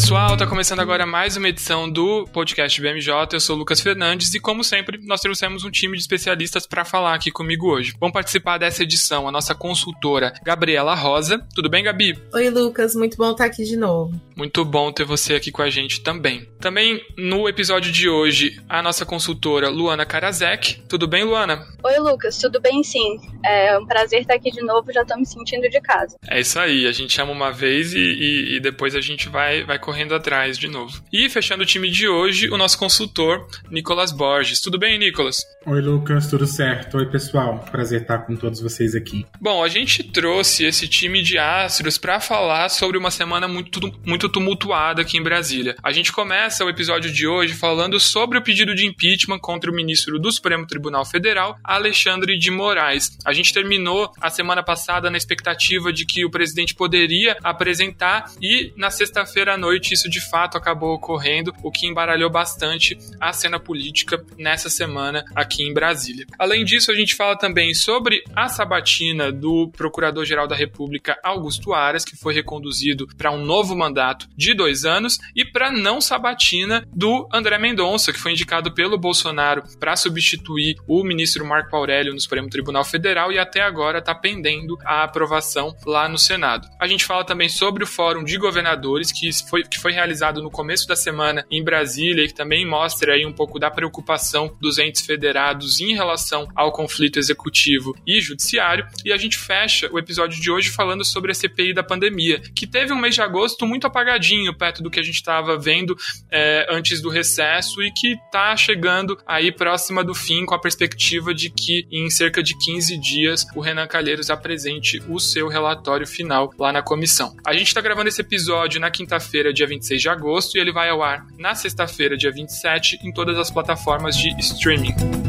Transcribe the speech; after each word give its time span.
Pessoal, 0.00 0.34
tá 0.34 0.46
começando 0.46 0.80
agora 0.80 1.04
mais 1.04 1.36
uma 1.36 1.46
edição 1.46 1.88
do 1.88 2.24
podcast 2.32 2.80
BMJ. 2.80 3.12
Eu 3.34 3.38
sou 3.38 3.54
o 3.54 3.58
Lucas 3.58 3.82
Fernandes 3.82 4.32
e, 4.32 4.40
como 4.40 4.64
sempre, 4.64 4.98
nós 5.04 5.20
trouxemos 5.20 5.62
um 5.62 5.70
time 5.70 5.94
de 5.94 6.00
especialistas 6.00 6.66
para 6.66 6.86
falar 6.86 7.14
aqui 7.14 7.30
comigo 7.30 7.70
hoje. 7.70 7.92
Vão 8.00 8.10
participar 8.10 8.56
dessa 8.56 8.82
edição 8.82 9.28
a 9.28 9.30
nossa 9.30 9.54
consultora 9.54 10.32
Gabriela 10.42 10.94
Rosa. 10.94 11.46
Tudo 11.54 11.68
bem, 11.68 11.84
Gabi? 11.84 12.18
Oi, 12.32 12.48
Lucas. 12.48 12.94
Muito 12.94 13.18
bom 13.18 13.32
estar 13.32 13.44
aqui 13.44 13.62
de 13.62 13.76
novo. 13.76 14.18
Muito 14.34 14.64
bom 14.64 14.90
ter 14.90 15.04
você 15.04 15.34
aqui 15.34 15.52
com 15.52 15.60
a 15.60 15.68
gente 15.68 16.00
também. 16.00 16.48
Também 16.58 17.04
no 17.18 17.46
episódio 17.46 17.92
de 17.92 18.08
hoje, 18.08 18.58
a 18.66 18.80
nossa 18.80 19.04
consultora 19.04 19.68
Luana 19.68 20.06
Karazek. 20.06 20.80
Tudo 20.88 21.06
bem, 21.06 21.24
Luana? 21.24 21.62
Oi, 21.84 21.98
Lucas. 21.98 22.38
Tudo 22.38 22.58
bem, 22.58 22.82
sim. 22.82 23.18
É 23.44 23.78
um 23.78 23.84
prazer 23.84 24.22
estar 24.22 24.34
aqui 24.34 24.50
de 24.50 24.62
novo. 24.62 24.90
Já 24.94 25.02
estou 25.02 25.18
me 25.18 25.26
sentindo 25.26 25.68
de 25.68 25.80
casa. 25.82 26.16
É 26.26 26.40
isso 26.40 26.58
aí. 26.58 26.86
A 26.86 26.92
gente 26.92 27.12
chama 27.12 27.32
uma 27.32 27.52
vez 27.52 27.92
e, 27.92 27.98
e, 27.98 28.56
e 28.56 28.60
depois 28.60 28.96
a 28.96 29.00
gente 29.02 29.28
vai, 29.28 29.62
vai 29.62 29.78
correndo 29.90 30.14
atrás 30.14 30.56
de 30.56 30.68
novo. 30.68 31.02
E 31.12 31.28
fechando 31.28 31.64
o 31.64 31.66
time 31.66 31.90
de 31.90 32.06
hoje, 32.06 32.48
o 32.48 32.56
nosso 32.56 32.78
consultor, 32.78 33.48
Nicolas 33.68 34.12
Borges. 34.12 34.60
Tudo 34.60 34.78
bem, 34.78 34.96
Nicolas? 34.96 35.44
Oi, 35.66 35.80
Lucas, 35.80 36.28
tudo 36.28 36.46
certo? 36.46 36.96
Oi, 36.96 37.06
pessoal. 37.06 37.58
Prazer 37.72 38.02
estar 38.02 38.18
com 38.18 38.36
todos 38.36 38.60
vocês 38.60 38.94
aqui. 38.94 39.26
Bom, 39.40 39.64
a 39.64 39.68
gente 39.68 40.04
trouxe 40.04 40.64
esse 40.64 40.86
time 40.86 41.22
de 41.22 41.38
astros 41.38 41.98
para 41.98 42.20
falar 42.20 42.68
sobre 42.68 42.96
uma 42.96 43.10
semana 43.10 43.48
muito, 43.48 43.80
muito 44.06 44.28
tumultuada 44.28 45.02
aqui 45.02 45.18
em 45.18 45.22
Brasília. 45.24 45.74
A 45.82 45.90
gente 45.90 46.12
começa 46.12 46.64
o 46.64 46.70
episódio 46.70 47.12
de 47.12 47.26
hoje 47.26 47.52
falando 47.52 47.98
sobre 47.98 48.38
o 48.38 48.42
pedido 48.42 48.76
de 48.76 48.86
impeachment 48.86 49.40
contra 49.40 49.72
o 49.72 49.74
ministro 49.74 50.20
do 50.20 50.30
Supremo 50.30 50.68
Tribunal 50.68 51.04
Federal, 51.04 51.58
Alexandre 51.64 52.38
de 52.38 52.50
Moraes. 52.52 53.18
A 53.24 53.32
gente 53.32 53.52
terminou 53.52 54.12
a 54.20 54.30
semana 54.30 54.62
passada 54.62 55.10
na 55.10 55.18
expectativa 55.18 55.92
de 55.92 56.06
que 56.06 56.24
o 56.24 56.30
presidente 56.30 56.76
poderia 56.76 57.36
apresentar 57.42 58.30
e 58.40 58.72
na 58.76 58.88
sexta-feira 58.88 59.54
à 59.54 59.58
noite 59.58 59.79
isso 59.92 60.08
de 60.08 60.20
fato 60.20 60.56
acabou 60.56 60.94
ocorrendo, 60.94 61.54
o 61.62 61.70
que 61.70 61.86
embaralhou 61.86 62.30
bastante 62.30 62.98
a 63.20 63.32
cena 63.32 63.58
política 63.58 64.24
nessa 64.36 64.68
semana 64.68 65.24
aqui 65.34 65.62
em 65.62 65.72
Brasília. 65.72 66.26
Além 66.38 66.64
disso, 66.64 66.90
a 66.90 66.94
gente 66.94 67.14
fala 67.14 67.36
também 67.36 67.74
sobre 67.74 68.22
a 68.34 68.48
sabatina 68.48 69.32
do 69.32 69.68
Procurador-Geral 69.76 70.46
da 70.46 70.56
República 70.56 71.18
Augusto 71.22 71.72
Aras, 71.72 72.04
que 72.04 72.16
foi 72.16 72.34
reconduzido 72.34 73.06
para 73.16 73.30
um 73.30 73.44
novo 73.44 73.76
mandato 73.76 74.28
de 74.36 74.54
dois 74.54 74.84
anos, 74.84 75.18
e 75.34 75.44
para 75.44 75.70
não 75.70 76.00
sabatina 76.00 76.86
do 76.94 77.28
André 77.32 77.58
Mendonça, 77.58 78.12
que 78.12 78.18
foi 78.18 78.32
indicado 78.32 78.72
pelo 78.72 78.98
Bolsonaro 78.98 79.62
para 79.78 79.96
substituir 79.96 80.76
o 80.86 81.02
ministro 81.04 81.44
Marco 81.44 81.74
Aurélio 81.74 82.12
no 82.12 82.20
Supremo 82.20 82.48
Tribunal 82.48 82.84
Federal 82.84 83.32
e 83.32 83.38
até 83.38 83.62
agora 83.62 83.98
está 83.98 84.14
pendendo 84.14 84.78
a 84.84 85.04
aprovação 85.04 85.74
lá 85.86 86.08
no 86.08 86.18
Senado. 86.18 86.68
A 86.78 86.86
gente 86.86 87.04
fala 87.04 87.24
também 87.24 87.48
sobre 87.48 87.84
o 87.84 87.86
Fórum 87.86 88.24
de 88.24 88.36
Governadores, 88.38 89.12
que 89.12 89.30
foi, 89.48 89.59
que 89.68 89.78
foi 89.78 89.92
realizado 89.92 90.42
no 90.42 90.50
começo 90.50 90.86
da 90.86 90.96
semana 90.96 91.44
em 91.50 91.62
Brasília 91.62 92.24
e 92.24 92.28
que 92.28 92.34
também 92.34 92.66
mostra 92.66 93.14
aí 93.14 93.26
um 93.26 93.32
pouco 93.32 93.58
da 93.58 93.70
preocupação 93.70 94.56
dos 94.60 94.78
entes 94.78 95.04
federados 95.04 95.80
em 95.80 95.94
relação 95.94 96.48
ao 96.54 96.72
conflito 96.72 97.18
executivo 97.18 97.96
e 98.06 98.20
judiciário. 98.20 98.86
E 99.04 99.12
a 99.12 99.16
gente 99.16 99.38
fecha 99.38 99.88
o 99.92 99.98
episódio 99.98 100.40
de 100.40 100.50
hoje 100.50 100.70
falando 100.70 101.04
sobre 101.04 101.32
a 101.32 101.34
CPI 101.34 101.74
da 101.74 101.82
pandemia, 101.82 102.40
que 102.54 102.66
teve 102.66 102.92
um 102.92 102.98
mês 102.98 103.14
de 103.14 103.22
agosto 103.22 103.66
muito 103.66 103.86
apagadinho 103.86 104.56
perto 104.56 104.82
do 104.82 104.90
que 104.90 105.00
a 105.00 105.02
gente 105.02 105.16
estava 105.16 105.58
vendo 105.58 105.96
é, 106.30 106.66
antes 106.70 107.00
do 107.00 107.08
recesso 107.08 107.82
e 107.82 107.90
que 107.92 108.12
está 108.12 108.56
chegando 108.56 109.18
aí 109.26 109.50
próxima 109.52 110.04
do 110.04 110.14
fim 110.14 110.44
com 110.44 110.54
a 110.54 110.58
perspectiva 110.58 111.34
de 111.34 111.50
que 111.50 111.86
em 111.90 112.08
cerca 112.10 112.42
de 112.42 112.56
15 112.56 112.96
dias 112.98 113.46
o 113.54 113.60
Renan 113.60 113.86
Calheiros 113.86 114.30
apresente 114.30 115.02
o 115.08 115.18
seu 115.18 115.48
relatório 115.48 116.06
final 116.06 116.52
lá 116.58 116.72
na 116.72 116.82
comissão. 116.82 117.36
A 117.46 117.52
gente 117.52 117.68
está 117.68 117.80
gravando 117.80 118.08
esse 118.08 118.20
episódio 118.20 118.80
na 118.80 118.90
quinta-feira, 118.90 119.49
dia 119.52 119.66
26 119.66 119.90
26 119.90 120.02
de 120.02 120.08
agosto 120.08 120.56
e 120.56 120.60
ele 120.60 120.72
vai 120.72 120.88
ao 120.88 121.02
ar 121.02 121.26
na 121.36 121.54
sexta-feira, 121.54 122.16
dia 122.16 122.30
27, 122.30 123.00
em 123.02 123.12
todas 123.12 123.38
as 123.38 123.50
plataformas 123.50 124.16
de 124.16 124.28
streaming. 124.38 125.19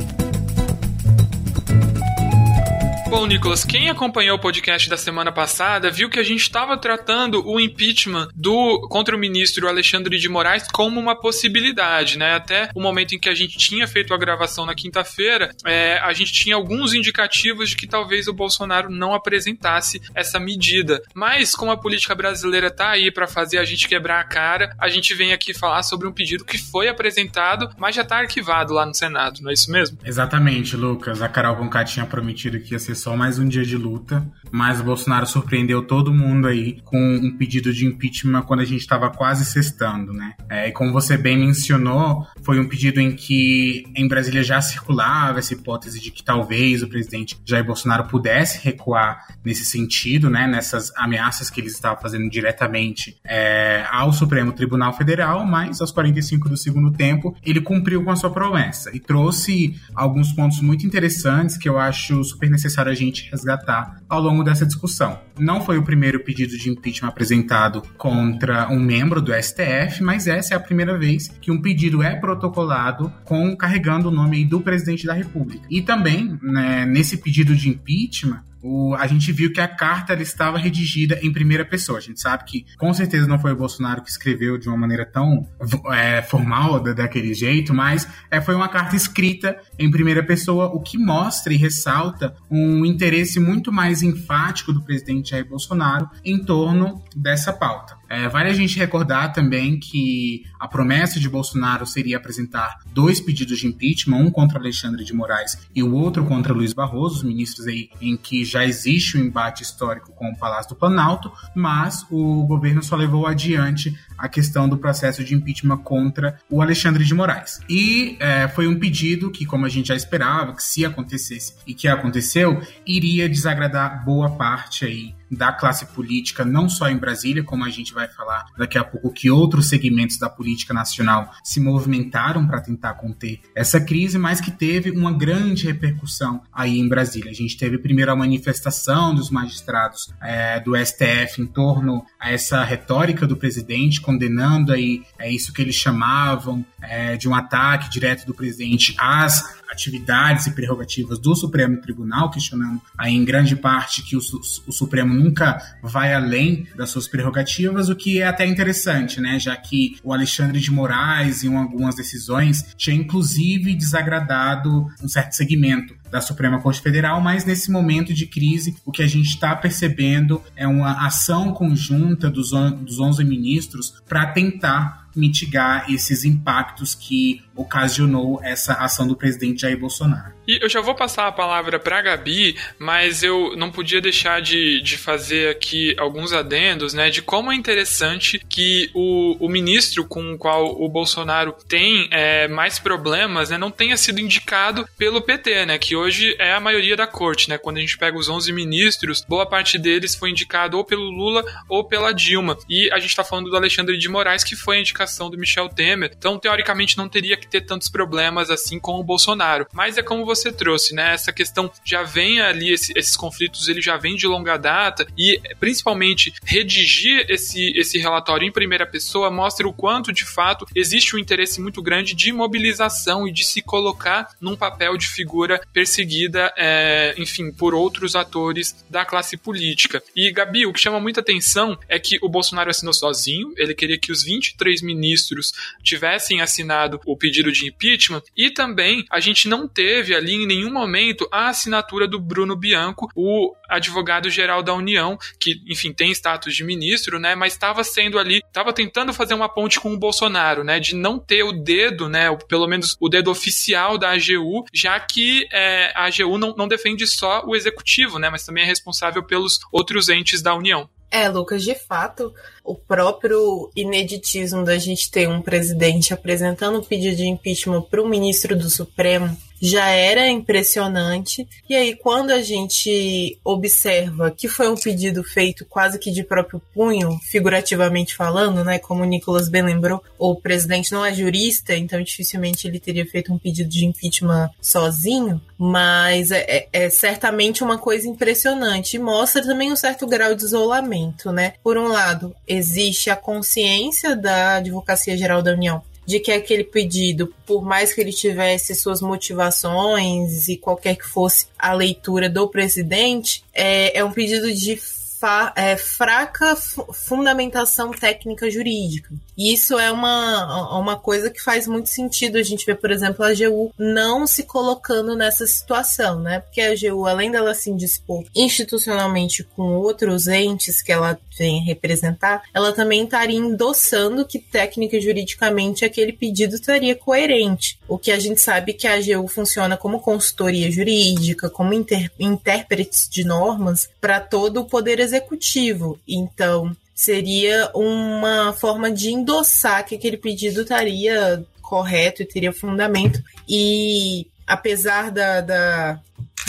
Bom, 3.12 3.28
Nicolas, 3.28 3.66
quem 3.66 3.90
acompanhou 3.90 4.38
o 4.38 4.40
podcast 4.40 4.90
da 4.90 4.96
semana 4.96 5.34
passada 5.34 5.92
viu 5.92 6.10
que 6.10 6.18
a 6.18 6.24
gente 6.24 6.44
estava 6.44 6.78
tratando 6.78 7.46
o 7.46 7.60
impeachment 7.60 8.30
do 8.34 8.88
contra 8.88 9.14
o 9.14 9.20
ministro 9.20 9.68
Alexandre 9.68 10.18
de 10.18 10.30
Moraes 10.30 10.64
como 10.72 10.98
uma 10.98 11.14
possibilidade, 11.14 12.18
né? 12.18 12.36
Até 12.36 12.70
o 12.74 12.82
momento 12.82 13.14
em 13.14 13.20
que 13.20 13.28
a 13.28 13.34
gente 13.34 13.58
tinha 13.58 13.86
feito 13.86 14.14
a 14.14 14.18
gravação 14.18 14.66
na 14.66 14.74
quinta-feira, 14.74 15.54
é, 15.66 16.00
a 16.00 16.14
gente 16.14 16.32
tinha 16.32 16.56
alguns 16.56 16.94
indicativos 16.94 17.72
de 17.72 17.76
que 17.76 17.86
talvez 17.86 18.30
o 18.30 18.34
Bolsonaro 18.34 18.90
não 18.90 19.14
apresentasse 19.14 20.02
essa 20.16 20.40
medida. 20.40 21.02
Mas 21.14 21.54
como 21.54 21.70
a 21.70 21.78
política 21.78 22.16
brasileira 22.16 22.68
está 22.68 22.92
aí 22.92 23.12
para 23.12 23.28
fazer 23.28 23.58
a 23.58 23.66
gente 23.66 23.90
quebrar 23.90 24.22
a 24.22 24.24
cara, 24.24 24.74
a 24.80 24.88
gente 24.88 25.14
vem 25.14 25.34
aqui 25.34 25.54
falar 25.54 25.84
sobre 25.84 26.08
um 26.08 26.14
pedido 26.14 26.46
que 26.46 26.58
foi 26.58 26.88
apresentado, 26.88 27.72
mas 27.78 27.94
já 27.94 28.04
está 28.04 28.20
arquivado 28.20 28.74
lá 28.74 28.86
no 28.86 28.96
Senado, 28.96 29.42
não 29.42 29.50
é 29.50 29.54
isso 29.54 29.70
mesmo? 29.70 29.98
Exatamente, 30.02 30.78
Lucas. 30.78 31.22
A 31.22 31.28
Carol 31.28 31.58
Conká 31.58 31.84
tinha 31.84 32.06
prometido 32.06 32.58
que 32.62 32.72
ia 32.72 32.80
ser 32.80 33.01
só 33.02 33.18
mais 33.18 33.40
um 33.40 33.48
dia 33.48 33.64
de 33.64 33.76
luta, 33.76 34.24
mas 34.52 34.80
o 34.80 34.84
Bolsonaro 34.84 35.26
surpreendeu 35.26 35.82
todo 35.82 36.14
mundo 36.14 36.48
aí 36.48 36.82
com 36.84 36.98
um 36.98 37.38
pedido 37.38 37.74
de 37.74 37.86
impeachment 37.86 38.42
quando 38.44 38.60
a 38.60 38.66
gente 38.66 38.82
estava 38.82 39.10
quase 39.10 39.46
sextando, 39.46 40.14
né? 40.14 40.34
É, 40.50 40.68
e 40.68 40.72
como 40.72 40.92
você 40.92 41.18
bem 41.18 41.38
mencionou, 41.38 42.28
foi 42.44 42.60
um 42.60 42.68
pedido 42.68 43.00
em 43.00 43.12
que 43.12 43.84
em 43.96 44.08
Brasília 44.08 44.44
já 44.44 44.62
circulava 44.62 45.40
essa 45.40 45.54
hipótese 45.54 46.00
de 46.00 46.12
que 46.12 46.24
talvez 46.24 46.84
o 46.84 46.88
presidente 46.88 47.40
Jair 47.46 47.66
Bolsonaro 47.66 48.06
pudesse 48.06 48.60
recuar 48.64 49.28
nesse 49.44 49.66
sentido, 49.66 50.30
né? 50.30 50.48
Nessas 50.48 50.92
ameaças 50.96 51.50
que 51.50 51.62
ele 51.62 51.68
estava 51.68 52.00
fazendo 52.00 52.30
diretamente 52.30 53.18
é, 53.24 53.86
ao 53.90 54.12
Supremo 54.12 54.52
Tribunal 54.52 54.94
Federal, 54.94 55.46
mas 55.46 55.80
aos 55.82 55.92
45 55.92 56.50
do 56.50 56.58
segundo 56.58 56.92
tempo 56.92 57.36
ele 57.44 57.62
cumpriu 57.62 58.04
com 58.04 58.12
a 58.12 58.16
sua 58.16 58.30
promessa 58.30 58.96
e 58.96 59.00
trouxe 59.00 59.80
alguns 59.96 60.32
pontos 60.34 60.62
muito 60.62 60.86
interessantes 60.86 61.58
que 61.58 61.70
eu 61.70 61.80
acho 61.80 62.24
super 62.24 62.50
necessário 62.50 62.92
a 62.92 62.96
gente 62.96 63.30
resgatar 63.30 64.02
ao 64.10 64.22
longo 64.22 64.41
dessa 64.44 64.66
discussão. 64.66 65.20
Não 65.40 65.62
foi 65.62 65.78
o 65.78 65.84
primeiro 65.84 66.24
pedido 66.24 66.58
de 66.58 66.70
impeachment 66.70 67.10
apresentado 67.10 67.82
contra 67.98 68.70
um 68.70 68.80
membro 68.80 69.22
do 69.22 69.34
STF, 69.34 70.04
mas 70.04 70.28
essa 70.28 70.54
é 70.54 70.58
a 70.58 70.60
primeira 70.60 70.98
vez 70.98 71.28
que 71.42 71.52
um 71.52 71.62
pedido 71.62 72.04
é 72.04 72.16
protocolado 72.16 73.12
com 73.24 73.56
carregando 73.56 74.10
o 74.10 74.12
nome 74.12 74.46
do 74.46 74.62
presidente 74.62 75.06
da 75.06 75.14
República. 75.14 75.66
E 75.70 75.82
também, 75.82 76.38
né, 76.42 76.86
nesse 76.86 77.18
pedido 77.18 77.56
de 77.56 77.70
impeachment, 77.70 78.44
o, 78.62 78.94
a 78.96 79.08
gente 79.08 79.32
viu 79.32 79.52
que 79.52 79.62
a 79.62 79.68
carta 79.68 80.14
estava 80.14 80.58
redigida 80.58 81.20
em 81.22 81.32
primeira 81.32 81.66
pessoa. 81.66 81.98
A 81.98 82.02
gente 82.02 82.20
sabe 82.22 82.44
que 82.46 82.66
com 82.78 82.94
certeza 82.94 83.28
não 83.28 83.40
foi 83.40 83.52
o 83.52 83.56
Bolsonaro 83.56 84.02
que 84.02 84.10
escreveu 84.10 84.58
de 84.58 84.68
uma 84.68 84.78
maneira 84.78 85.06
tão 85.06 85.48
é, 85.94 86.22
formal 86.22 86.80
da, 86.80 86.94
daquele 86.94 87.34
jeito, 87.34 87.74
mas 87.74 88.08
é, 88.30 88.40
foi 88.40 88.56
uma 88.56 88.70
carta 88.70 88.96
escrita 88.96 89.58
em 89.78 89.90
primeira 89.90 90.24
pessoa, 90.24 90.68
o 90.68 90.80
que 90.80 90.98
mostra 90.98 91.54
e 91.54 91.58
ressalta 91.58 92.36
um 92.50 92.86
interesse 92.86 93.40
muito 93.40 93.72
mais 93.72 94.04
enfático 94.04 94.74
do 94.74 94.82
presidente 94.82 95.32
Jair 95.32 95.48
Bolsonaro 95.48 96.10
em 96.24 96.44
torno 96.44 97.04
dessa 97.16 97.52
pauta. 97.54 98.01
É, 98.12 98.28
vale 98.28 98.50
a 98.50 98.54
gente 98.54 98.78
recordar 98.78 99.32
também 99.32 99.80
que 99.80 100.44
a 100.60 100.68
promessa 100.68 101.18
de 101.18 101.30
Bolsonaro 101.30 101.86
seria 101.86 102.18
apresentar 102.18 102.80
dois 102.94 103.22
pedidos 103.22 103.60
de 103.60 103.68
impeachment, 103.68 104.18
um 104.18 104.30
contra 104.30 104.60
Alexandre 104.60 105.06
de 105.06 105.14
Moraes 105.14 105.58
e 105.74 105.82
o 105.82 105.94
outro 105.94 106.26
contra 106.26 106.52
Luiz 106.52 106.74
Barroso, 106.74 107.16
os 107.16 107.24
ministros 107.24 107.68
aí 107.68 107.90
em 108.02 108.18
que 108.18 108.44
já 108.44 108.66
existe 108.66 109.18
um 109.18 109.22
embate 109.22 109.64
histórico 109.64 110.12
com 110.12 110.30
o 110.30 110.38
Palácio 110.38 110.72
do 110.72 110.76
Planalto, 110.76 111.32
mas 111.56 112.06
o 112.12 112.46
governo 112.46 112.84
só 112.84 112.98
levou 112.98 113.26
adiante 113.26 113.98
a 114.18 114.28
questão 114.28 114.68
do 114.68 114.78
processo 114.78 115.24
de 115.24 115.34
impeachment 115.34 115.78
contra 115.78 116.38
o 116.50 116.62
Alexandre 116.62 117.06
de 117.06 117.14
Moraes. 117.14 117.62
E 117.70 118.18
é, 118.20 118.46
foi 118.50 118.68
um 118.68 118.78
pedido 118.78 119.32
que, 119.32 119.46
como 119.46 119.66
a 119.66 119.70
gente 119.70 119.88
já 119.88 119.96
esperava, 119.96 120.54
que 120.54 120.64
se 120.64 120.84
acontecesse 120.84 121.54
e 121.66 121.74
que 121.74 121.88
aconteceu, 121.88 122.62
iria 122.86 123.30
desagradar 123.30 124.04
boa 124.04 124.32
parte 124.32 124.84
aí 124.84 125.21
da 125.32 125.52
classe 125.52 125.86
política, 125.88 126.44
não 126.44 126.68
só 126.68 126.90
em 126.90 126.98
Brasília, 126.98 127.44
como 127.44 127.64
a 127.64 127.70
gente 127.70 127.94
vai 127.94 128.08
falar 128.08 128.46
daqui 128.58 128.78
a 128.78 128.84
pouco, 128.84 129.12
que 129.12 129.32
outros 129.32 129.70
segmentos 129.70 130.18
da 130.18 130.30
política 130.30 130.74
nacional 130.74 131.32
se 131.44 131.60
movimentaram 131.60 132.46
para 132.46 132.62
tentar 132.62 132.96
conter 132.96 133.40
essa 133.56 133.80
crise, 133.80 134.18
mas 134.18 134.42
que 134.42 134.52
teve 134.52 134.92
uma 134.92 135.12
grande 135.12 135.66
repercussão 135.66 136.42
aí 136.52 136.78
em 136.78 136.88
Brasília. 136.88 137.32
A 137.32 137.36
gente 137.36 137.58
teve 137.58 137.78
primeiro 137.78 138.12
a 138.12 138.16
manifestação 138.16 139.16
dos 139.16 139.30
magistrados 139.30 140.14
é, 140.22 140.60
do 140.60 140.76
STF 140.76 141.42
em 141.42 141.48
torno 141.48 142.06
a 142.20 142.32
essa 142.32 142.64
retórica 142.64 143.26
do 143.26 143.38
presidente, 143.38 144.02
condenando 144.02 144.74
aí 144.74 145.04
é, 145.18 145.32
isso 145.32 145.54
que 145.54 145.62
eles 145.62 145.76
chamavam 145.76 146.66
é, 146.82 147.16
de 147.16 147.30
um 147.30 147.36
ataque 147.36 147.90
direto 147.90 148.26
do 148.26 148.34
presidente 148.34 148.96
às 148.98 149.61
atividades 149.72 150.48
e 150.48 150.52
prerrogativas 150.52 151.18
do 151.18 151.36
Supremo 151.36 151.80
Tribunal, 151.80 152.30
questionando 152.30 152.82
aí 152.98 153.16
em 153.16 153.24
grande 153.24 153.56
parte 153.56 154.04
que 154.04 154.16
o, 154.16 154.20
o, 154.20 154.72
Supremo 154.72 155.14
nunca 155.14 155.58
vai 155.82 156.14
além 156.14 156.68
das 156.76 156.90
suas 156.90 157.08
prerrogativas, 157.08 157.90
o 157.90 157.96
que 157.96 158.22
é 158.22 158.28
até 158.28 158.46
interessante, 158.46 159.22
né? 159.22 159.40
Já 159.40 159.56
que 159.56 159.98
o 160.04 160.14
Alexandre 160.14 160.60
de 160.60 160.72
Moraes, 160.72 161.44
em 161.44 161.56
algumas 161.56 161.96
decisões, 161.96 162.74
tinha 162.76 162.96
inclusive 162.96 163.74
desagradado 163.74 164.88
um 165.02 165.08
certo 165.08 165.34
segmento 165.34 165.96
da 166.12 166.20
Suprema 166.20 166.60
Corte 166.60 166.82
Federal, 166.82 167.22
mas 167.22 167.46
nesse 167.46 167.72
momento 167.72 168.14
de 168.14 168.28
crise, 168.28 168.76
o 168.86 168.92
que 168.92 169.02
a 169.02 169.08
gente 169.08 169.30
está 169.30 169.56
percebendo 169.56 170.42
é 170.58 170.68
uma 170.68 171.06
ação 171.06 171.54
conjunta 171.54 172.30
dos, 172.30 172.52
dos 172.52 173.00
11 173.00 173.24
ministros 173.24 173.94
para 174.08 174.26
tentar 174.26 175.10
mitigar 175.16 175.90
esses 175.90 176.24
impactos 176.24 176.96
que 176.96 177.42
ocasionou 177.56 178.40
essa 178.44 178.74
ação 178.74 179.08
do 179.08 179.16
presidente 179.16 179.62
Jair 179.62 179.78
Bolsonaro. 179.78 180.34
E 180.48 180.60
eu 180.62 180.70
já 180.70 180.82
vou 180.82 180.96
passar 180.96 181.28
a 181.28 181.32
palavra 181.32 181.80
para 181.80 182.00
a 182.00 182.02
Gabi, 182.02 182.58
mas 182.80 183.22
eu 183.24 183.56
não 183.56 183.72
podia 183.72 184.02
deixar 184.02 184.42
de, 184.42 184.82
de 184.82 184.98
fazer 184.98 185.50
aqui 185.50 185.96
alguns 186.00 186.34
adendos, 186.34 186.94
né, 186.94 187.10
de 187.10 187.22
como 187.22 187.52
é 187.52 187.56
interessante 187.56 188.40
que 188.50 188.90
o, 188.94 189.38
o 189.46 189.50
ministro 189.50 190.06
com 190.06 190.34
o 190.34 190.38
qual 190.38 190.82
o 190.82 190.90
Bolsonaro 190.90 191.56
tem 191.68 192.08
é, 192.12 192.48
mais 192.48 192.80
problemas, 192.80 193.50
né, 193.50 193.58
não 193.58 193.70
tenha 193.70 193.96
sido 193.96 194.20
indicado 194.20 194.88
pelo 194.98 195.22
PT, 195.22 195.66
né, 195.66 195.78
que 195.78 195.96
hoje 195.96 196.36
é 196.40 196.54
a 196.54 196.60
maioria 196.60 196.96
da 196.96 197.06
corte, 197.06 197.50
né, 197.50 197.58
quando 197.58 197.78
a 197.78 197.82
gente 197.82 197.98
pega 197.98 198.18
os 198.18 198.28
11 198.28 198.52
ministros, 198.52 199.24
boa 199.28 199.46
parte 199.46 199.78
deles 199.78 200.16
foi 200.16 200.32
indicado 200.32 200.78
ou 200.78 200.84
pelo 200.84 201.10
Lula 201.10 201.46
ou 201.70 201.84
pela 201.84 202.14
Dilma, 202.14 202.58
e 202.70 202.90
a 202.92 203.00
gente 203.00 203.12
está 203.12 203.24
falando 203.24 203.50
do 203.50 203.56
Alexandre 203.56 203.98
de 203.98 204.10
Moraes, 204.10 204.44
que 204.44 204.56
foi 204.56 204.78
a 204.78 204.80
indicação 204.80 205.30
do 205.30 205.38
Michel 205.38 205.70
Temer, 205.70 206.12
então 206.18 206.40
teoricamente 206.40 206.98
não 206.98 207.08
teria 207.08 207.38
que 207.42 207.48
ter 207.48 207.62
tantos 207.62 207.90
problemas 207.90 208.50
assim 208.50 208.80
com 208.80 209.00
o 209.00 209.04
Bolsonaro, 209.04 209.68
mas 209.74 209.98
é 209.98 210.04
como 210.04 210.26
você 210.26 210.52
trouxe, 210.52 210.96
né? 210.96 211.14
Essa 211.14 211.34
questão 211.34 211.72
já 211.84 212.04
vem 212.04 212.40
ali, 212.40 212.72
esse, 212.72 212.94
esses 212.96 213.18
conflitos, 213.18 213.68
ele 213.68 213.82
já 213.82 213.98
vem 213.98 214.16
de 214.16 214.28
longa 214.28 214.58
data 214.58 215.06
e 215.18 215.42
principalmente 215.60 216.34
redigir 216.44 217.26
esse, 217.28 217.74
esse 217.78 217.98
relatório 217.98 218.48
em 218.48 218.52
primeira 218.52 218.86
pessoa 218.86 219.30
mostra 219.32 219.68
o 219.68 219.74
quanto 219.74 220.14
de 220.14 220.26
fato 220.26 220.66
existe 220.76 221.16
um 221.16 221.20
interesse 221.20 221.60
muito 221.60 221.82
grande 221.82 222.14
de 222.14 222.32
mobilização 222.32 223.28
e 223.28 223.32
de 223.32 223.44
se 223.44 223.62
colocar 223.62 224.30
num 224.40 224.56
papel 224.56 224.98
de 224.98 225.08
figura 225.08 225.62
perseguida, 225.74 226.54
é, 226.58 227.14
enfim, 227.18 227.52
por 227.52 227.74
outros 227.74 228.16
atores 228.16 228.76
da 228.90 229.04
classe 229.04 229.36
política. 229.36 230.02
E 230.16 230.32
Gabi, 230.32 230.66
o 230.66 230.74
que 230.74 230.80
chama 230.80 231.00
muita 231.00 231.22
atenção 231.22 231.78
é 231.90 232.00
que 232.00 232.18
o 232.22 232.30
Bolsonaro 232.30 232.70
assinou 232.70 232.94
sozinho, 232.94 233.54
ele 233.58 233.74
queria 233.74 233.98
que 233.98 234.12
os 234.12 234.24
23 234.24 234.82
ministros 234.82 235.54
tivessem 235.84 236.42
assinado 236.42 237.00
o 237.06 237.18
pedido 237.18 237.31
de 237.32 237.68
impeachment 237.68 238.24
e 238.36 238.50
também 238.50 239.06
a 239.10 239.20
gente 239.20 239.48
não 239.48 239.68
teve 239.68 240.14
ali 240.16 240.34
em 240.34 240.48
nenhum 240.48 240.72
momento 240.72 241.28
a 241.32 241.50
assinatura 241.50 242.08
do 242.08 242.20
Bruno 242.20 242.56
Bianco, 242.56 243.10
o 243.16 243.54
advogado-geral 243.70 244.62
da 244.62 244.74
União, 244.74 245.18
que, 245.40 245.62
enfim, 245.68 245.94
tem 245.94 246.12
status 246.12 246.54
de 246.54 246.64
ministro, 246.64 247.20
né, 247.20 247.36
mas 247.36 247.54
estava 247.54 247.84
sendo 247.84 248.20
ali, 248.20 248.42
estava 248.46 248.74
tentando 248.74 249.14
fazer 249.14 249.34
uma 249.34 249.48
ponte 249.48 249.80
com 249.80 249.94
o 249.94 249.98
Bolsonaro, 249.98 250.64
né, 250.64 250.80
de 250.80 250.96
não 250.96 251.18
ter 251.18 251.44
o 251.44 251.54
dedo, 251.54 252.10
né, 252.10 252.36
pelo 252.50 252.68
menos 252.68 252.98
o 253.00 253.08
dedo 253.08 253.32
oficial 253.32 253.98
da 253.98 254.12
AGU, 254.12 254.66
já 254.74 255.00
que 255.00 255.48
é, 255.52 255.92
a 255.96 256.06
AGU 256.06 256.38
não, 256.38 256.54
não 256.56 256.68
defende 256.68 257.08
só 257.08 257.44
o 257.46 257.56
executivo, 257.56 258.20
né, 258.20 258.30
mas 258.30 258.46
também 258.46 258.64
é 258.64 258.68
responsável 258.68 259.24
pelos 259.24 259.60
outros 259.72 260.10
entes 260.10 260.42
da 260.42 260.54
União. 260.54 260.90
É, 261.12 261.28
Lucas, 261.28 261.62
de 261.62 261.76
fato, 261.76 262.34
o 262.64 262.76
próprio 262.76 263.70
ineditismo 263.76 264.64
da 264.64 264.78
gente 264.78 265.10
ter 265.10 265.28
um 265.28 265.42
presidente 265.42 266.14
apresentando 266.14 266.80
um 266.80 266.84
pedido 266.84 267.16
de 267.16 267.28
impeachment 267.28 267.82
para 267.84 268.02
o 268.02 268.08
ministro 268.08 268.56
do 268.56 268.70
Supremo 268.70 269.38
já 269.62 269.90
era 269.90 270.28
impressionante. 270.28 271.48
E 271.70 271.76
aí, 271.76 271.96
quando 271.96 272.32
a 272.32 272.42
gente 272.42 273.40
observa 273.46 274.32
que 274.32 274.48
foi 274.48 274.68
um 274.68 274.76
pedido 274.76 275.24
feito 275.24 275.64
quase 275.66 276.00
que 276.00 276.10
de 276.10 276.24
próprio 276.24 276.60
punho, 276.74 277.20
figurativamente 277.30 278.16
falando, 278.16 278.64
né? 278.64 278.80
Como 278.80 279.04
o 279.04 279.06
Nicolas 279.06 279.48
bem 279.48 279.62
lembrou, 279.62 280.04
o 280.18 280.36
presidente 280.36 280.92
não 280.92 281.06
é 281.06 281.14
jurista, 281.14 281.76
então 281.76 282.02
dificilmente 282.02 282.68
ele 282.68 282.80
teria 282.80 283.06
feito 283.06 283.32
um 283.32 283.38
pedido 283.38 283.70
de 283.70 283.86
impeachment 283.86 284.50
sozinho, 284.60 285.40
mas 285.56 286.32
é, 286.32 286.44
é, 286.48 286.68
é 286.74 286.90
certamente 286.90 287.64
uma 287.64 287.78
coisa 287.78 288.08
impressionante 288.08 288.96
e 288.96 289.00
mostra 289.00 289.44
também 289.44 289.72
um 289.72 289.76
certo 289.76 290.08
grau 290.08 290.34
de 290.34 290.44
isolamento, 290.44 291.32
né? 291.32 291.54
Por 291.64 291.78
um 291.78 291.88
lado, 291.88 292.36
existe 292.52 293.10
a 293.10 293.16
consciência 293.16 294.16
da 294.16 294.56
Advocacia 294.56 295.18
Geral 295.18 295.42
da 295.42 295.54
União 295.54 295.82
de 296.06 296.20
que 296.20 296.32
aquele 296.32 296.64
pedido, 296.64 297.34
por 297.46 297.64
mais 297.64 297.94
que 297.94 298.02
ele 298.02 298.12
tivesse 298.12 298.76
suas 298.76 299.02
motivações 299.02 300.48
e 300.48 300.58
qualquer 300.58 300.96
que 300.96 301.08
fosse 301.08 301.48
a 301.58 301.74
leitura 301.74 302.30
do 302.30 302.48
presidente, 302.50 303.44
é, 303.54 303.98
é 303.98 304.04
um 304.04 304.12
pedido 304.12 304.52
de 304.52 304.76
fa 305.22 305.54
é, 305.56 305.78
fraca 305.78 306.56
fundamentação 306.56 307.92
técnica 307.92 308.50
jurídica. 308.50 309.14
E 309.38 309.54
isso 309.54 309.80
é 309.80 309.92
uma, 309.92 310.78
uma 310.78 310.96
coisa 310.98 311.30
que 311.30 311.42
faz 311.42 311.68
muito 311.68 311.90
sentido. 311.90 312.38
A 312.38 312.44
gente 312.44 312.66
vê, 312.66 312.76
por 312.76 312.92
exemplo, 312.92 313.24
a 313.24 313.30
AGU 313.30 313.74
não 313.78 314.28
se 314.28 314.44
colocando 314.44 315.16
nessa 315.16 315.46
situação, 315.48 316.20
né? 316.20 316.40
Porque 316.40 316.62
a 316.62 316.72
AGU, 316.72 317.06
além 317.06 317.32
dela 317.32 317.54
se 317.54 317.70
indispor 317.70 318.24
institucionalmente 318.36 319.44
com 319.44 319.76
outros 319.78 320.28
entes 320.28 320.82
que 320.82 320.92
ela 320.92 321.18
vem 321.38 321.64
representar, 321.64 322.44
ela 322.54 322.74
também 322.74 323.04
estaria 323.04 323.38
endossando 323.38 324.26
que 324.26 324.40
técnica 324.40 324.98
e 324.98 325.02
juridicamente 325.02 325.86
aquele 325.86 326.14
pedido 326.14 326.56
estaria 326.56 326.96
coerente. 326.96 327.80
O 327.88 327.98
que 327.98 328.12
a 328.12 328.20
gente 328.20 328.40
sabe 328.40 328.74
que 328.74 328.88
a 328.88 328.96
AGU 328.96 329.28
funciona 329.28 329.78
como 329.78 330.00
consultoria 330.00 330.72
jurídica, 330.72 331.50
como 331.50 331.74
inter, 331.74 332.12
intérpretes 332.20 333.08
de 333.10 333.24
normas 333.24 333.90
para 334.00 334.20
todo 334.20 334.62
o 334.62 334.66
poder 334.66 335.00
executivo. 335.00 336.00
Então, 336.08 336.76
seria 337.02 337.72
uma 337.74 338.54
forma 338.54 338.92
de 338.92 339.10
endossar 339.10 339.84
que 339.84 339.96
aquele 339.96 340.18
pedido 340.18 340.62
estaria 340.62 341.44
correto 341.60 342.22
e 342.22 342.28
teria 342.28 342.54
fundamento. 342.54 343.24
E 343.50 344.28
apesar 344.46 345.10
da, 345.10 345.42
da 345.42 346.00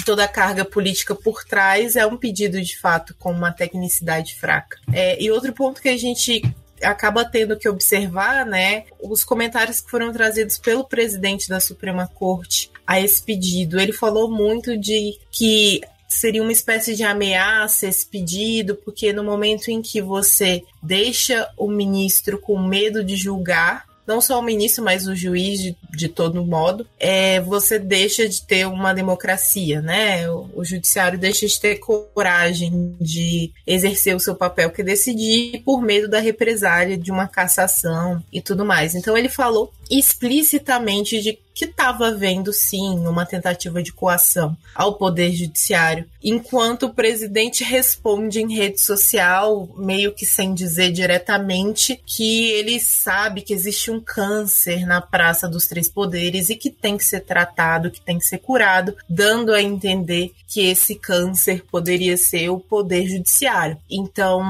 toda 0.05 0.25
a 0.25 0.29
carga 0.29 0.63
política 0.63 1.15
por 1.15 1.43
trás, 1.43 1.97
é 1.97 2.05
um 2.05 2.19
pedido 2.19 2.61
de 2.61 2.79
fato 2.79 3.15
com 3.19 3.33
uma 3.33 3.51
tecnicidade 3.51 4.35
fraca. 4.35 4.79
É, 4.93 5.23
e 5.23 5.31
outro 5.31 5.55
ponto 5.55 5.81
que 5.81 5.89
a 5.89 5.97
gente 5.97 6.43
acaba 6.83 7.25
tendo 7.25 7.57
que 7.57 7.67
observar, 7.67 8.45
né, 8.45 8.85
os 9.01 9.25
comentários 9.25 9.81
que 9.81 9.91
foram 9.91 10.13
trazidos 10.13 10.59
pelo 10.59 10.85
presidente 10.85 11.49
da 11.49 11.61
Suprema 11.61 12.07
Corte 12.09 12.71
a 12.87 13.01
esse 13.01 13.23
pedido. 13.23 13.81
Ele 13.81 13.93
falou 13.93 14.31
muito 14.31 14.77
de 14.77 15.19
que 15.31 15.81
seria 16.13 16.43
uma 16.43 16.53
espécie 16.53 16.95
de 16.95 17.03
ameaça 17.03 17.87
esse 17.87 18.07
pedido, 18.07 18.75
porque 18.77 19.13
no 19.13 19.25
momento 19.25 19.69
em 19.69 19.83
que 19.83 20.01
você 20.01 20.63
deixa 20.83 21.49
o 21.57 21.69
ministro 21.69 22.39
com 22.39 22.59
medo 22.59 23.03
de 23.03 23.17
julgar, 23.17 23.87
não 24.07 24.21
só 24.21 24.39
o 24.39 24.43
ministro, 24.43 24.85
mas 24.85 25.07
o 25.07 25.15
juiz 25.15 25.61
de, 25.61 25.77
de 25.97 26.09
todo 26.09 26.45
modo, 26.45 26.87
é, 26.99 27.41
você 27.41 27.79
deixa 27.79 28.29
de 28.29 28.43
ter 28.43 28.67
uma 28.67 28.93
democracia, 28.93 29.81
né? 29.81 30.29
O, 30.29 30.51
o, 30.55 30.65
judiciário 30.65 31.19
deixa 31.19 31.47
de 31.47 31.61
ter 31.61 31.77
coragem 31.77 32.97
de 33.01 33.53
exercer 33.67 34.15
o 34.17 34.21
seu 34.21 34.35
papel, 34.35 34.71
que 34.71 34.83
decidir 34.83 35.63
por 35.65 35.81
medo 35.81 36.09
da 36.09 36.19
represália 36.19 36.97
de 36.99 37.13
uma 37.13 37.29
cassação 37.29 38.23
e 38.33 38.41
tudo 38.41 38.65
mais. 38.65 38.95
Então 38.95 39.17
ele 39.17 39.29
falou 39.29 39.73
explicitamente 39.91 41.21
de 41.21 41.39
que 41.55 41.65
estava 41.65 42.09
havendo 42.09 42.53
sim 42.53 43.07
uma 43.07 43.27
tentativa 43.27 43.83
de 43.83 43.93
coação 43.93 44.57
ao 44.75 44.95
poder 44.95 45.33
judiciário, 45.33 46.07
enquanto 46.23 46.85
o 46.85 46.95
presidente 46.95 47.65
responde 47.65 48.41
em 48.41 48.55
rede 48.55 48.81
social, 48.81 49.69
meio 49.77 50.13
que 50.13 50.25
sem 50.25 50.55
dizer 50.55 50.91
diretamente, 50.93 52.01
que 52.07 52.51
ele 52.51 52.81
sabe 52.81 53.43
que 53.43 53.53
existe 53.53 53.91
um 53.91 54.01
câncer 54.01 54.87
na 54.87 55.01
Praça 55.01 55.49
dos 55.49 55.67
Três 55.67 55.89
Poderes 55.89 56.49
e 56.49 56.57
que 56.57 56.71
tem 56.71 56.97
que 56.97 57.05
ser 57.05 57.21
tratado, 57.21 57.91
que 57.91 58.01
tem 58.01 58.19
que 58.19 58.27
ser 58.27 58.39
curado, 58.39 58.97
dando 59.09 59.53
a 59.53 59.63
entender 59.63 60.33
que 60.49 60.67
esse 60.67 60.95
câncer 60.95 61.65
poderia 61.71 62.17
ser 62.17 62.51
o 62.51 62.61
poder 62.61 63.09
judiciário. 63.09 63.79
Então, 63.91 64.43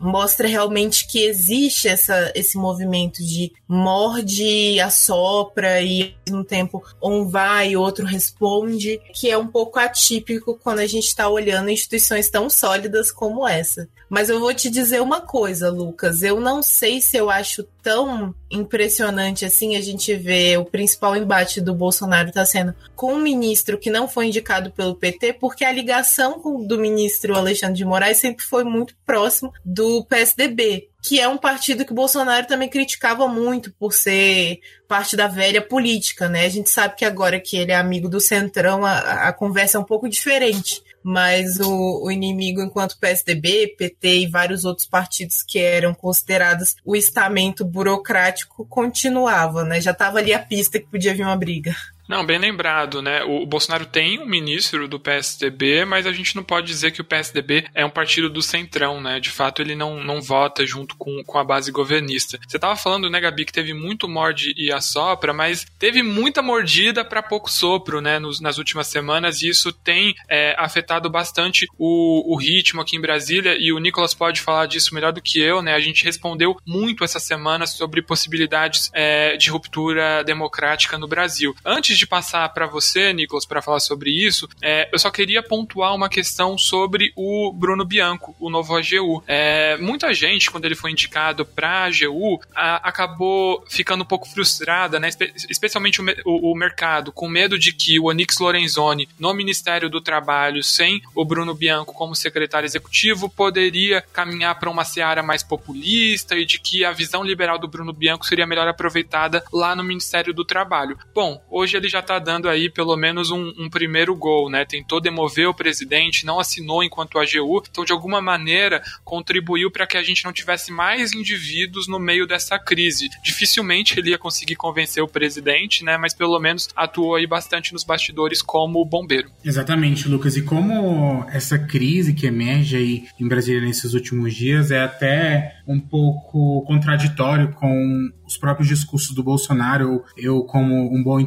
mostra 0.00 0.48
realmente 0.48 1.06
que 1.06 1.22
existe 1.22 1.86
essa, 1.86 2.32
esse 2.34 2.56
movimento 2.56 3.22
de 3.22 3.52
morde, 3.68 4.80
assopra 4.80 5.82
e 5.82 6.14
mesmo 6.28 6.44
tempo 6.44 6.84
um 7.02 7.26
vai 7.26 7.70
e 7.70 7.76
outro 7.76 8.04
responde, 8.04 9.00
que 9.14 9.30
é 9.30 9.38
um 9.38 9.46
pouco 9.46 9.78
atípico 9.78 10.58
quando 10.62 10.80
a 10.80 10.86
gente 10.86 11.06
está 11.06 11.28
olhando 11.28 11.70
instituições 11.70 12.28
tão 12.28 12.50
sólidas 12.50 13.10
como 13.10 13.46
essa. 13.46 13.88
Mas 14.08 14.30
eu 14.30 14.40
vou 14.40 14.54
te 14.54 14.70
dizer 14.70 15.02
uma 15.02 15.20
coisa, 15.20 15.70
Lucas. 15.70 16.22
Eu 16.22 16.40
não 16.40 16.62
sei 16.62 17.00
se 17.00 17.16
eu 17.16 17.28
acho 17.28 17.62
tão 17.82 18.34
impressionante 18.50 19.44
assim 19.44 19.76
a 19.76 19.80
gente 19.82 20.14
ver 20.14 20.58
o 20.58 20.64
principal 20.64 21.14
embate 21.14 21.60
do 21.60 21.74
Bolsonaro 21.74 22.28
está 22.28 22.44
sendo 22.44 22.74
com 22.96 23.14
um 23.14 23.20
ministro 23.20 23.78
que 23.78 23.90
não 23.90 24.08
foi 24.08 24.26
indicado 24.26 24.70
pelo 24.70 24.94
PT, 24.94 25.34
porque 25.34 25.64
a 25.64 25.72
ligação 25.72 26.40
do 26.66 26.78
ministro 26.78 27.36
Alexandre 27.36 27.76
de 27.76 27.84
Moraes 27.84 28.18
sempre 28.18 28.44
foi 28.44 28.64
muito 28.64 28.94
próximo 29.04 29.52
do 29.64 30.04
PSDB 30.04 30.88
que 31.08 31.18
é 31.18 31.26
um 31.26 31.38
partido 31.38 31.86
que 31.86 31.92
o 31.92 31.94
Bolsonaro 31.94 32.46
também 32.46 32.68
criticava 32.68 33.26
muito 33.26 33.72
por 33.72 33.94
ser 33.94 34.60
parte 34.86 35.16
da 35.16 35.26
velha 35.26 35.62
política, 35.62 36.28
né? 36.28 36.44
A 36.44 36.50
gente 36.50 36.68
sabe 36.68 36.96
que 36.96 37.04
agora 37.04 37.40
que 37.40 37.56
ele 37.56 37.72
é 37.72 37.76
amigo 37.76 38.10
do 38.10 38.20
Centrão, 38.20 38.84
a, 38.84 39.28
a 39.28 39.32
conversa 39.32 39.78
é 39.78 39.80
um 39.80 39.84
pouco 39.84 40.06
diferente. 40.06 40.82
Mas 41.02 41.58
o, 41.60 42.04
o, 42.04 42.10
inimigo, 42.10 42.60
enquanto 42.60 42.98
PSDB, 42.98 43.74
PT 43.78 44.18
e 44.18 44.26
vários 44.26 44.66
outros 44.66 44.86
partidos 44.86 45.42
que 45.42 45.58
eram 45.58 45.94
considerados 45.94 46.76
o 46.84 46.94
estamento 46.94 47.64
burocrático, 47.64 48.66
continuava, 48.66 49.64
né? 49.64 49.80
Já 49.80 49.92
estava 49.92 50.18
ali 50.18 50.34
a 50.34 50.38
pista 50.38 50.78
que 50.78 50.90
podia 50.90 51.14
vir 51.14 51.22
uma 51.22 51.36
briga. 51.36 51.74
Não, 52.08 52.24
bem 52.24 52.38
lembrado, 52.38 53.02
né? 53.02 53.22
O 53.22 53.44
Bolsonaro 53.44 53.84
tem 53.84 54.18
um 54.18 54.24
ministro 54.24 54.88
do 54.88 54.98
PSDB, 54.98 55.84
mas 55.84 56.06
a 56.06 56.12
gente 56.12 56.34
não 56.34 56.42
pode 56.42 56.66
dizer 56.66 56.90
que 56.90 57.02
o 57.02 57.04
PSDB 57.04 57.66
é 57.74 57.84
um 57.84 57.90
partido 57.90 58.30
do 58.30 58.40
centrão, 58.40 58.98
né? 58.98 59.20
De 59.20 59.28
fato, 59.28 59.60
ele 59.60 59.74
não, 59.74 60.02
não 60.02 60.22
vota 60.22 60.66
junto 60.66 60.96
com, 60.96 61.22
com 61.22 61.38
a 61.38 61.44
base 61.44 61.70
governista. 61.70 62.38
Você 62.48 62.58
tava 62.58 62.76
falando, 62.76 63.10
né, 63.10 63.20
Gabi, 63.20 63.44
que 63.44 63.52
teve 63.52 63.74
muito 63.74 64.08
morde 64.08 64.54
e 64.56 64.72
assopra, 64.72 65.34
mas 65.34 65.66
teve 65.78 66.02
muita 66.02 66.40
mordida 66.40 67.04
para 67.04 67.22
pouco 67.22 67.50
sopro, 67.50 68.00
né, 68.00 68.18
nos, 68.18 68.40
nas 68.40 68.56
últimas 68.56 68.86
semanas, 68.86 69.42
e 69.42 69.48
isso 69.48 69.70
tem 69.70 70.14
é, 70.30 70.54
afetado 70.58 71.10
bastante 71.10 71.66
o, 71.76 72.32
o 72.32 72.38
ritmo 72.38 72.80
aqui 72.80 72.96
em 72.96 73.00
Brasília, 73.00 73.54
e 73.58 73.70
o 73.70 73.78
Nicolas 73.78 74.14
pode 74.14 74.40
falar 74.40 74.64
disso 74.64 74.94
melhor 74.94 75.12
do 75.12 75.20
que 75.20 75.40
eu, 75.40 75.60
né? 75.60 75.74
A 75.74 75.80
gente 75.80 76.04
respondeu 76.04 76.56
muito 76.66 77.04
essa 77.04 77.20
semana 77.20 77.66
sobre 77.66 78.00
possibilidades 78.00 78.90
é, 78.94 79.36
de 79.36 79.50
ruptura 79.50 80.24
democrática 80.24 80.96
no 80.96 81.06
Brasil. 81.06 81.54
Antes 81.62 81.97
de 81.98 82.06
passar 82.06 82.48
para 82.50 82.66
você, 82.66 83.12
Nicolas, 83.12 83.44
para 83.44 83.62
falar 83.62 83.80
sobre 83.80 84.10
isso, 84.10 84.48
é, 84.62 84.88
eu 84.92 84.98
só 84.98 85.10
queria 85.10 85.42
pontuar 85.42 85.94
uma 85.94 86.08
questão 86.08 86.56
sobre 86.56 87.12
o 87.16 87.52
Bruno 87.52 87.84
Bianco, 87.84 88.34
o 88.38 88.50
novo 88.50 88.76
AGU. 88.76 89.22
É, 89.26 89.76
muita 89.78 90.12
gente, 90.14 90.50
quando 90.50 90.64
ele 90.64 90.74
foi 90.74 90.90
indicado 90.90 91.44
para 91.44 91.68
a 91.68 91.84
AGU, 91.84 92.40
acabou 92.54 93.64
ficando 93.68 94.02
um 94.02 94.06
pouco 94.06 94.28
frustrada, 94.28 94.98
né? 94.98 95.08
Espe 95.08 95.32
especialmente 95.48 96.00
o, 96.00 96.04
o, 96.24 96.52
o, 96.52 96.54
mercado, 96.56 97.12
com 97.12 97.28
medo 97.28 97.58
de 97.58 97.72
que 97.72 97.98
o 97.98 98.04
Onix 98.04 98.38
Lorenzoni, 98.38 99.08
no 99.18 99.32
Ministério 99.34 99.88
do 99.88 100.00
Trabalho, 100.00 100.62
sem 100.62 101.02
o 101.14 101.24
Bruno 101.24 101.54
Bianco 101.54 101.92
como 101.92 102.14
secretário 102.14 102.66
executivo, 102.66 103.28
poderia 103.28 104.02
caminhar 104.12 104.58
para 104.58 104.70
uma 104.70 104.84
seara 104.84 105.22
mais 105.22 105.42
populista 105.42 106.36
e 106.36 106.44
de 106.44 106.58
que 106.58 106.84
a 106.84 106.92
visão 106.92 107.22
liberal 107.22 107.58
do 107.58 107.68
Bruno 107.68 107.92
Bianco 107.92 108.26
seria 108.26 108.46
melhor 108.46 108.68
aproveitada 108.68 109.44
lá 109.52 109.74
no 109.74 109.84
Ministério 109.84 110.32
do 110.32 110.44
Trabalho. 110.44 110.98
Bom, 111.14 111.42
hoje 111.50 111.76
ele 111.76 111.87
já 111.88 112.00
está 112.00 112.18
dando 112.18 112.48
aí 112.48 112.70
pelo 112.70 112.96
menos 112.96 113.30
um, 113.30 113.52
um, 113.58 113.68
primeiro 113.68 114.14
gol, 114.14 114.50
né? 114.50 114.64
Tentou 114.64 115.00
demover 115.00 115.48
o 115.48 115.54
presidente, 115.54 116.26
não 116.26 116.38
assinou 116.38 116.82
enquanto 116.82 117.18
AGU, 117.18 117.62
então 117.70 117.84
de 117.84 117.92
alguma 117.92 118.20
maneira 118.20 118.82
contribuiu 119.04 119.70
para 119.70 119.86
que 119.86 119.96
a 119.96 120.02
gente 120.02 120.24
não 120.24 120.32
tivesse 120.32 120.72
mais 120.72 121.12
indivíduos 121.12 121.88
no 121.88 121.98
meio 121.98 122.26
dessa 122.26 122.58
crise. 122.58 123.08
Dificilmente 123.22 123.98
ele 123.98 124.10
ia 124.10 124.18
conseguir 124.18 124.56
convencer 124.56 125.02
o 125.02 125.08
presidente, 125.08 125.84
né? 125.84 125.96
Mas 125.96 126.14
pelo 126.14 126.38
menos 126.38 126.68
atuou 126.76 127.14
aí 127.14 127.26
bastante 127.26 127.72
nos 127.72 127.84
bastidores 127.84 128.42
como 128.42 128.84
bombeiro. 128.84 129.30
Exatamente, 129.44 130.08
Lucas. 130.08 130.36
E 130.36 130.42
como 130.42 131.24
essa 131.30 131.58
crise 131.58 132.14
que 132.14 132.26
emerge 132.26 132.76
aí 132.76 133.04
em 133.20 133.28
Brasília 133.28 133.60
nesses 133.60 133.94
últimos 133.94 134.34
dias 134.34 134.70
é 134.70 134.82
até 134.82 135.58
um 135.66 135.78
pouco 135.78 136.64
contraditório 136.66 137.52
com 137.52 138.10
os 138.26 138.36
próprios 138.36 138.68
discursos 138.68 139.14
do 139.14 139.22
Bolsonaro. 139.22 140.04
Eu, 140.16 140.42
como 140.44 140.94
um 140.94 141.02
bom 141.02 141.18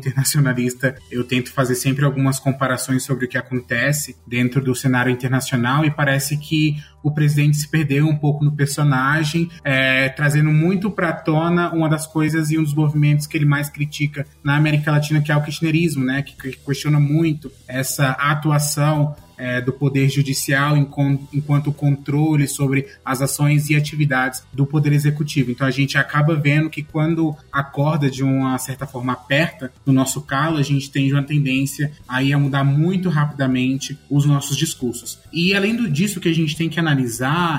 internacionalista, 0.52 0.96
eu 1.10 1.24
tento 1.24 1.52
fazer 1.52 1.76
sempre 1.76 2.06
algumas 2.06 2.40
comparações 2.40 3.04
sobre 3.04 3.26
o 3.26 3.28
que 3.28 3.38
acontece 3.38 4.16
dentro 4.28 4.62
do 4.62 4.76
cenário 4.76 5.12
internacional 5.12 5.86
e 5.86 5.92
parece 5.92 6.38
que 6.38 6.76
o 7.04 7.12
presidente 7.12 7.58
se 7.58 7.68
perdeu 7.68 8.08
um 8.08 8.16
pouco 8.16 8.44
no 8.44 8.52
personagem, 8.52 9.50
é, 9.64 10.10
trazendo 10.10 10.52
muito 10.52 10.90
para 10.90 11.12
tona 11.14 11.72
uma 11.72 11.90
das 11.90 12.06
coisas 12.08 12.52
e 12.52 12.58
um 12.58 12.64
dos 12.64 12.74
movimentos 12.74 13.28
que 13.28 13.38
ele 13.38 13.46
mais 13.46 13.70
critica 13.70 14.26
na 14.44 14.56
América 14.56 14.92
Latina, 14.92 15.22
que 15.22 15.32
é 15.32 15.36
o 15.36 15.44
kirchnerismo, 15.44 16.04
né, 16.04 16.22
que 16.22 16.58
questiona 16.58 17.00
muito 17.00 17.52
essa 17.68 18.12
atuação 18.12 19.16
é, 19.42 19.60
do 19.60 19.74
Poder 19.74 20.08
Judicial 20.08 20.78
enquanto 20.78 21.74
controle 21.74 22.48
sobre 22.48 22.86
as 23.04 23.24
ações 23.24 23.72
e 23.72 23.76
atividades 23.76 24.44
do 24.54 24.68
Poder 24.68 24.94
Executivo. 24.94 25.50
Então 25.50 25.66
a 25.66 25.72
gente 25.72 25.98
acaba 25.98 26.36
vendo 26.36 26.70
que 26.70 26.84
quando 26.84 27.36
a 27.52 27.64
corda 27.64 28.08
de 28.08 28.24
uma 28.24 28.56
certa 28.60 28.86
forma 28.86 29.14
aperta 29.14 29.74
no 29.84 29.92
nosso 29.92 30.22
calo, 30.22 30.58
a 30.58 30.64
gente 30.64 30.92
tem 30.92 31.12
uma 31.12 31.24
tendência 31.24 31.92
aí 32.08 32.32
a 32.32 32.38
mudar 32.38 32.64
muito 32.64 33.10
rapidamente 33.10 33.98
os 34.12 34.28
nossos 34.28 34.56
discursos. 34.56 35.18
E 35.34 35.56
além 35.56 35.92
disso 35.92 36.20
que 36.20 36.30
a 36.30 36.36
gente 36.36 36.56
tem 36.56 36.70
que 36.70 36.80
analisar, 36.80 36.91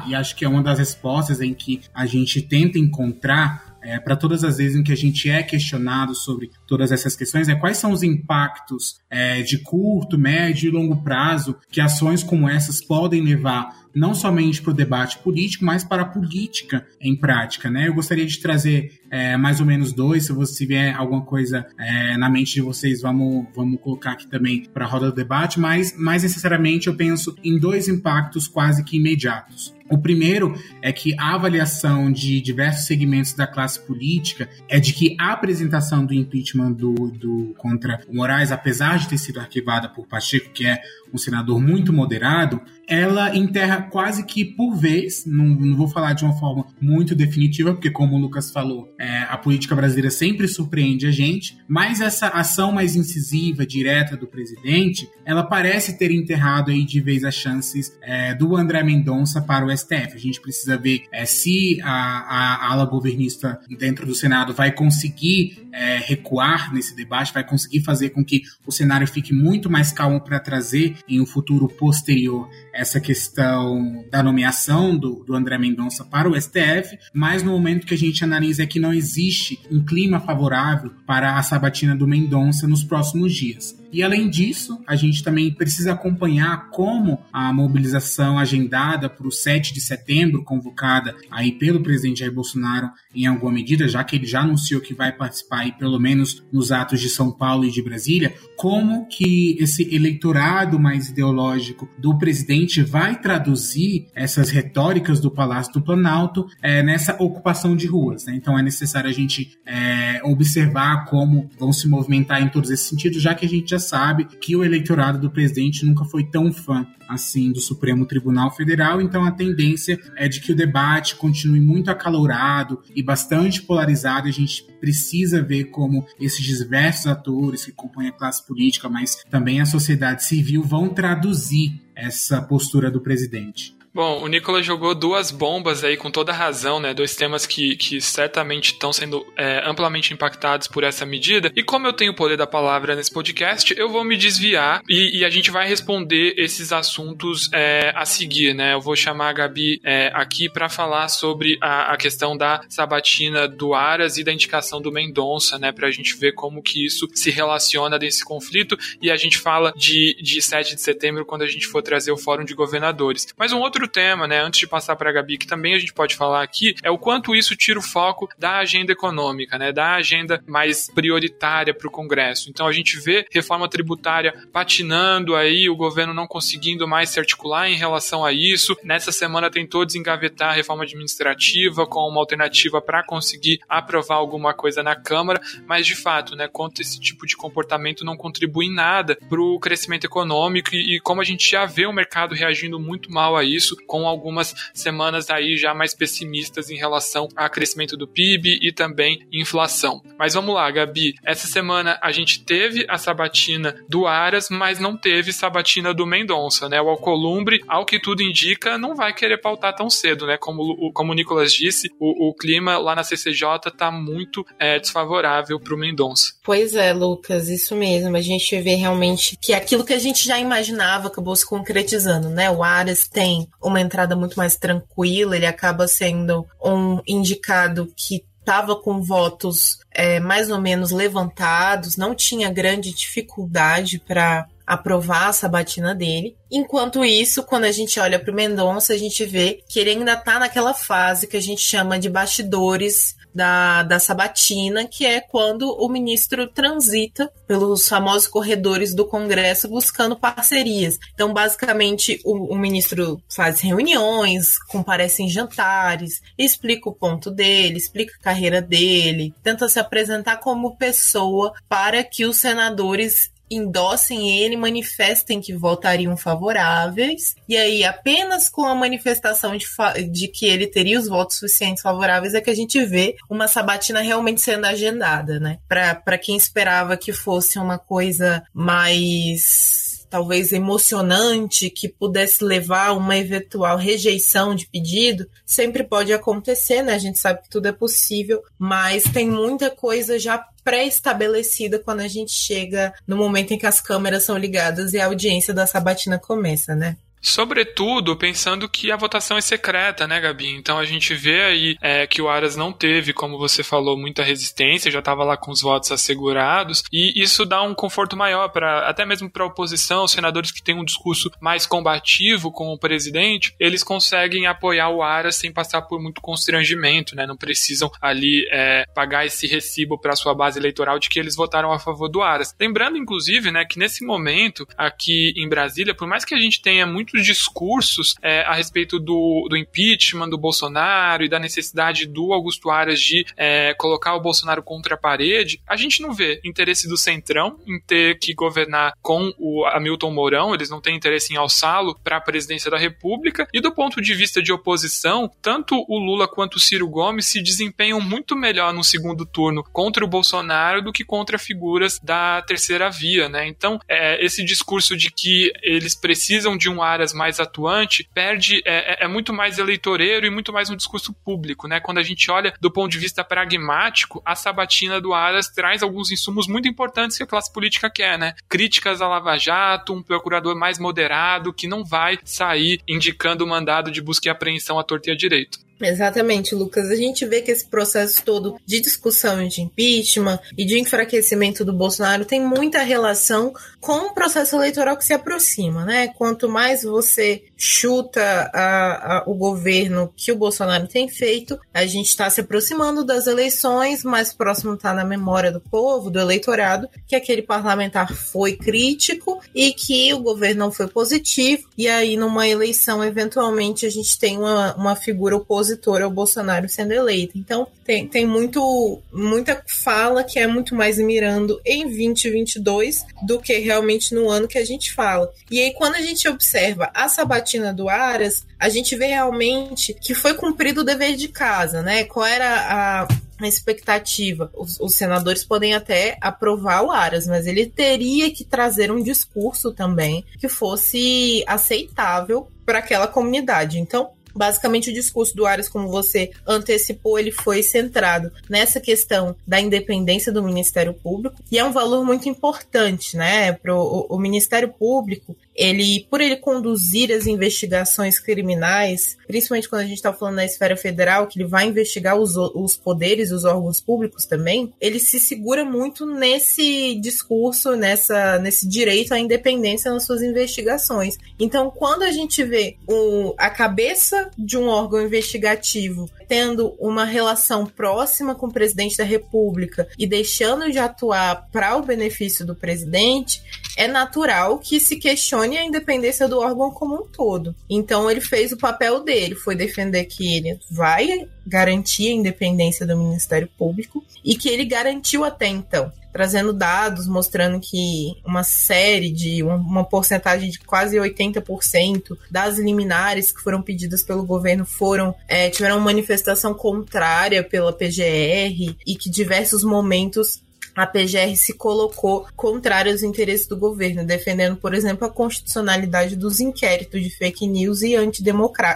e 0.06 0.14
acho 0.14 0.36
que 0.36 0.44
é 0.44 0.48
uma 0.48 0.62
das 0.62 0.78
respostas 0.78 1.40
em 1.40 1.54
que 1.54 1.80
a 1.94 2.06
gente 2.06 2.42
tenta 2.42 2.78
encontrar 2.78 3.72
é, 3.82 3.98
para 3.98 4.14
todas 4.14 4.44
as 4.44 4.58
vezes 4.58 4.76
em 4.76 4.82
que 4.82 4.92
a 4.92 4.96
gente 4.96 5.28
é 5.28 5.42
questionado 5.42 6.14
sobre 6.14 6.50
todas 6.66 6.92
essas 6.92 7.16
questões, 7.16 7.48
é 7.48 7.54
quais 7.54 7.76
são 7.76 7.90
os 7.90 8.02
impactos 8.02 9.00
é, 9.10 9.42
de 9.42 9.58
curto, 9.58 10.16
médio 10.16 10.68
e 10.68 10.70
longo 10.70 11.02
prazo 11.02 11.56
que 11.70 11.80
ações 11.80 12.22
como 12.22 12.48
essas 12.48 12.80
podem 12.80 13.22
levar 13.22 13.82
não 13.94 14.14
somente 14.14 14.61
para 14.62 14.70
o 14.70 14.75
debate 14.75 15.18
político, 15.18 15.64
mas 15.64 15.84
para 15.84 16.02
a 16.02 16.06
política 16.06 16.87
em 17.00 17.14
prática. 17.14 17.70
Né? 17.70 17.88
Eu 17.88 17.94
gostaria 17.94 18.26
de 18.26 18.38
trazer 18.38 19.00
é, 19.11 19.37
mais 19.37 19.61
ou 19.61 19.66
menos 19.66 19.92
dois, 19.92 20.26
se 20.26 20.32
você 20.32 20.64
tiver 20.64 20.92
alguma 20.94 21.22
coisa 21.22 21.66
é, 21.78 22.16
na 22.16 22.30
mente 22.30 22.54
de 22.54 22.61
vocês, 22.61 23.02
vamos, 23.02 23.46
vamos 23.54 23.80
colocar 23.80 24.12
aqui 24.12 24.26
também 24.26 24.64
para 24.72 24.84
a 24.84 24.88
roda 24.88 25.11
do 25.11 25.14
debate, 25.14 25.61
mas 25.61 25.96
mais 25.96 26.22
necessariamente 26.22 26.88
eu 26.88 26.94
penso 26.94 27.37
em 27.44 27.58
dois 27.58 27.88
impactos 27.88 28.49
quase 28.49 28.82
que 28.84 28.96
imediatos. 28.96 29.75
O 29.92 29.99
primeiro 29.99 30.54
é 30.80 30.90
que 30.90 31.14
a 31.18 31.34
avaliação 31.34 32.11
de 32.11 32.40
diversos 32.40 32.87
segmentos 32.87 33.34
da 33.34 33.46
classe 33.46 33.78
política 33.78 34.49
é 34.66 34.80
de 34.80 34.94
que 34.94 35.14
a 35.20 35.32
apresentação 35.32 36.06
do 36.06 36.14
impeachment 36.14 36.72
do, 36.72 36.94
do 37.11 37.54
contra 37.58 38.00
o 38.08 38.16
Moraes, 38.16 38.50
apesar 38.50 38.99
de 38.99 39.08
ter 39.08 39.18
sido 39.18 39.38
arquivada 39.38 39.90
por 39.90 40.06
Pacheco, 40.06 40.50
que 40.50 40.66
é 40.66 40.80
um 41.12 41.19
senador 41.19 41.61
muito 41.61 41.92
moderado, 41.92 42.61
ela 42.88 43.37
enterra 43.37 43.83
quase 43.83 44.25
que 44.25 44.45
por 44.45 44.75
vez, 44.75 45.25
não, 45.26 45.47
não 45.47 45.76
vou 45.76 45.88
falar 45.88 46.12
de 46.12 46.25
uma 46.25 46.35
forma 46.38 46.66
muito 46.81 47.14
definitiva, 47.14 47.73
porque 47.73 47.90
como 47.90 48.16
o 48.16 48.19
Lucas 48.19 48.50
falou, 48.50 48.92
é, 48.99 49.23
a 49.28 49.37
política 49.37 49.75
brasileira 49.75 50.11
sempre 50.11 50.49
surpreende 50.49 51.07
a 51.07 51.11
gente, 51.11 51.57
mas 51.69 52.00
essa 52.00 52.28
ação 52.28 52.73
mais 52.73 52.97
incisiva, 52.97 53.66
direta 53.66 54.16
do 54.16 54.26
presidente, 54.26 55.09
ela 55.25 55.42
parece 55.42 55.97
ter 55.97 56.11
enterrado 56.11 56.71
aí 56.71 56.85
de 56.85 57.00
vez 57.00 57.25
as 57.25 57.35
chances 57.35 57.97
é, 58.02 58.35
do 58.35 58.57
André 58.57 58.83
Mendonça 58.83 59.40
para 59.40 59.64
o 59.64 59.76
STF. 59.76 60.14
A 60.14 60.19
gente 60.19 60.40
precisa 60.40 60.76
ver 60.76 61.04
é, 61.12 61.25
se 61.25 61.81
a, 61.83 61.90
a, 61.90 62.73
ala 62.73 62.85
governista 62.85 63.61
dentro 63.78 64.07
do 64.07 64.14
Senado 64.14 64.52
vai 64.52 64.73
conseguir 64.73 65.69
é, 65.73 65.99
recuar 65.99 66.73
nesse 66.73 66.95
debate, 66.95 67.33
vai 67.33 67.47
conseguir 67.47 67.81
fazer 67.81 68.11
com 68.11 68.25
que 68.25 68.42
o 68.66 68.73
cenário 68.73 69.07
fique 69.07 69.33
muito 69.33 69.71
mais 69.71 69.92
calmo 69.92 70.21
para 70.21 70.38
trazer 70.38 70.97
em 71.09 71.21
um 71.21 71.26
futuro 71.26 71.68
posterior 71.68 72.49
essa 72.73 73.00
questão 73.00 74.04
da 74.11 74.23
nomeação 74.23 74.97
do, 74.97 75.25
do 75.25 75.35
André 75.35 75.59
Mendonça 75.59 76.04
para 76.04 76.28
o 76.28 76.40
STF, 76.40 76.99
mas 77.12 77.42
no 77.42 77.52
momento 77.52 77.87
que 77.87 77.94
a 77.94 77.99
gente 77.99 78.25
analisa 78.25 78.62
é 78.62 78.66
que 78.66 78.80
não 78.80 78.92
existe 78.92 79.61
um 79.71 79.85
clima 79.85 80.21
favorável 80.21 80.92
para 81.06 81.37
a 81.37 81.42
sabatina 81.42 81.94
do 81.94 82.06
Mendonça 82.06 82.66
nos 82.66 82.85
próximos 82.85 83.35
dias. 83.35 83.81
E 83.92 84.02
além 84.02 84.30
disso, 84.30 84.80
a 84.87 84.96
gente 84.96 85.22
também 85.22 85.52
precisa 85.52 85.92
acompanhar 85.92 86.70
como 86.70 87.18
a 87.30 87.52
mobilização 87.52 88.38
agendada 88.38 89.11
para 89.11 89.28
o 89.28 89.30
7 89.30 89.75
de 89.75 89.80
setembro, 89.82 90.42
convocada 90.42 91.14
aí 91.30 91.52
pelo 91.52 91.82
presidente 91.82 92.20
Jair 92.20 92.32
Bolsonaro 92.32 92.90
em 93.14 93.26
alguma 93.26 93.52
medida, 93.52 93.87
já 93.87 94.02
que 94.02 94.16
ele 94.16 94.26
já 94.26 94.40
anunciou 94.40 94.80
que 94.80 94.94
vai 94.94 95.12
participar 95.12 95.61
aí 95.61 95.72
pelo 95.72 96.00
menos 96.00 96.42
nos 96.50 96.72
atos 96.72 97.00
de 97.00 97.11
São 97.11 97.30
Paulo 97.30 97.66
e 97.66 97.70
de 97.70 97.82
Brasília, 97.82 98.34
como 98.56 99.06
que 99.08 99.56
esse 99.61 99.94
eleitorado 99.94 100.78
mais 100.78 101.11
ideológico 101.11 101.88
do 101.99 102.16
presidente 102.16 102.82
vai 102.82 103.20
traduzir 103.20 104.06
essas 104.14 104.49
retóricas 104.49 105.20
do 105.20 105.30
Palácio 105.30 105.75
do 105.75 105.82
Planalto 105.82 106.46
é, 106.62 106.82
nessa 106.82 107.22
ocupação 107.22 107.76
de 107.76 107.87
ruas. 107.87 108.25
Né? 108.25 108.34
Então 108.37 108.58
é 108.58 108.62
necessário 108.62 109.11
a 109.11 109.12
gente 109.12 109.58
é, 109.66 110.20
observar 110.25 111.04
como 111.06 111.50
vão 111.58 111.72
se 111.72 111.87
movimentar 111.87 112.40
em 112.40 112.49
todos 112.49 112.70
esses 112.70 112.87
sentidos, 112.87 113.20
já 113.20 113.34
que 113.34 113.44
a 113.44 113.49
gente 113.49 113.70
já 113.70 113.81
sabe 113.82 114.24
que 114.24 114.56
o 114.56 114.64
eleitorado 114.64 115.18
do 115.18 115.30
presidente 115.30 115.84
nunca 115.84 116.04
foi 116.04 116.24
tão 116.24 116.52
fã 116.52 116.86
assim 117.08 117.52
do 117.52 117.60
Supremo 117.60 118.06
Tribunal 118.06 118.50
Federal, 118.54 119.00
então 119.00 119.24
a 119.24 119.30
tendência 119.30 119.98
é 120.16 120.28
de 120.28 120.40
que 120.40 120.52
o 120.52 120.56
debate 120.56 121.16
continue 121.16 121.60
muito 121.60 121.90
acalorado 121.90 122.80
e 122.94 123.02
bastante 123.02 123.62
polarizado. 123.62 124.28
A 124.28 124.32
gente 124.32 124.64
precisa 124.80 125.42
ver 125.42 125.64
como 125.64 126.06
esses 126.18 126.44
diversos 126.44 127.06
atores 127.06 127.64
que 127.64 127.72
compõem 127.72 128.08
a 128.08 128.12
classe 128.12 128.46
política, 128.46 128.88
mas 128.88 129.22
também 129.30 129.60
a 129.60 129.66
sociedade 129.66 130.24
civil 130.24 130.62
vão 130.62 130.88
traduzir 130.88 131.80
essa 131.94 132.40
postura 132.40 132.90
do 132.90 133.00
presidente. 133.00 133.76
Bom, 133.94 134.22
o 134.22 134.26
Nicolas 134.26 134.64
jogou 134.64 134.94
duas 134.94 135.30
bombas 135.30 135.84
aí 135.84 135.99
com 135.99 136.11
toda 136.11 136.32
razão, 136.32 136.80
né? 136.80 136.94
Dois 136.94 137.14
temas 137.14 137.44
que, 137.44 137.76
que 137.76 138.00
certamente 138.00 138.72
estão 138.72 138.90
sendo 138.90 139.26
é, 139.37 139.62
amplamente 139.66 140.14
impactados 140.14 140.66
por 140.66 140.82
essa 140.82 141.04
medida. 141.04 141.52
E 141.54 141.62
como 141.62 141.87
eu 141.87 141.92
tenho 141.92 142.12
o 142.12 142.14
poder 142.14 142.38
da 142.38 142.46
palavra 142.46 142.96
nesse 142.96 143.12
podcast, 143.12 143.75
eu 143.76 143.90
vou 143.90 144.02
me 144.02 144.16
desviar 144.16 144.82
e, 144.88 145.18
e 145.18 145.25
a 145.26 145.30
gente 145.30 145.50
vai 145.50 145.68
responder 145.68 146.32
esses 146.38 146.72
assuntos 146.72 147.50
é, 147.52 147.92
a 147.94 148.06
seguir, 148.06 148.54
né? 148.54 148.72
Eu 148.72 148.80
vou 148.80 148.96
chamar 148.96 149.28
a 149.28 149.32
Gabi 149.34 149.78
é, 149.84 150.11
aqui 150.14 150.49
para 150.49 150.70
falar 150.70 151.08
sobre 151.08 151.58
a, 151.61 151.92
a, 151.92 151.96
questão 151.99 152.34
da 152.34 152.62
sabatina 152.70 153.46
do 153.46 153.75
Aras 153.75 154.16
e 154.16 154.25
da 154.25 154.32
indicação 154.32 154.80
do 154.80 154.90
Mendonça, 154.90 155.58
né? 155.58 155.70
Pra 155.70 155.90
gente 155.90 156.16
ver 156.16 156.32
como 156.32 156.62
que 156.62 156.87
isso 156.87 157.06
se 157.14 157.30
relaciona 157.30 157.99
desse 157.99 158.25
conflito 158.25 158.75
e 159.02 159.11
a 159.11 159.16
gente 159.18 159.37
fala 159.37 159.70
de, 159.76 160.16
de 160.22 160.40
7 160.40 160.76
de 160.76 160.80
setembro 160.80 161.26
quando 161.26 161.42
a 161.42 161.49
gente 161.49 161.66
for 161.66 161.82
trazer 161.82 162.11
o 162.11 162.16
Fórum 162.16 162.44
de 162.44 162.54
Governadores. 162.54 163.26
Mas 163.37 163.52
um 163.52 163.61
outro 163.61 163.81
outro 163.82 163.88
tema, 163.88 164.28
né, 164.28 164.40
antes 164.40 164.60
de 164.60 164.66
passar 164.66 164.94
para 164.96 165.10
a 165.10 165.12
Gabi, 165.12 165.36
que 165.36 165.46
também 165.46 165.74
a 165.74 165.78
gente 165.78 165.92
pode 165.92 166.14
falar 166.14 166.42
aqui, 166.42 166.74
é 166.82 166.90
o 166.90 166.98
quanto 166.98 167.34
isso 167.34 167.56
tira 167.56 167.78
o 167.78 167.82
foco 167.82 168.28
da 168.38 168.58
agenda 168.58 168.92
econômica, 168.92 169.58
né, 169.58 169.72
da 169.72 169.94
agenda 169.94 170.42
mais 170.46 170.88
prioritária 170.88 171.74
para 171.74 171.88
o 171.88 171.90
Congresso. 171.90 172.48
Então 172.48 172.66
a 172.66 172.72
gente 172.72 172.98
vê 173.00 173.26
reforma 173.30 173.68
tributária 173.68 174.34
patinando 174.52 175.34
aí, 175.34 175.68
o 175.68 175.76
governo 175.76 176.14
não 176.14 176.26
conseguindo 176.26 176.86
mais 176.86 177.10
se 177.10 177.18
articular 177.18 177.68
em 177.68 177.74
relação 177.74 178.24
a 178.24 178.32
isso. 178.32 178.76
Nessa 178.84 179.10
semana 179.10 179.50
tentou 179.50 179.84
desengavetar 179.84 180.50
a 180.50 180.54
reforma 180.54 180.84
administrativa 180.84 181.86
com 181.86 182.00
uma 182.08 182.20
alternativa 182.20 182.80
para 182.80 183.02
conseguir 183.02 183.60
aprovar 183.68 184.16
alguma 184.16 184.54
coisa 184.54 184.82
na 184.82 184.94
Câmara, 184.94 185.40
mas 185.66 185.86
de 185.86 185.96
fato, 185.96 186.36
né, 186.36 186.48
quanto 186.48 186.80
esse 186.80 187.00
tipo 187.00 187.26
de 187.26 187.36
comportamento 187.36 188.04
não 188.04 188.16
contribui 188.16 188.66
em 188.66 188.74
nada 188.74 189.16
para 189.28 189.40
o 189.40 189.58
crescimento 189.58 190.04
econômico 190.04 190.74
e, 190.74 190.96
e 190.96 191.00
como 191.00 191.20
a 191.20 191.24
gente 191.24 191.50
já 191.50 191.64
vê 191.64 191.86
o 191.86 191.92
mercado 191.92 192.34
reagindo 192.34 192.78
muito 192.78 193.10
mal 193.10 193.36
a 193.36 193.44
isso, 193.44 193.72
isso, 193.73 193.76
com 193.87 194.07
algumas 194.07 194.55
semanas 194.75 195.31
aí 195.31 195.57
já 195.57 195.75
mais 195.75 195.95
pessimistas 195.95 196.71
em 196.71 196.76
relação 196.76 197.29
a 197.35 197.49
crescimento 197.49 197.97
do 197.97 198.07
PIB 198.07 198.59
e 198.62 198.73
também 198.73 199.26
inflação. 199.33 200.02
Mas 200.19 200.35
vamos 200.35 200.55
lá, 200.55 200.71
Gabi. 200.71 201.14
Essa 201.25 201.47
semana 201.47 201.99
a 202.02 202.12
gente 202.12 202.45
teve 202.45 202.85
a 202.88 202.99
sabatina 202.99 203.75
do 203.88 204.07
Aras, 204.07 204.49
mas 204.50 204.79
não 204.79 204.97
teve 204.97 205.33
sabatina 205.33 205.95
do 205.95 206.07
Mendonça, 206.07 206.69
né? 206.69 206.81
O 206.81 206.88
Alcolumbre, 206.88 207.62
ao 207.67 207.87
que 207.87 207.99
tudo 207.99 208.23
indica, 208.23 208.76
não 208.76 208.95
vai 208.95 209.12
querer 209.12 209.38
pautar 209.38 209.75
tão 209.75 209.88
cedo, 209.88 210.26
né? 210.26 210.37
Como, 210.37 210.93
como 210.93 211.12
o 211.12 211.14
Nicolas 211.14 211.52
disse, 211.52 211.88
o, 211.99 212.29
o 212.29 212.35
clima 212.35 212.79
lá 212.79 212.95
na 212.95 213.05
CCJ 213.05 213.71
tá 213.76 213.91
muito 213.91 214.45
é, 214.59 214.79
desfavorável 214.79 215.59
para 215.59 215.75
o 215.75 215.79
Mendonça. 215.79 216.35
Pois 216.45 216.75
é, 216.75 216.93
Lucas, 216.93 217.49
isso 217.49 217.75
mesmo. 217.75 218.17
A 218.17 218.21
gente 218.21 218.61
vê 218.61 218.75
realmente 218.75 219.37
que 219.41 219.55
aquilo 219.55 219.85
que 219.85 219.93
a 219.93 219.99
gente 219.99 220.26
já 220.26 220.38
imaginava 220.38 221.09
acabou 221.09 221.35
se 221.35 221.47
concretizando, 221.47 222.29
né? 222.29 222.50
O 222.50 222.62
Aras 222.62 223.09
tem 223.09 223.49
uma 223.62 223.81
entrada 223.81 224.16
muito 224.16 224.37
mais 224.37 224.57
tranquila, 224.57 225.37
ele 225.37 225.47
acaba 225.47 225.87
sendo 225.87 226.47
um 226.62 227.00
indicado 227.07 227.92
que 227.97 228.25
estava 228.40 228.75
com 228.75 229.00
votos 229.00 229.78
é, 229.92 230.19
mais 230.19 230.50
ou 230.50 230.61
menos 230.61 230.90
levantados, 230.90 231.97
não 231.97 232.14
tinha 232.14 232.50
grande 232.50 232.92
dificuldade 232.92 234.00
para 234.00 234.47
aprovar 234.66 235.28
a 235.28 235.33
sabatina 235.33 235.95
dele. 235.95 236.37
Enquanto 236.50 237.04
isso, 237.04 237.42
quando 237.42 237.64
a 237.64 237.73
gente 237.73 237.99
olha 238.00 238.19
para 238.19 238.33
o 238.33 238.35
Mendonça, 238.35 238.92
a 238.92 238.99
gente 238.99 239.25
vê 239.25 239.62
que 239.69 239.78
ele 239.78 239.90
ainda 239.90 240.14
está 240.14 240.38
naquela 240.38 240.75
fase 240.75 241.26
que 241.26 241.37
a 241.37 241.42
gente 241.42 241.61
chama 241.61 241.99
de 241.99 242.09
bastidores 242.09 243.16
da, 243.34 243.82
da 243.82 243.98
sabatina, 243.98 244.86
que 244.86 245.06
é 245.06 245.20
quando 245.20 245.70
o 245.70 245.88
ministro 245.88 246.46
transita 246.46 247.30
pelos 247.46 247.88
famosos 247.88 248.26
corredores 248.26 248.94
do 248.94 249.06
Congresso 249.06 249.68
buscando 249.68 250.16
parcerias. 250.16 250.98
Então, 251.14 251.32
basicamente, 251.32 252.20
o, 252.24 252.54
o 252.54 252.58
ministro 252.58 253.22
faz 253.28 253.60
reuniões, 253.60 254.58
comparece 254.58 255.22
em 255.22 255.28
jantares, 255.28 256.20
explica 256.36 256.88
o 256.88 256.94
ponto 256.94 257.30
dele, 257.30 257.78
explica 257.78 258.14
a 258.18 258.22
carreira 258.22 258.60
dele, 258.60 259.34
tenta 259.42 259.68
se 259.68 259.78
apresentar 259.78 260.38
como 260.38 260.76
pessoa 260.76 261.52
para 261.68 262.02
que 262.04 262.24
os 262.24 262.36
senadores 262.36 263.30
endossem 263.54 264.38
ele, 264.38 264.56
manifestem 264.56 265.40
que 265.40 265.52
votariam 265.52 266.16
favoráveis, 266.16 267.35
e 267.49 267.56
aí 267.56 267.85
apenas 267.85 268.49
com 268.49 268.64
a 268.64 268.75
manifestação 268.75 269.56
de, 269.56 269.66
de 270.11 270.28
que 270.28 270.47
ele 270.47 270.66
teria 270.66 270.99
os 270.99 271.09
votos 271.09 271.37
suficientes 271.37 271.82
favoráveis 271.82 272.35
é 272.35 272.40
que 272.40 272.50
a 272.50 272.54
gente 272.54 272.85
vê 272.85 273.16
uma 273.28 273.49
sabatina 273.49 274.00
realmente 274.00 274.40
sendo 274.40 274.66
agendada, 274.66 275.38
né? 275.38 275.59
Para 275.68 276.18
quem 276.18 276.37
esperava 276.37 276.97
que 276.97 277.12
fosse 277.12 277.59
uma 277.59 277.78
coisa 277.78 278.42
mais 278.52 279.81
talvez 280.12 280.52
emocionante 280.52 281.71
que 281.71 281.88
pudesse 281.88 282.45
levar 282.45 282.88
a 282.88 282.92
uma 282.92 283.16
eventual 283.16 283.78
rejeição 283.78 284.54
de 284.54 284.66
pedido, 284.66 285.26
sempre 285.47 285.83
pode 285.83 286.12
acontecer, 286.12 286.83
né? 286.83 286.92
A 286.92 286.99
gente 286.99 287.19
sabe 287.19 287.40
que 287.40 287.49
tudo 287.49 287.69
é 287.69 287.73
possível, 287.73 288.42
mas 288.59 289.04
tem 289.04 289.26
muita 289.26 289.71
coisa 289.71 290.19
já 290.19 290.37
pré-estabelecida 290.62 291.78
quando 291.78 292.00
a 292.00 292.09
gente 292.09 292.31
chega 292.31 292.92
no 293.07 293.16
momento 293.16 293.54
em 293.54 293.58
que 293.58 293.67
as 293.67 293.80
câmeras 293.80 294.25
são 294.25 294.36
ligadas 294.36 294.93
e 294.93 295.00
a 295.00 295.06
audiência 295.06 295.54
da 295.54 295.67
sabatina 295.67 296.19
começa, 296.19 296.76
né? 296.76 296.99
Sobretudo 297.23 298.17
pensando 298.17 298.69
que 298.69 298.91
a 298.91 298.97
votação 298.97 299.39
é 299.39 299.41
secreta, 299.41 300.08
né, 300.08 300.21
Gabi? 300.21 300.49
Então 300.49 300.76
a 300.76 300.85
gente 300.85 301.15
vê 301.15 301.43
aí 301.43 301.76
é, 301.80 302.06
que 302.06 302.21
o 302.21 302.28
Aras 302.28 302.56
não 302.56 302.73
teve, 302.73 303.13
como 303.13 303.39
você 303.39 303.63
falou, 303.63 303.97
muita 303.97 304.25
resistência, 304.25 304.91
já 304.91 304.99
estava 304.99 305.23
lá 305.23 305.37
com 305.37 305.52
os 305.52 305.61
votos 305.61 305.93
assegurados, 305.93 306.82
e 306.93 307.23
isso 307.23 307.47
dá 307.47 307.63
um 307.63 307.75
conforto 307.75 308.17
maior 308.17 308.49
para 308.49 308.89
até 308.89 309.06
mesmo 309.06 309.30
para 309.30 309.45
a 309.45 309.47
oposição, 309.47 310.04
os 310.04 310.11
senadores 310.11 310.50
que 310.50 310.63
têm 310.63 310.75
um 310.75 310.85
discurso 310.85 311.30
mais 311.41 311.65
combativo 311.65 312.50
com 312.50 312.73
o 312.73 312.78
presidente, 312.78 313.54
eles 313.58 313.85
conseguem 313.85 314.47
apoiar 314.47 314.91
o 314.91 315.02
Aras 315.02 315.37
sem 315.37 315.52
passar 315.52 315.82
por 315.82 316.02
muito 316.02 316.21
constrangimento, 316.21 317.15
né? 317.15 317.25
Não 317.26 317.37
precisam 317.37 317.91
ali 318.00 318.45
é, 318.50 318.85
pagar 318.95 319.25
esse 319.25 319.47
recibo 319.47 319.97
para 319.97 320.17
sua 320.17 320.35
base 320.35 320.58
eleitoral 320.58 320.99
de 320.99 321.08
que 321.08 321.21
eles 321.21 321.37
votaram 321.37 321.73
a 321.73 321.78
favor 321.78 322.08
do 322.08 322.21
Aras. 322.21 322.54
Lembrando, 322.61 322.99
inclusive, 322.99 323.50
né, 323.52 323.65
que 323.65 323.78
nesse 323.78 324.04
momento 324.04 324.67
aqui 324.76 325.32
em 325.37 325.49
Brasília, 325.49 325.95
por 325.95 326.08
mais 326.08 326.25
que 326.25 326.35
a 326.35 326.39
gente 326.39 326.61
tenha 326.61 326.87
muito 326.87 327.11
muitos 327.12 327.26
discursos 327.26 328.14
é, 328.22 328.42
a 328.42 328.54
respeito 328.54 328.98
do, 328.98 329.46
do 329.48 329.56
impeachment 329.56 330.30
do 330.30 330.38
Bolsonaro 330.38 331.25
e 331.25 331.28
da 331.28 331.38
necessidade 331.38 332.06
do 332.06 332.32
Augusto 332.32 332.70
Aras 332.70 333.00
de 333.00 333.26
é, 333.36 333.75
colocar 333.75 334.14
o 334.14 334.20
Bolsonaro 334.20 334.62
contra 334.62 334.94
a 334.94 334.98
parede, 334.98 335.60
a 335.66 335.76
gente 335.76 336.00
não 336.00 336.12
vê 336.12 336.40
interesse 336.44 336.88
do 336.88 336.96
Centrão 336.96 337.58
em 337.66 337.78
ter 337.80 338.18
que 338.18 338.34
governar 338.34 338.94
com 339.02 339.32
o 339.38 339.64
Hamilton 339.66 340.10
Mourão, 340.10 340.54
eles 340.54 340.70
não 340.70 340.80
têm 340.80 340.96
interesse 340.96 341.32
em 341.32 341.36
alçá-lo 341.36 341.98
para 342.02 342.16
a 342.16 342.20
presidência 342.20 342.70
da 342.70 342.78
República, 342.78 343.46
e 343.52 343.60
do 343.60 343.72
ponto 343.72 344.00
de 344.00 344.14
vista 344.14 344.42
de 344.42 344.52
oposição, 344.52 345.30
tanto 345.40 345.84
o 345.88 345.98
Lula 345.98 346.26
quanto 346.26 346.56
o 346.56 346.60
Ciro 346.60 346.88
Gomes 346.88 347.26
se 347.26 347.42
desempenham 347.42 348.00
muito 348.00 348.34
melhor 348.34 348.72
no 348.72 348.84
segundo 348.84 349.26
turno 349.26 349.64
contra 349.72 350.04
o 350.04 350.08
Bolsonaro 350.08 350.82
do 350.82 350.92
que 350.92 351.04
contra 351.04 351.38
figuras 351.38 351.98
da 352.02 352.42
terceira 352.42 352.90
via, 352.90 353.28
né? 353.28 353.46
Então, 353.46 353.78
é, 353.88 354.25
esse 354.25 354.44
discurso 354.44 354.96
de 354.96 355.10
que 355.10 355.52
eles 355.62 355.94
precisam 355.94 356.56
de 356.56 356.68
um 356.68 356.82
ar 356.82 357.01
áreas 357.02 357.12
mais 357.12 357.41
atuante, 357.41 358.08
perde, 358.15 358.62
é, 358.65 359.02
é, 359.02 359.04
é, 359.04 359.08
muito 359.08 359.32
mais 359.32 359.58
eleitoreiro 359.58 360.25
e 360.25 360.30
muito 360.30 360.52
mais 360.52 360.71
um 360.71 360.76
discurso 360.76 361.12
público, 361.12 361.67
né? 361.67 361.80
Quando 361.80 361.99
a 361.99 362.02
gente 362.02 362.30
olha 362.30 362.54
do 362.60 362.71
ponto 362.71 362.91
de 362.91 362.99
vista 362.99 363.25
pragmático, 363.25 364.23
a 364.25 364.36
sabatina 364.36 365.00
do 365.00 365.12
Aras 365.12 365.49
traz 365.49 365.82
alguns 365.82 366.10
insumos 366.10 366.47
muito 366.47 366.69
importantes 366.69 367.17
que 367.17 367.23
a 367.23 367.26
classe 367.26 367.52
política 367.52 367.91
quer, 367.91 368.19
né? 368.19 368.34
Críticas 368.49 369.02
à 369.02 369.08
Lava 369.08 369.36
Jato, 369.36 369.93
um 369.93 370.02
procurador 370.02 370.56
mais 370.56 370.78
moderado 370.78 371.52
que 371.52 371.67
não 371.67 371.84
vai 371.84 372.19
sair 372.25 372.80
indicando 372.86 373.45
o 373.45 373.49
mandado 373.49 373.91
de 373.91 374.00
busca 374.00 374.28
e 374.28 374.30
apreensão 374.30 374.78
à 374.78 374.84
torta 374.84 375.10
e 375.10 375.12
à 375.12 375.17
direito. 375.17 375.58
Exatamente, 375.80 376.54
Lucas. 376.54 376.91
A 376.91 376.95
gente 376.95 377.26
vê 377.26 377.43
que 377.43 377.50
esse 377.50 377.67
processo 377.67 378.23
todo 378.25 378.56
de 378.65 378.80
discussão 378.80 379.47
de 379.47 379.62
impeachment 379.62 380.38
e 380.56 380.65
de 380.65 380.78
enfraquecimento 380.78 381.65
do 381.65 381.73
Bolsonaro 381.73 382.25
tem 382.25 382.41
muita 382.41 382.82
relação 382.82 383.52
com 383.82 384.06
o 384.06 384.14
processo 384.14 384.56
eleitoral 384.56 384.97
que 384.97 385.04
se 385.04 385.12
aproxima, 385.12 385.84
né? 385.84 386.08
Quanto 386.08 386.49
mais 386.49 386.82
você 386.82 387.42
chuta 387.56 388.23
a, 388.54 389.18
a, 389.18 389.25
o 389.26 389.34
governo 389.34 390.10
que 390.16 390.32
o 390.32 390.36
Bolsonaro 390.36 390.86
tem 390.86 391.08
feito, 391.08 391.58
a 391.75 391.84
gente 391.84 392.08
está 392.08 392.30
se 392.30 392.40
aproximando 392.40 393.04
das 393.04 393.26
eleições, 393.26 394.04
mais 394.04 394.32
próximo 394.32 394.75
está 394.75 394.95
na 394.95 395.04
memória 395.04 395.52
do 395.52 395.60
povo, 395.60 396.10
do 396.10 396.18
eleitorado, 396.18 396.88
que 397.06 397.14
aquele 397.14 397.42
parlamentar 397.42 398.14
foi 398.14 398.56
crítico 398.56 399.40
e 399.54 399.73
que 399.73 400.14
o 400.14 400.21
governo 400.21 400.60
não 400.62 400.73
foi 400.73 400.86
positivo, 400.86 401.68
e 401.76 401.88
aí 401.88 402.16
numa 402.16 402.49
eleição, 402.49 403.04
eventualmente, 403.04 403.84
a 403.84 403.90
gente 403.90 404.18
tem 404.18 404.38
uma, 404.38 404.75
uma 404.75 404.97
figura 404.97 405.36
opositora 405.36 405.82
opositor 405.82 406.02
ao 406.02 406.10
Bolsonaro 406.10 406.68
sendo 406.68 406.92
eleito. 406.92 407.36
Então, 407.36 407.66
tem, 407.84 408.06
tem 408.06 408.26
muito, 408.26 409.00
muita 409.12 409.62
fala 409.66 410.23
que 410.23 410.38
é 410.38 410.47
muito 410.47 410.75
mais 410.75 410.99
mirando 410.99 411.60
em 411.64 411.84
2022 411.84 413.04
do 413.23 413.38
que 413.40 413.60
realmente 413.73 414.15
no 414.15 414.28
ano 414.28 414.47
que 414.47 414.58
a 414.58 414.65
gente 414.65 414.93
fala. 414.93 415.32
E 415.50 415.61
aí, 415.61 415.73
quando 415.73 415.97
a 415.97 416.02
gente 416.02 416.28
observa 416.28 416.91
a 416.95 417.08
sabatina 417.08 417.73
do 417.73 417.89
Aras, 417.89 418.47
a 418.58 418.69
gente 418.69 418.95
vê 418.97 419.06
realmente 419.06 419.95
que 419.95 420.15
foi 420.15 420.35
cumprido 420.35 420.82
o 420.82 420.85
dever 420.85 421.17
de 421.17 421.28
casa, 421.28 421.82
né? 421.82 422.04
Qual 422.04 422.25
era 422.25 423.02
a 423.02 423.08
a 423.45 423.49
expectativa. 423.49 424.50
Os, 424.54 424.78
os, 424.78 424.95
senadores 424.95 425.45
podem 425.45 425.75
até 425.75 426.17
aprovar 426.21 426.85
o 426.85 426.93
Aras, 426.93 427.26
mas 427.26 427.45
ele 427.45 427.67
teria 427.67 428.30
que 428.32 428.45
trazer 428.45 428.93
um 428.93 429.02
discurso 429.02 429.73
também 429.73 430.25
que 430.39 430.49
fosse 430.49 431.43
aceitável 431.47 432.49
para 432.65 432.78
aquela 432.78 433.08
comunidade. 433.08 433.80
Então, 433.80 434.11
Basicamente, 434.34 434.90
o 434.90 434.95
discurso 434.95 435.34
do 435.34 435.47
Aras, 435.47 435.68
como 435.68 435.88
você 435.88 436.30
antecipou, 436.47 437.18
ele 437.18 437.30
foi 437.30 437.62
centrado 437.62 438.32
nessa 438.49 438.80
questão 438.80 439.36
da 439.47 439.60
independência 439.60 440.32
do 440.32 440.42
Ministério 440.42 440.95
Público, 440.95 441.36
e 441.50 441.58
é 441.58 441.64
um 441.64 441.73
valor 441.73 442.04
muito 442.04 442.28
importante, 442.28 443.16
né? 443.16 443.58
O, 443.68 444.16
o 444.16 444.18
Ministério 444.18 444.68
Público, 444.68 445.36
ele, 445.54 446.06
por 446.10 446.21
ele 446.21 446.36
conduzir 446.36 447.12
as 447.12 447.26
investigações 447.26 448.19
criminais, 448.19 449.17
principalmente 449.26 449.69
quando 449.69 449.82
a 449.82 449.86
gente 449.86 449.97
está 449.97 450.12
falando 450.12 450.36
na 450.36 450.45
esfera 450.45 450.76
federal, 450.76 451.26
que 451.26 451.38
ele 451.38 451.49
vai 451.49 451.67
investigar 451.67 452.17
os, 452.17 452.36
os 452.36 452.76
poderes, 452.76 453.30
os 453.30 453.45
órgãos 453.45 453.80
públicos 453.80 454.25
também, 454.25 454.73
ele 454.80 454.99
se 454.99 455.19
segura 455.21 455.65
muito 455.65 456.06
nesse 456.06 456.95
discurso, 456.97 457.76
nessa, 457.76 458.38
nesse 458.38 458.69
direito 458.69 459.12
à 459.12 459.19
independência 459.19 459.91
nas 459.91 460.04
suas 460.04 460.23
investigações. 460.23 461.19
Então, 461.38 461.71
quando 461.71 462.02
a 462.02 462.10
gente 462.10 462.43
vê 462.43 462.76
o, 462.86 463.34
a 463.36 463.50
cabeça 463.50 464.30
de 464.38 464.56
um 464.56 464.69
órgão 464.69 465.02
investigativo 465.02 466.10
tendo 466.28 466.75
uma 466.78 467.04
relação 467.04 467.67
próxima 467.67 468.34
com 468.34 468.47
o 468.47 468.52
presidente 468.52 468.97
da 468.97 469.04
República 469.04 469.86
e 469.99 470.06
deixando 470.06 470.71
de 470.71 470.78
atuar 470.78 471.49
para 471.52 471.76
o 471.76 471.82
benefício 471.82 472.47
do 472.47 472.54
presidente, 472.54 473.43
é 473.76 473.89
natural 473.89 474.58
que 474.58 474.80
se 474.80 474.97
questione 474.97 475.58
a 475.58 475.65
independência 475.65 476.28
do 476.28 476.39
órgão 476.39 476.71
como 476.71 476.95
um 476.95 477.06
todo. 477.06 477.54
Então 477.69 478.11
ele 478.11 478.21
fez 478.21 478.52
o 478.52 478.56
papel 478.56 479.02
dele, 479.02 479.35
foi 479.35 479.54
defender 479.54 480.04
que 480.04 480.37
ele 480.37 480.58
vai 480.71 481.28
garantir 481.47 482.08
a 482.08 482.15
independência 482.15 482.87
do 482.87 482.97
Ministério 482.97 483.49
Público 483.58 484.04
e 484.25 484.37
que 484.37 484.49
ele 484.49 484.65
garantiu 484.65 485.25
até 485.25 485.47
então 485.47 485.93
trazendo 486.13 486.52
dados 486.52 487.08
mostrando 487.08 487.58
que 487.58 488.15
uma 488.25 488.45
série 488.45 489.11
de 489.11 489.43
uma 489.43 489.82
porcentagem 489.82 490.50
de 490.50 490.58
quase 490.58 490.97
80% 490.99 492.17
das 492.30 492.58
liminares 492.58 493.32
que 493.32 493.41
foram 493.41 493.63
pedidas 493.63 494.02
pelo 494.02 494.25
governo 494.25 494.67
foram 494.67 495.15
é, 495.26 495.49
tiveram 495.49 495.80
manifestação 495.80 496.52
contrária 496.52 497.43
pela 497.43 497.73
PGR 497.73 498.76
e 498.87 498.95
que 498.95 499.08
diversos 499.08 499.65
momentos 499.65 500.43
a 500.75 500.87
PGR 500.87 501.37
se 501.37 501.52
colocou 501.54 502.26
contrária 502.35 502.93
aos 502.93 503.02
interesses 503.02 503.47
do 503.47 503.56
governo, 503.56 504.04
defendendo, 504.04 504.56
por 504.56 504.75
exemplo, 504.75 505.06
a 505.06 505.11
constitucionalidade 505.11 506.17
dos 506.17 506.41
inquéritos 506.41 507.02
de 507.02 507.11
fake 507.11 507.47
news 507.47 507.82
e, 507.82 507.95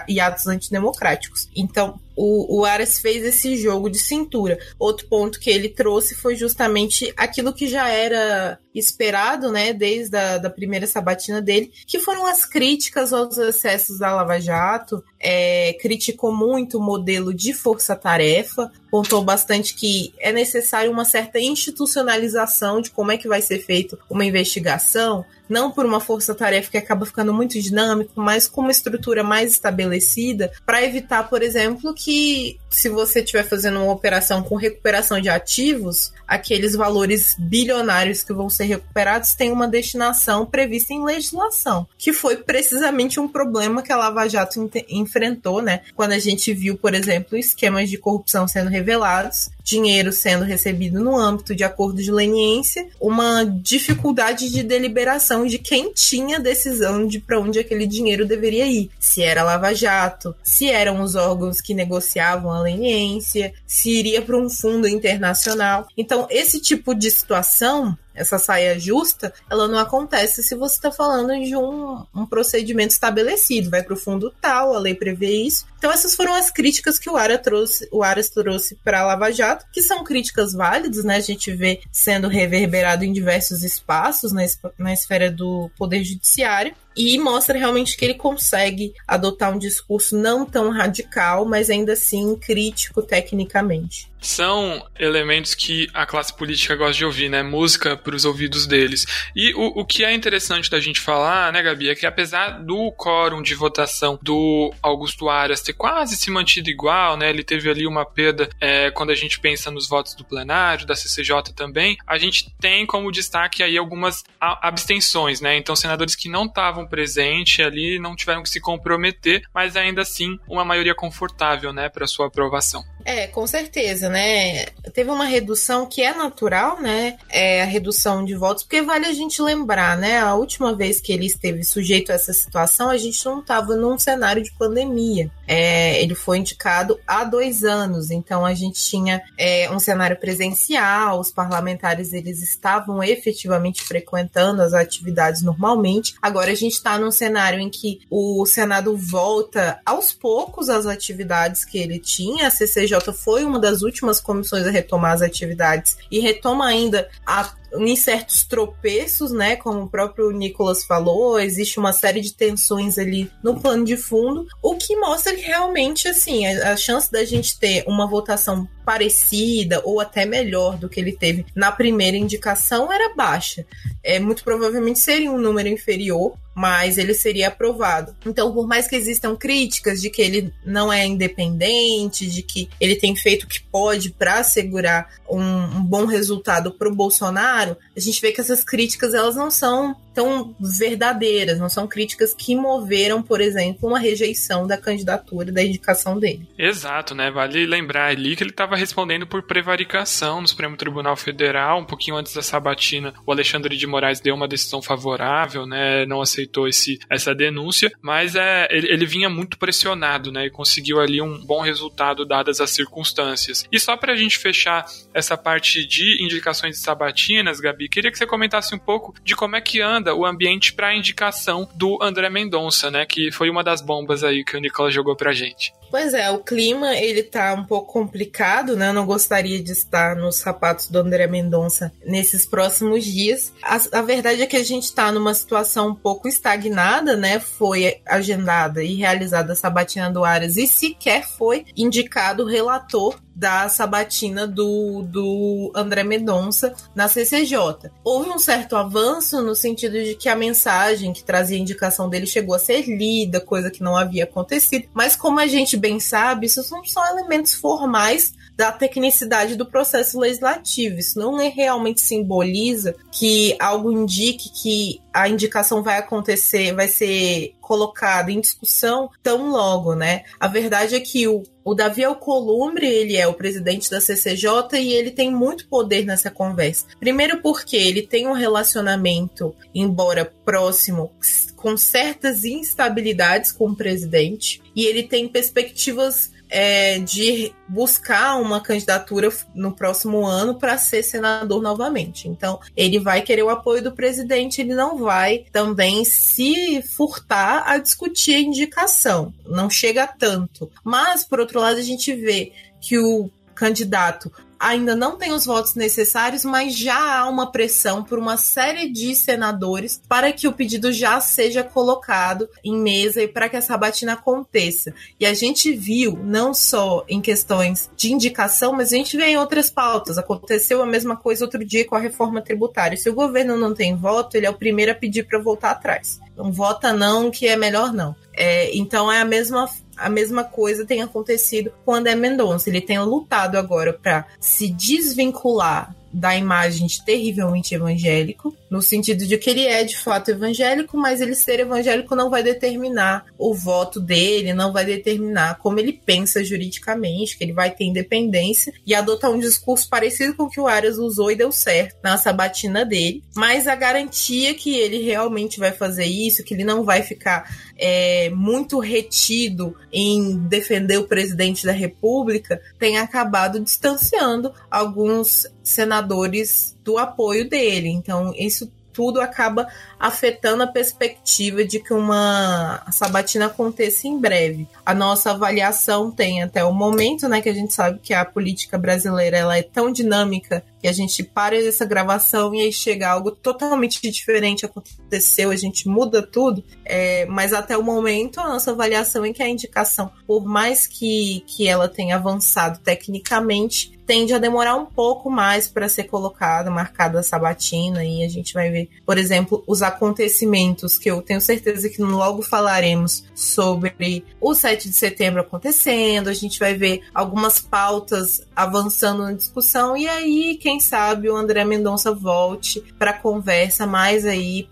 e 0.07 0.19
atos 0.19 0.47
antidemocráticos. 0.47 1.49
Então, 1.55 1.99
o, 2.17 2.59
o 2.59 2.65
Aras 2.65 2.99
fez 2.99 3.23
esse 3.23 3.55
jogo 3.55 3.89
de 3.89 3.99
cintura. 3.99 4.57
Outro 4.79 5.07
ponto 5.07 5.39
que 5.39 5.49
ele 5.49 5.69
trouxe 5.69 6.15
foi 6.15 6.35
justamente 6.35 7.13
aquilo 7.15 7.53
que 7.53 7.67
já 7.67 7.87
era 7.89 8.59
esperado, 8.73 9.51
né, 9.51 9.73
desde 9.73 10.15
a 10.17 10.37
da 10.37 10.49
primeira 10.49 10.85
sabatina 10.85 11.41
dele, 11.41 11.71
que 11.85 11.99
foram 11.99 12.25
as 12.25 12.45
críticas 12.45 13.13
aos 13.13 13.37
excessos 13.37 13.99
da 13.99 14.13
Lava 14.13 14.39
Jato, 14.39 15.03
é, 15.19 15.73
criticou 15.81 16.33
muito 16.33 16.77
o 16.77 16.81
modelo 16.81 17.33
de 17.33 17.53
força-tarefa, 17.53 18.71
pontou 18.89 19.23
bastante 19.23 19.75
que 19.75 20.13
é 20.19 20.31
necessário 20.31 20.91
uma 20.91 21.05
certa 21.05 21.39
institucionalização 21.39 22.81
de 22.81 22.91
como 22.91 23.11
é 23.11 23.17
que 23.17 23.27
vai 23.27 23.41
ser 23.41 23.59
feito 23.59 23.97
uma 24.09 24.25
investigação, 24.25 25.25
não 25.49 25.71
por 25.71 25.85
uma 25.85 25.99
força-tarefa 25.99 26.71
que 26.71 26.77
acaba 26.77 27.05
ficando 27.05 27.33
muito 27.33 27.59
dinâmico, 27.59 28.11
mas 28.15 28.47
com 28.47 28.61
uma 28.61 28.71
estrutura 28.71 29.23
mais 29.23 29.51
estabelecida, 29.51 30.51
para 30.65 30.83
evitar, 30.83 31.29
por 31.29 31.41
exemplo, 31.41 31.93
que 31.93 32.59
se 32.69 32.89
você 32.89 33.19
estiver 33.19 33.43
fazendo 33.43 33.81
uma 33.81 33.91
operação 33.91 34.43
com 34.43 34.55
recuperação 34.55 35.19
de 35.19 35.29
ativos, 35.29 36.11
aqueles 36.27 36.75
valores 36.75 37.35
bilionários 37.37 38.23
que 38.23 38.33
vão 38.33 38.49
ser 38.49 38.65
recuperados 38.65 39.33
têm 39.33 39.51
uma 39.51 39.67
destinação 39.67 40.45
prevista 40.45 40.93
em 40.93 41.03
legislação, 41.03 41.87
que 41.97 42.11
foi 42.11 42.37
precisamente 42.37 43.19
um 43.19 43.27
problema 43.27 43.81
que 43.81 43.91
a 43.91 43.97
Lava 43.97 44.27
Jato 44.27 44.69
enfrentou, 44.89 45.61
né? 45.61 45.81
Quando 45.95 46.11
a 46.11 46.19
gente 46.19 46.53
viu, 46.53 46.77
por 46.77 46.93
exemplo, 46.93 47.37
esquemas 47.37 47.89
de 47.89 47.97
corrupção 47.97 48.47
sendo 48.47 48.69
revelados, 48.69 49.49
dinheiro 49.63 50.13
sendo 50.13 50.45
recebido 50.45 51.03
no 51.03 51.17
âmbito 51.17 51.53
de 51.53 51.63
acordo 51.63 52.01
de 52.01 52.09
leniência, 52.09 52.87
uma 53.01 53.43
dificuldade 53.43 54.49
de 54.49 54.63
deliberação 54.63 55.45
de 55.45 55.59
quem 55.59 55.91
tinha 55.91 56.39
decisão 56.39 57.05
de 57.05 57.19
para 57.19 57.39
onde 57.39 57.59
aquele 57.59 57.85
dinheiro 57.85 58.25
deveria 58.25 58.65
ir. 58.65 58.89
Se 58.99 59.21
era 59.21 59.43
Lava 59.43 59.73
Jato, 59.73 60.33
se 60.41 60.69
eram 60.69 61.01
os 61.01 61.15
órgãos 61.15 61.59
que 61.59 61.73
negociavam 61.73 62.51
a 62.51 62.61
leniência, 62.61 63.53
se 63.65 63.89
iria 63.89 64.21
para 64.21 64.37
um 64.37 64.49
fundo 64.49 64.87
internacional. 64.87 65.87
Então, 65.97 66.16
esse 66.29 66.59
tipo 66.59 66.95
de 66.95 67.11
situação 67.11 67.97
essa 68.17 68.39
saia 68.39 68.77
justa, 68.79 69.31
ela 69.49 69.67
não 69.67 69.77
acontece 69.77 70.41
se 70.41 70.55
você 70.55 70.75
está 70.75 70.91
falando 70.91 71.39
de 71.39 71.55
um, 71.55 72.03
um 72.15 72.25
procedimento 72.25 72.91
estabelecido. 72.91 73.69
Vai 73.69 73.83
para 73.83 73.93
o 73.93 73.97
fundo 73.97 74.33
tal, 74.41 74.73
a 74.73 74.79
lei 74.79 74.95
prevê 74.95 75.29
isso. 75.43 75.67
Então 75.77 75.91
essas 75.91 76.15
foram 76.15 76.33
as 76.33 76.49
críticas 76.49 76.97
que 76.97 77.09
o 77.09 77.15
Aras 77.15 77.41
trouxe, 77.41 77.87
o 77.91 78.03
Aras 78.03 78.29
trouxe 78.29 78.75
para 78.83 79.05
Lava 79.05 79.31
Jato, 79.31 79.65
que 79.71 79.81
são 79.81 80.03
críticas 80.03 80.53
válidas, 80.53 81.03
né? 81.03 81.17
A 81.17 81.21
gente 81.21 81.51
vê 81.51 81.81
sendo 81.91 82.27
reverberado 82.27 83.03
em 83.03 83.13
diversos 83.13 83.63
espaços 83.63 84.31
na, 84.31 84.43
na 84.77 84.93
esfera 84.93 85.31
do 85.31 85.69
poder 85.77 86.03
judiciário 86.03 86.73
e 86.95 87.17
mostra 87.19 87.57
realmente 87.57 87.95
que 87.95 88.03
ele 88.03 88.15
consegue 88.15 88.93
adotar 89.07 89.53
um 89.53 89.59
discurso 89.59 90.17
não 90.17 90.45
tão 90.45 90.71
radical, 90.71 91.45
mas 91.45 91.69
ainda 91.69 91.93
assim 91.93 92.35
crítico 92.35 93.03
tecnicamente 93.03 94.09
são 94.19 94.85
elementos 94.99 95.53
que 95.53 95.87
a 95.93 96.05
classe 96.05 96.35
política 96.35 96.75
gosta 96.75 96.93
de 96.93 97.05
ouvir, 97.05 97.29
né? 97.29 97.43
Música 97.43 97.95
para 97.95 98.15
os 98.15 98.25
ouvidos 98.25 98.65
deles. 98.65 99.05
E 99.35 99.53
o, 99.53 99.81
o 99.81 99.85
que 99.85 100.03
é 100.03 100.13
interessante 100.13 100.69
da 100.69 100.79
gente 100.79 100.99
falar, 100.99 101.51
né, 101.53 101.61
Gabi, 101.61 101.89
é 101.89 101.95
que 101.95 102.05
apesar 102.05 102.63
do 102.63 102.91
quórum 102.91 103.41
de 103.41 103.53
votação 103.55 104.19
do 104.21 104.73
Augusto 104.81 105.29
Aras 105.29 105.61
ter 105.67 105.73
quase 105.73 106.15
se 106.15 106.31
mantido 106.31 106.69
igual, 106.69 107.17
né? 107.17 107.29
Ele 107.29 107.43
teve 107.43 107.69
ali 107.69 107.85
uma 107.85 108.05
perda 108.05 108.49
é, 108.61 108.89
quando 108.91 109.09
a 109.09 109.15
gente 109.15 109.39
pensa 109.39 109.69
nos 109.69 109.87
votos 109.87 110.15
do 110.15 110.23
plenário, 110.23 110.85
da 110.85 110.95
CCJ 110.95 111.53
também. 111.55 111.97
A 112.07 112.17
gente 112.17 112.53
tem 112.59 112.85
como 112.85 113.11
destaque 113.11 113.61
aí 113.61 113.77
algumas 113.77 114.23
abstenções, 114.39 115.41
né? 115.41 115.57
Então, 115.57 115.75
senadores 115.75 116.15
que 116.15 116.29
não 116.29 116.45
estavam 116.45 116.87
presentes 116.87 117.65
ali 117.65 117.99
não 117.99 118.15
tiveram 118.15 118.43
que 118.43 118.49
se 118.49 118.61
comprometer, 118.61 119.43
mas 119.53 119.75
ainda 119.75 120.01
assim 120.01 120.39
uma 120.47 120.63
maioria 120.63 120.95
confortável, 120.95 121.73
né, 121.73 121.89
para 121.89 122.07
sua 122.07 122.27
aprovação. 122.27 122.83
É, 123.03 123.27
com 123.27 123.47
certeza, 123.47 124.09
né? 124.09 124.65
Teve 124.93 125.09
uma 125.09 125.23
redução 125.23 125.85
que 125.85 126.01
é 126.01 126.13
natural, 126.13 126.81
né? 126.81 127.17
É 127.29 127.61
a 127.61 127.65
redução 127.65 128.25
de 128.25 128.35
votos, 128.35 128.63
porque 128.63 128.81
vale 128.81 129.05
a 129.05 129.13
gente 129.13 129.41
lembrar, 129.41 129.97
né? 129.97 130.19
A 130.19 130.35
última 130.35 130.75
vez 130.75 130.99
que 130.99 131.13
ele 131.13 131.25
esteve 131.25 131.63
sujeito 131.63 132.11
a 132.11 132.15
essa 132.15 132.33
situação, 132.33 132.89
a 132.89 132.97
gente 132.97 133.25
não 133.25 133.39
estava 133.39 133.77
num 133.77 133.97
cenário 133.97 134.43
de 134.43 134.51
pandemia. 134.51 135.31
É, 135.59 135.99
ele 136.03 136.13
foi 136.13 136.37
indicado 136.37 136.99
há 137.07 137.23
dois 137.23 137.63
anos, 137.63 138.11
então 138.11 138.45
a 138.45 138.53
gente 138.53 138.79
tinha 138.79 139.23
é, 139.35 139.67
um 139.71 139.79
cenário 139.79 140.15
presencial, 140.15 141.19
os 141.19 141.31
parlamentares 141.31 142.13
eles 142.13 142.43
estavam 142.43 143.03
efetivamente 143.03 143.81
frequentando 143.81 144.61
as 144.61 144.75
atividades 144.75 145.41
normalmente. 145.41 146.13
Agora 146.21 146.51
a 146.51 146.55
gente 146.55 146.73
está 146.73 146.99
num 146.99 147.09
cenário 147.09 147.59
em 147.59 147.71
que 147.71 148.01
o 148.07 148.45
Senado 148.45 148.95
volta 148.95 149.81
aos 149.83 150.13
poucos 150.13 150.69
às 150.69 150.85
atividades 150.85 151.65
que 151.65 151.79
ele 151.79 151.97
tinha, 151.97 152.45
a 152.45 152.51
CCJ 152.51 153.11
foi 153.11 153.43
uma 153.43 153.57
das 153.57 153.81
últimas 153.81 154.19
comissões 154.19 154.67
a 154.67 154.69
retomar 154.69 155.13
as 155.13 155.23
atividades 155.23 155.97
e 156.11 156.19
retoma 156.19 156.67
ainda 156.67 157.09
a 157.25 157.51
em 157.73 157.95
certos 157.95 158.45
tropeços, 158.45 159.31
né? 159.31 159.55
Como 159.55 159.83
o 159.83 159.89
próprio 159.89 160.31
Nicolas 160.31 160.85
falou, 160.85 161.39
existe 161.39 161.79
uma 161.79 161.93
série 161.93 162.21
de 162.21 162.33
tensões 162.33 162.97
ali 162.97 163.29
no 163.43 163.59
plano 163.59 163.83
de 163.83 163.97
fundo, 163.97 164.47
o 164.61 164.75
que 164.75 164.95
mostra 164.95 165.35
que 165.35 165.41
realmente, 165.41 166.07
assim, 166.07 166.45
a, 166.45 166.73
a 166.73 166.77
chance 166.77 167.11
da 167.11 167.23
gente 167.23 167.59
ter 167.59 167.83
uma 167.87 168.07
votação 168.07 168.67
parecida 168.87 169.81
ou 169.83 169.99
até 169.99 170.25
melhor 170.25 170.77
do 170.77 170.87
que 170.87 170.97
ele 170.97 171.11
teve 171.11 171.45
na 171.53 171.73
primeira 171.73 172.15
indicação 172.15 172.89
era 172.89 173.13
baixa. 173.13 173.65
É, 174.01 174.17
muito 174.17 174.45
provavelmente 174.45 174.99
seria 174.99 175.29
um 175.29 175.37
número 175.37 175.67
inferior, 175.67 176.37
mas 176.55 176.97
ele 176.97 177.13
seria 177.13 177.49
aprovado. 177.49 178.15
Então, 178.25 178.53
por 178.53 178.65
mais 178.65 178.87
que 178.87 178.95
existam 178.95 179.35
críticas 179.35 180.01
de 180.01 180.09
que 180.09 180.21
ele 180.21 180.53
não 180.65 180.91
é 180.91 181.05
independente, 181.05 182.25
de 182.27 182.41
que 182.41 182.69
ele 182.79 182.95
tem 182.95 183.13
feito 183.13 183.43
o 183.43 183.47
que 183.47 183.61
pode 183.61 184.11
para 184.11 184.39
assegurar 184.39 185.09
um, 185.29 185.41
um 185.41 185.83
bom 185.83 186.05
resultado 186.05 186.71
para 186.71 186.87
o 186.87 186.95
Bolsonaro, 186.95 187.75
a 187.95 187.99
gente 187.99 188.21
vê 188.21 188.31
que 188.31 188.39
essas 188.39 188.63
críticas 188.63 189.13
elas 189.13 189.35
não 189.35 189.51
são 189.51 189.97
tão 190.17 190.55
verdadeiras, 190.59 191.59
não 191.59 191.69
são 191.69 191.87
críticas 191.87 192.33
que 192.33 192.55
moveram, 192.55 193.21
por 193.21 193.39
exemplo, 193.39 193.87
uma 193.87 193.99
rejeição 193.99 194.65
da 194.65 194.75
candidatura, 194.75 195.51
da 195.51 195.63
indicação 195.63 196.17
dele. 196.17 196.49
Exato, 196.57 197.13
né? 197.13 197.29
Vale 197.29 197.67
lembrar 197.67 198.07
ali 198.07 198.35
que 198.35 198.41
ele 198.41 198.49
estava 198.49 198.75
respondendo 198.75 199.27
por 199.27 199.43
prevaricação 199.43 200.41
no 200.41 200.47
Supremo 200.47 200.75
Tribunal 200.75 201.15
Federal, 201.15 201.81
um 201.81 201.85
pouquinho 201.85 202.17
antes 202.17 202.33
da 202.33 202.41
sabatina, 202.41 203.13
o 203.27 203.31
Alexandre 203.31 203.77
de 203.77 203.85
Moraes 203.85 204.19
deu 204.19 204.33
uma 204.33 204.47
decisão 204.47 204.81
favorável, 204.81 205.67
né? 205.67 206.03
Não 206.07 206.19
aceitou 206.19 206.67
esse, 206.67 206.97
essa 207.07 207.35
denúncia, 207.35 207.91
mas 208.01 208.35
é, 208.35 208.67
ele, 208.71 208.91
ele 208.91 209.05
vinha 209.05 209.29
muito 209.29 209.59
pressionado, 209.59 210.31
né? 210.31 210.47
E 210.47 210.49
conseguiu 210.49 210.99
ali 210.99 211.21
um 211.21 211.45
bom 211.45 211.61
resultado 211.61 212.25
dadas 212.25 212.59
as 212.59 212.71
circunstâncias. 212.71 213.65
E 213.71 213.79
só 213.79 213.95
para 213.95 214.13
a 214.13 214.15
gente 214.15 214.39
fechar 214.39 214.83
essa 215.13 215.37
parte 215.37 215.85
de 215.85 216.23
indicações 216.23 216.75
de 216.75 216.81
sabatinas, 216.81 217.59
Gabi, 217.59 217.87
queria 217.87 218.09
que 218.09 218.17
você 218.17 218.25
comentasse 218.25 218.73
um 218.73 218.79
pouco 218.79 219.13
de 219.23 219.35
como 219.35 219.55
é 219.55 219.61
que 219.61 219.79
anda 219.79 220.06
o 220.13 220.25
ambiente 220.25 220.73
para 220.73 220.87
a 220.87 220.95
indicação 220.95 221.67
do 221.75 221.97
André 222.01 222.29
Mendonça, 222.29 222.89
né? 222.91 223.05
Que 223.05 223.31
foi 223.31 223.49
uma 223.49 223.63
das 223.63 223.81
bombas 223.81 224.23
aí 224.23 224.43
que 224.43 224.55
o 224.55 224.59
Nicolas 224.59 224.93
jogou 224.93 225.15
pra 225.15 225.33
gente. 225.33 225.73
Pois 225.89 226.13
é, 226.13 226.29
o 226.29 226.39
clima 226.39 226.95
ele 226.95 227.23
tá 227.23 227.53
um 227.53 227.63
pouco 227.63 227.93
complicado, 227.93 228.75
né? 228.75 228.89
Eu 228.89 228.93
não 228.93 229.05
gostaria 229.05 229.61
de 229.61 229.71
estar 229.71 230.15
nos 230.15 230.35
sapatos 230.35 230.89
do 230.89 230.99
André 230.99 231.27
Mendonça 231.27 231.91
nesses 232.05 232.45
próximos 232.45 233.05
dias. 233.05 233.53
A, 233.63 233.99
a, 233.99 234.01
verdade 234.01 234.41
é 234.41 234.45
que 234.45 234.57
a 234.57 234.63
gente 234.63 234.93
tá 234.93 235.11
numa 235.11 235.33
situação 235.33 235.89
um 235.89 235.95
pouco 235.95 236.27
estagnada, 236.27 237.15
né? 237.15 237.39
Foi 237.39 238.01
agendada 238.05 238.83
e 238.83 238.95
realizada 238.95 239.53
a 239.53 239.55
sabatina 239.55 240.11
do 240.11 240.25
Aras 240.25 240.57
e 240.57 240.67
sequer 240.67 241.25
foi 241.25 241.65
indicado 241.75 242.43
o 242.43 242.47
relator 242.47 243.15
da 243.37 243.69
sabatina 243.69 244.47
do, 244.47 245.03
do 245.03 245.71
André 245.75 246.03
Mendonça 246.03 246.73
na 246.95 247.07
CCJ. 247.07 247.91
Houve 248.03 248.31
um 248.31 248.39
certo 248.39 248.75
avanço 248.75 249.43
no 249.43 249.55
sentido 249.55 249.93
de 249.93 250.15
que 250.15 250.27
a 250.27 250.35
mensagem 250.35 251.13
que 251.13 251.23
trazia 251.23 251.55
a 251.55 251.59
indicação 251.59 252.09
dele 252.09 252.25
chegou 252.25 252.55
a 252.55 252.59
ser 252.59 252.87
lida, 252.87 253.39
coisa 253.39 253.69
que 253.69 253.83
não 253.83 253.95
havia 253.95 254.23
acontecido, 254.23 254.87
mas 254.91 255.15
como 255.15 255.39
a 255.39 255.45
gente 255.45 255.77
bem 255.77 255.99
sabe, 255.99 256.47
isso 256.47 256.63
são 256.63 256.83
só 256.83 257.07
elementos 257.09 257.53
formais 257.53 258.33
da 258.55 258.71
tecnicidade 258.71 259.55
do 259.55 259.67
processo 259.67 260.19
legislativo. 260.19 260.97
Isso 260.97 261.19
não 261.19 261.39
é 261.39 261.47
realmente 261.47 262.01
simboliza 262.01 262.95
que 263.11 263.55
algo 263.59 263.91
indique 263.91 264.49
que 264.49 264.99
a 265.13 265.29
indicação 265.29 265.83
vai 265.83 265.97
acontecer, 265.97 266.73
vai 266.73 266.87
ser 266.87 267.55
colocada 267.61 268.31
em 268.31 268.41
discussão 268.41 269.09
tão 269.21 269.51
logo, 269.51 269.93
né? 269.93 270.23
A 270.39 270.47
verdade 270.47 270.95
é 270.95 270.99
que 270.99 271.27
o, 271.27 271.43
o 271.67 271.75
Davi 271.75 272.01
Alcolumbre, 272.01 272.87
ele 272.87 273.17
é 273.17 273.27
o 273.27 273.33
presidente 273.33 273.91
da 273.91 273.99
CCJ 273.99 274.79
e 274.79 274.93
ele 274.93 275.11
tem 275.11 275.29
muito 275.29 275.67
poder 275.67 276.05
nessa 276.05 276.31
conversa. 276.31 276.85
Primeiro 276.97 277.41
porque 277.41 277.75
ele 277.75 278.07
tem 278.07 278.25
um 278.25 278.31
relacionamento, 278.31 279.53
embora 279.75 280.23
próximo, 280.45 281.11
com 281.57 281.75
certas 281.75 282.45
instabilidades 282.45 283.51
com 283.51 283.65
o 283.65 283.75
presidente 283.75 284.61
e 284.73 284.85
ele 284.85 285.03
tem 285.03 285.27
perspectivas 285.27 286.31
é, 286.49 286.99
de 286.99 287.53
buscar 287.67 288.39
uma 288.39 288.61
candidatura 288.61 289.29
no 289.53 289.71
próximo 289.71 290.25
ano 290.25 290.55
para 290.55 290.77
ser 290.77 291.03
senador 291.03 291.61
novamente. 291.61 292.27
Então, 292.27 292.59
ele 292.75 292.99
vai 292.99 293.21
querer 293.21 293.43
o 293.43 293.49
apoio 293.49 293.83
do 293.83 293.91
presidente, 293.91 294.61
ele 294.61 294.73
não 294.73 294.97
vai 294.97 295.45
também 295.51 296.05
se 296.05 296.81
furtar 296.81 297.63
a 297.65 297.77
discutir 297.77 298.35
a 298.35 298.39
indicação. 298.39 299.33
Não 299.45 299.69
chega 299.69 300.07
tanto. 300.07 300.69
Mas, 300.83 301.25
por 301.25 301.39
outro 301.39 301.59
lado, 301.59 301.77
a 301.77 301.83
gente 301.83 302.13
vê 302.13 302.51
que 302.79 302.97
o 302.97 303.29
candidato 303.53 304.31
ainda 304.59 304.95
não 304.95 305.17
tem 305.17 305.31
os 305.31 305.45
votos 305.45 305.75
necessários, 305.75 306.43
mas 306.43 306.75
já 306.75 307.19
há 307.19 307.29
uma 307.29 307.51
pressão 307.51 308.03
por 308.03 308.19
uma 308.19 308.37
série 308.37 308.89
de 308.89 309.15
senadores 309.15 310.01
para 310.07 310.31
que 310.31 310.47
o 310.47 310.53
pedido 310.53 310.91
já 310.91 311.19
seja 311.19 311.63
colocado 311.63 312.49
em 312.63 312.77
mesa 312.77 313.21
e 313.21 313.27
para 313.27 313.49
que 313.49 313.55
essa 313.55 313.77
batina 313.77 314.13
aconteça. 314.13 314.93
E 315.19 315.25
a 315.25 315.33
gente 315.33 315.73
viu, 315.73 316.19
não 316.23 316.53
só 316.53 317.05
em 317.07 317.21
questões 317.21 317.89
de 317.95 318.11
indicação, 318.11 318.73
mas 318.73 318.91
a 318.91 318.97
gente 318.97 319.17
vê 319.17 319.27
em 319.27 319.37
outras 319.37 319.69
pautas. 319.69 320.17
Aconteceu 320.17 320.81
a 320.81 320.85
mesma 320.85 321.15
coisa 321.15 321.45
outro 321.45 321.63
dia 321.63 321.85
com 321.85 321.95
a 321.95 321.99
reforma 321.99 322.41
tributária. 322.41 322.97
Se 322.97 323.09
o 323.09 323.13
governo 323.13 323.57
não 323.57 323.73
tem 323.73 323.95
voto, 323.95 324.35
ele 324.35 324.45
é 324.45 324.49
o 324.49 324.57
primeiro 324.57 324.91
a 324.91 324.95
pedir 324.95 325.27
para 325.27 325.39
voltar 325.39 325.71
atrás. 325.71 326.19
Não 326.37 326.51
vota 326.51 326.93
não, 326.93 327.31
que 327.31 327.47
é 327.47 327.55
melhor 327.55 327.91
não. 327.91 328.15
É, 328.33 328.75
então 328.77 329.11
é 329.11 329.19
a 329.19 329.25
mesma 329.25 329.67
a 329.97 330.09
mesma 330.09 330.43
coisa 330.43 330.85
tem 330.85 331.01
acontecido 331.01 331.73
com 331.83 331.93
André 331.93 332.13
Mendonça. 332.13 332.69
Ele 332.69 332.79
tem 332.79 332.99
lutado 332.99 333.57
agora 333.57 333.91
para 333.91 334.27
se 334.39 334.69
desvincular 334.69 335.95
da 336.17 336.35
imagem 336.35 336.87
de 336.87 337.03
terrivelmente 337.03 337.75
evangélico, 337.75 338.55
no 338.69 338.81
sentido 338.81 339.25
de 339.25 339.37
que 339.37 339.49
ele 339.49 339.65
é 339.65 339.83
de 339.83 339.97
fato 339.97 340.31
evangélico, 340.31 340.97
mas 340.97 341.21
ele 341.21 341.35
ser 341.35 341.59
evangélico 341.59 342.15
não 342.15 342.29
vai 342.29 342.43
determinar 342.43 343.25
o 343.37 343.53
voto 343.53 343.99
dele, 343.99 344.53
não 344.53 344.73
vai 344.73 344.85
determinar 344.85 345.59
como 345.59 345.79
ele 345.79 345.93
pensa 345.93 346.43
juridicamente, 346.43 347.37
que 347.37 347.43
ele 347.43 347.53
vai 347.53 347.71
ter 347.71 347.85
independência 347.85 348.73
e 348.85 348.95
adotar 348.95 349.31
um 349.31 349.39
discurso 349.39 349.87
parecido 349.87 350.35
com 350.35 350.43
o 350.43 350.49
que 350.49 350.59
o 350.59 350.67
Arias 350.67 350.97
usou 350.97 351.31
e 351.31 351.35
deu 351.35 351.51
certo 351.51 351.95
na 352.03 352.17
sabatina 352.17 352.83
dele, 352.83 353.23
mas 353.35 353.67
a 353.67 353.75
garantia 353.75 354.53
que 354.53 354.75
ele 354.75 355.03
realmente 355.03 355.59
vai 355.59 355.71
fazer 355.71 356.05
isso, 356.05 356.43
que 356.43 356.53
ele 356.53 356.63
não 356.63 356.83
vai 356.83 357.03
ficar 357.03 357.49
é, 357.77 358.29
muito 358.29 358.79
retido 358.79 359.75
em 359.91 360.37
defender 360.37 360.97
o 360.97 361.07
presidente 361.07 361.65
da 361.65 361.71
República, 361.71 362.61
tem 362.79 362.97
acabado 362.97 363.59
distanciando 363.59 364.51
alguns 364.69 365.47
senadores 365.63 366.75
do 366.83 366.97
apoio 366.97 367.49
dele. 367.49 367.89
Então, 367.89 368.33
isso 368.35 368.71
tudo 368.97 369.21
acaba 369.21 369.67
afetando 369.99 370.63
a 370.63 370.67
perspectiva 370.67 371.63
de 371.63 371.79
que 371.79 371.93
uma 371.93 372.83
sabatina 372.91 373.45
aconteça 373.45 374.07
em 374.07 374.17
breve. 374.17 374.67
A 374.83 374.91
nossa 374.91 375.29
avaliação 375.29 376.09
tem 376.09 376.41
até 376.41 376.63
o 376.63 376.73
momento, 376.73 377.29
né, 377.29 377.39
que 377.39 377.47
a 377.47 377.53
gente 377.53 377.75
sabe 377.75 377.99
que 378.01 378.11
a 378.11 378.25
política 378.25 378.75
brasileira 378.75 379.37
ela 379.37 379.55
é 379.55 379.61
tão 379.61 379.91
dinâmica 379.91 380.63
que 380.79 380.87
a 380.87 380.91
gente 380.91 381.23
para 381.23 381.57
essa 381.57 381.85
gravação 381.85 382.53
e 382.53 382.61
aí 382.61 382.71
chega 382.71 383.09
algo 383.09 383.31
totalmente 383.31 383.99
diferente 384.09 384.65
aconteceu, 384.65 385.51
a 385.51 385.55
gente 385.55 385.87
muda 385.87 386.21
tudo. 386.21 386.63
É, 386.85 387.25
mas 387.25 387.53
até 387.53 387.77
o 387.77 387.83
momento 387.83 388.39
a 388.39 388.47
nossa 388.47 388.71
avaliação 388.71 389.25
é 389.25 389.33
que 389.33 389.43
a 389.43 389.49
indicação, 389.49 390.11
por 390.25 390.45
mais 390.45 390.87
que, 390.87 391.43
que 391.47 391.67
ela 391.67 391.87
tenha 391.87 392.15
avançado 392.15 392.79
tecnicamente, 392.79 393.97
tende 394.07 394.33
a 394.33 394.39
demorar 394.39 394.77
um 394.77 394.85
pouco 394.85 395.29
mais 395.29 395.67
para 395.67 395.89
ser 395.89 396.05
colocada, 396.05 396.71
marcada 396.71 397.19
a 397.19 397.23
sabatina, 397.23 398.05
e 398.05 398.23
a 398.23 398.29
gente 398.29 398.53
vai 398.53 398.71
ver, 398.71 398.89
por 399.05 399.17
exemplo, 399.17 399.61
os 399.67 399.81
acontecimentos 399.81 400.97
que 400.97 401.11
eu 401.11 401.21
tenho 401.21 401.41
certeza 401.41 401.89
que 401.89 402.01
logo 402.01 402.41
falaremos 402.41 403.25
sobre 403.35 404.25
o 404.39 404.55
7 404.55 404.87
de 404.87 404.95
setembro 404.95 405.41
acontecendo, 405.41 406.29
a 406.29 406.33
gente 406.33 406.57
vai 406.57 406.73
ver 406.73 407.01
algumas 407.13 407.59
pautas 407.59 408.47
avançando 408.55 409.23
na 409.23 409.33
discussão, 409.33 409.97
e 409.97 410.07
aí, 410.07 410.55
quem 410.67 410.81
sabe, 410.81 411.29
o 411.29 411.35
André 411.37 411.63
Mendonça 411.63 412.13
volte 412.13 412.81
para 412.99 413.13
conversa 413.13 413.87
mais 413.87 414.25
aí 414.25 414.67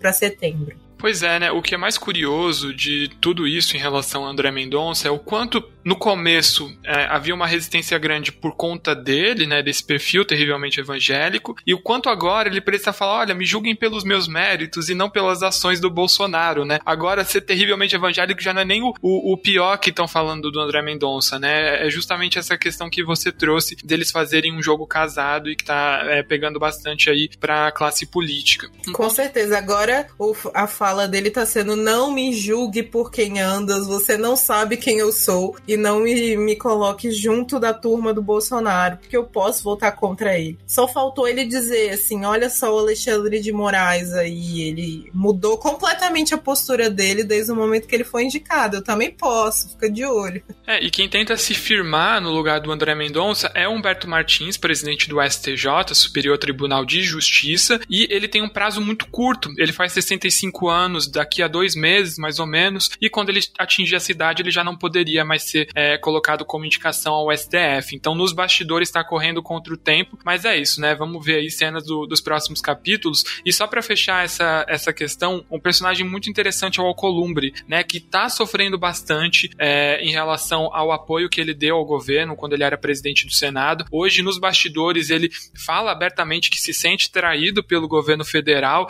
para 0.00 0.10
setembro. 0.10 0.74
Pois 0.98 1.22
é, 1.22 1.38
né? 1.38 1.50
O 1.52 1.62
que 1.62 1.74
é 1.74 1.78
mais 1.78 1.96
curioso 1.96 2.74
de 2.74 3.08
tudo 3.20 3.46
isso 3.46 3.76
em 3.76 3.80
relação 3.80 4.26
a 4.26 4.30
André 4.30 4.50
Mendonça 4.50 5.06
é 5.06 5.10
o 5.10 5.18
quanto 5.18 5.62
no 5.84 5.96
começo 5.96 6.70
é, 6.84 7.04
havia 7.04 7.34
uma 7.34 7.46
resistência 7.46 7.96
grande 7.98 8.30
por 8.30 8.54
conta 8.54 8.94
dele, 8.94 9.46
né? 9.46 9.62
Desse 9.62 9.82
perfil 9.82 10.24
terrivelmente 10.24 10.80
evangélico, 10.80 11.56
e 11.66 11.72
o 11.72 11.80
quanto 11.80 12.10
agora 12.10 12.48
ele 12.48 12.60
precisa 12.60 12.92
falar: 12.92 13.20
olha, 13.20 13.34
me 13.34 13.46
julguem 13.46 13.74
pelos 13.74 14.04
meus 14.04 14.28
méritos 14.28 14.90
e 14.90 14.94
não 14.94 15.08
pelas 15.08 15.42
ações 15.42 15.80
do 15.80 15.88
Bolsonaro, 15.88 16.64
né? 16.64 16.78
Agora, 16.84 17.24
ser 17.24 17.42
terrivelmente 17.42 17.94
evangélico 17.94 18.42
já 18.42 18.52
não 18.52 18.62
é 18.62 18.64
nem 18.64 18.82
o, 18.82 18.92
o, 19.00 19.32
o 19.32 19.36
pior 19.38 19.78
que 19.78 19.90
estão 19.90 20.08
falando 20.08 20.50
do 20.50 20.60
André 20.60 20.82
Mendonça, 20.82 21.38
né? 21.38 21.86
É 21.86 21.88
justamente 21.88 22.38
essa 22.38 22.58
questão 22.58 22.90
que 22.90 23.04
você 23.04 23.30
trouxe 23.30 23.76
deles 23.76 24.10
fazerem 24.10 24.52
um 24.52 24.62
jogo 24.62 24.86
casado 24.86 25.48
e 25.48 25.56
que 25.56 25.64
tá 25.64 26.02
é, 26.04 26.22
pegando 26.22 26.58
bastante 26.58 27.08
aí 27.08 27.30
pra 27.40 27.72
classe 27.72 28.04
política. 28.04 28.68
Com 28.92 29.08
certeza. 29.08 29.56
Agora, 29.56 30.06
o, 30.18 30.34
a 30.52 30.66
fala 30.66 30.87
dele 31.08 31.30
tá 31.30 31.44
sendo: 31.44 31.76
não 31.76 32.10
me 32.12 32.32
julgue 32.32 32.82
por 32.82 33.10
quem 33.10 33.40
andas, 33.40 33.86
você 33.86 34.16
não 34.16 34.36
sabe 34.36 34.76
quem 34.76 34.98
eu 34.98 35.12
sou 35.12 35.56
e 35.66 35.76
não 35.76 36.00
me, 36.00 36.36
me 36.36 36.56
coloque 36.56 37.10
junto 37.10 37.58
da 37.58 37.74
turma 37.74 38.14
do 38.14 38.22
Bolsonaro, 38.22 38.98
porque 38.98 39.16
eu 39.16 39.24
posso 39.24 39.62
votar 39.62 39.94
contra 39.94 40.38
ele. 40.38 40.58
Só 40.66 40.88
faltou 40.88 41.28
ele 41.28 41.44
dizer 41.44 41.90
assim: 41.90 42.24
olha 42.24 42.48
só 42.48 42.74
o 42.74 42.78
Alexandre 42.78 43.40
de 43.40 43.52
Moraes 43.52 44.12
aí, 44.12 44.62
ele 44.62 45.10
mudou 45.12 45.58
completamente 45.58 46.34
a 46.34 46.38
postura 46.38 46.88
dele 46.88 47.24
desde 47.24 47.52
o 47.52 47.56
momento 47.56 47.86
que 47.86 47.94
ele 47.94 48.04
foi 48.04 48.24
indicado. 48.24 48.76
Eu 48.76 48.82
também 48.82 49.10
posso, 49.10 49.70
fica 49.70 49.90
de 49.90 50.04
olho. 50.04 50.42
É, 50.66 50.82
e 50.82 50.90
quem 50.90 51.08
tenta 51.08 51.36
se 51.36 51.54
firmar 51.54 52.20
no 52.20 52.30
lugar 52.30 52.60
do 52.60 52.70
André 52.70 52.94
Mendonça 52.94 53.50
é 53.54 53.68
Humberto 53.68 54.08
Martins, 54.08 54.56
presidente 54.56 55.08
do 55.08 55.22
STJ, 55.22 55.94
Superior 55.94 56.38
Tribunal 56.38 56.84
de 56.84 57.02
Justiça, 57.02 57.80
e 57.88 58.06
ele 58.10 58.28
tem 58.28 58.42
um 58.42 58.48
prazo 58.48 58.80
muito 58.80 59.06
curto. 59.08 59.52
Ele 59.56 59.72
faz 59.72 59.92
65 59.92 60.68
anos 60.68 60.77
anos, 60.78 61.10
daqui 61.10 61.42
a 61.42 61.48
dois 61.48 61.74
meses, 61.74 62.18
mais 62.18 62.38
ou 62.38 62.46
menos, 62.46 62.90
e 63.00 63.10
quando 63.10 63.30
ele 63.30 63.40
atingir 63.58 63.96
a 63.96 64.00
cidade, 64.00 64.42
ele 64.42 64.50
já 64.50 64.62
não 64.62 64.76
poderia 64.76 65.24
mais 65.24 65.42
ser 65.42 65.68
é, 65.74 65.98
colocado 65.98 66.44
como 66.44 66.64
indicação 66.64 67.14
ao 67.14 67.36
STF. 67.36 67.94
Então, 67.94 68.14
nos 68.14 68.32
bastidores 68.32 68.88
está 68.88 69.02
correndo 69.02 69.42
contra 69.42 69.74
o 69.74 69.76
tempo, 69.76 70.18
mas 70.24 70.44
é 70.44 70.56
isso, 70.56 70.80
né? 70.80 70.94
Vamos 70.94 71.24
ver 71.24 71.36
aí 71.36 71.50
cenas 71.50 71.84
do, 71.84 72.06
dos 72.06 72.20
próximos 72.20 72.60
capítulos. 72.60 73.24
E 73.44 73.52
só 73.52 73.66
para 73.66 73.82
fechar 73.82 74.24
essa, 74.24 74.64
essa 74.68 74.92
questão, 74.92 75.44
um 75.50 75.60
personagem 75.60 76.06
muito 76.06 76.30
interessante 76.30 76.78
é 76.78 76.82
o 76.82 76.86
Alcolumbre, 76.86 77.52
né? 77.66 77.82
Que 77.82 77.98
está 77.98 78.28
sofrendo 78.28 78.78
bastante 78.78 79.50
é, 79.58 80.00
em 80.02 80.10
relação 80.10 80.70
ao 80.72 80.92
apoio 80.92 81.28
que 81.28 81.40
ele 81.40 81.54
deu 81.54 81.76
ao 81.76 81.84
governo 81.84 82.36
quando 82.36 82.52
ele 82.52 82.64
era 82.64 82.78
presidente 82.78 83.26
do 83.26 83.32
Senado. 83.32 83.84
Hoje, 83.90 84.22
nos 84.22 84.38
bastidores, 84.38 85.10
ele 85.10 85.30
fala 85.54 85.92
abertamente 85.92 86.50
que 86.50 86.60
se 86.60 86.72
sente 86.72 87.10
traído 87.10 87.62
pelo 87.62 87.88
governo 87.88 88.24
federal, 88.24 88.88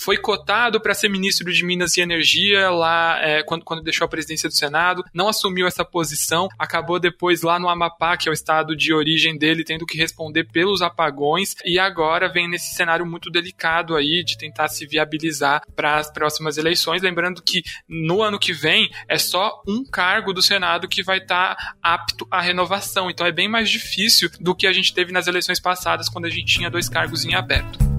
foi 0.00 0.16
cotado 0.16 0.80
para 0.80 0.94
ser 0.94 1.08
ministro 1.08 1.52
de 1.52 1.64
Minas 1.64 1.96
e 1.96 2.00
Energia 2.00 2.70
lá 2.70 3.18
é, 3.20 3.42
quando, 3.42 3.64
quando 3.64 3.82
deixou 3.82 4.06
a 4.06 4.08
presidência 4.08 4.48
do 4.48 4.54
Senado, 4.54 5.04
não 5.12 5.28
assumiu 5.28 5.66
essa 5.66 5.84
posição, 5.84 6.48
acabou 6.58 6.98
depois 6.98 7.42
lá 7.42 7.58
no 7.58 7.68
Amapá, 7.68 8.16
que 8.16 8.28
é 8.28 8.32
o 8.32 8.32
estado 8.32 8.74
de 8.74 8.94
origem 8.94 9.36
dele, 9.36 9.62
tendo 9.62 9.84
que 9.84 9.98
responder 9.98 10.44
pelos 10.44 10.80
apagões 10.80 11.54
e 11.64 11.78
agora 11.78 12.32
vem 12.32 12.48
nesse 12.48 12.74
cenário 12.74 13.04
muito 13.04 13.30
delicado 13.30 13.94
aí 13.94 14.24
de 14.24 14.38
tentar 14.38 14.68
se 14.68 14.86
viabilizar 14.86 15.62
para 15.76 15.96
as 15.96 16.10
próximas 16.10 16.56
eleições. 16.56 17.02
Lembrando 17.02 17.42
que 17.42 17.62
no 17.86 18.22
ano 18.22 18.38
que 18.38 18.52
vem 18.52 18.90
é 19.06 19.18
só 19.18 19.62
um 19.68 19.84
cargo 19.84 20.32
do 20.32 20.40
Senado 20.40 20.88
que 20.88 21.02
vai 21.02 21.18
estar 21.18 21.54
tá 21.54 21.74
apto 21.82 22.26
à 22.30 22.40
renovação, 22.40 23.10
então 23.10 23.26
é 23.26 23.32
bem 23.32 23.48
mais 23.48 23.68
difícil 23.68 24.30
do 24.40 24.54
que 24.54 24.66
a 24.66 24.72
gente 24.72 24.94
teve 24.94 25.12
nas 25.12 25.26
eleições 25.26 25.60
passadas, 25.60 26.08
quando 26.08 26.24
a 26.24 26.30
gente 26.30 26.46
tinha 26.46 26.70
dois 26.70 26.88
cargos 26.88 27.24
em 27.24 27.34
aberto. 27.34 27.89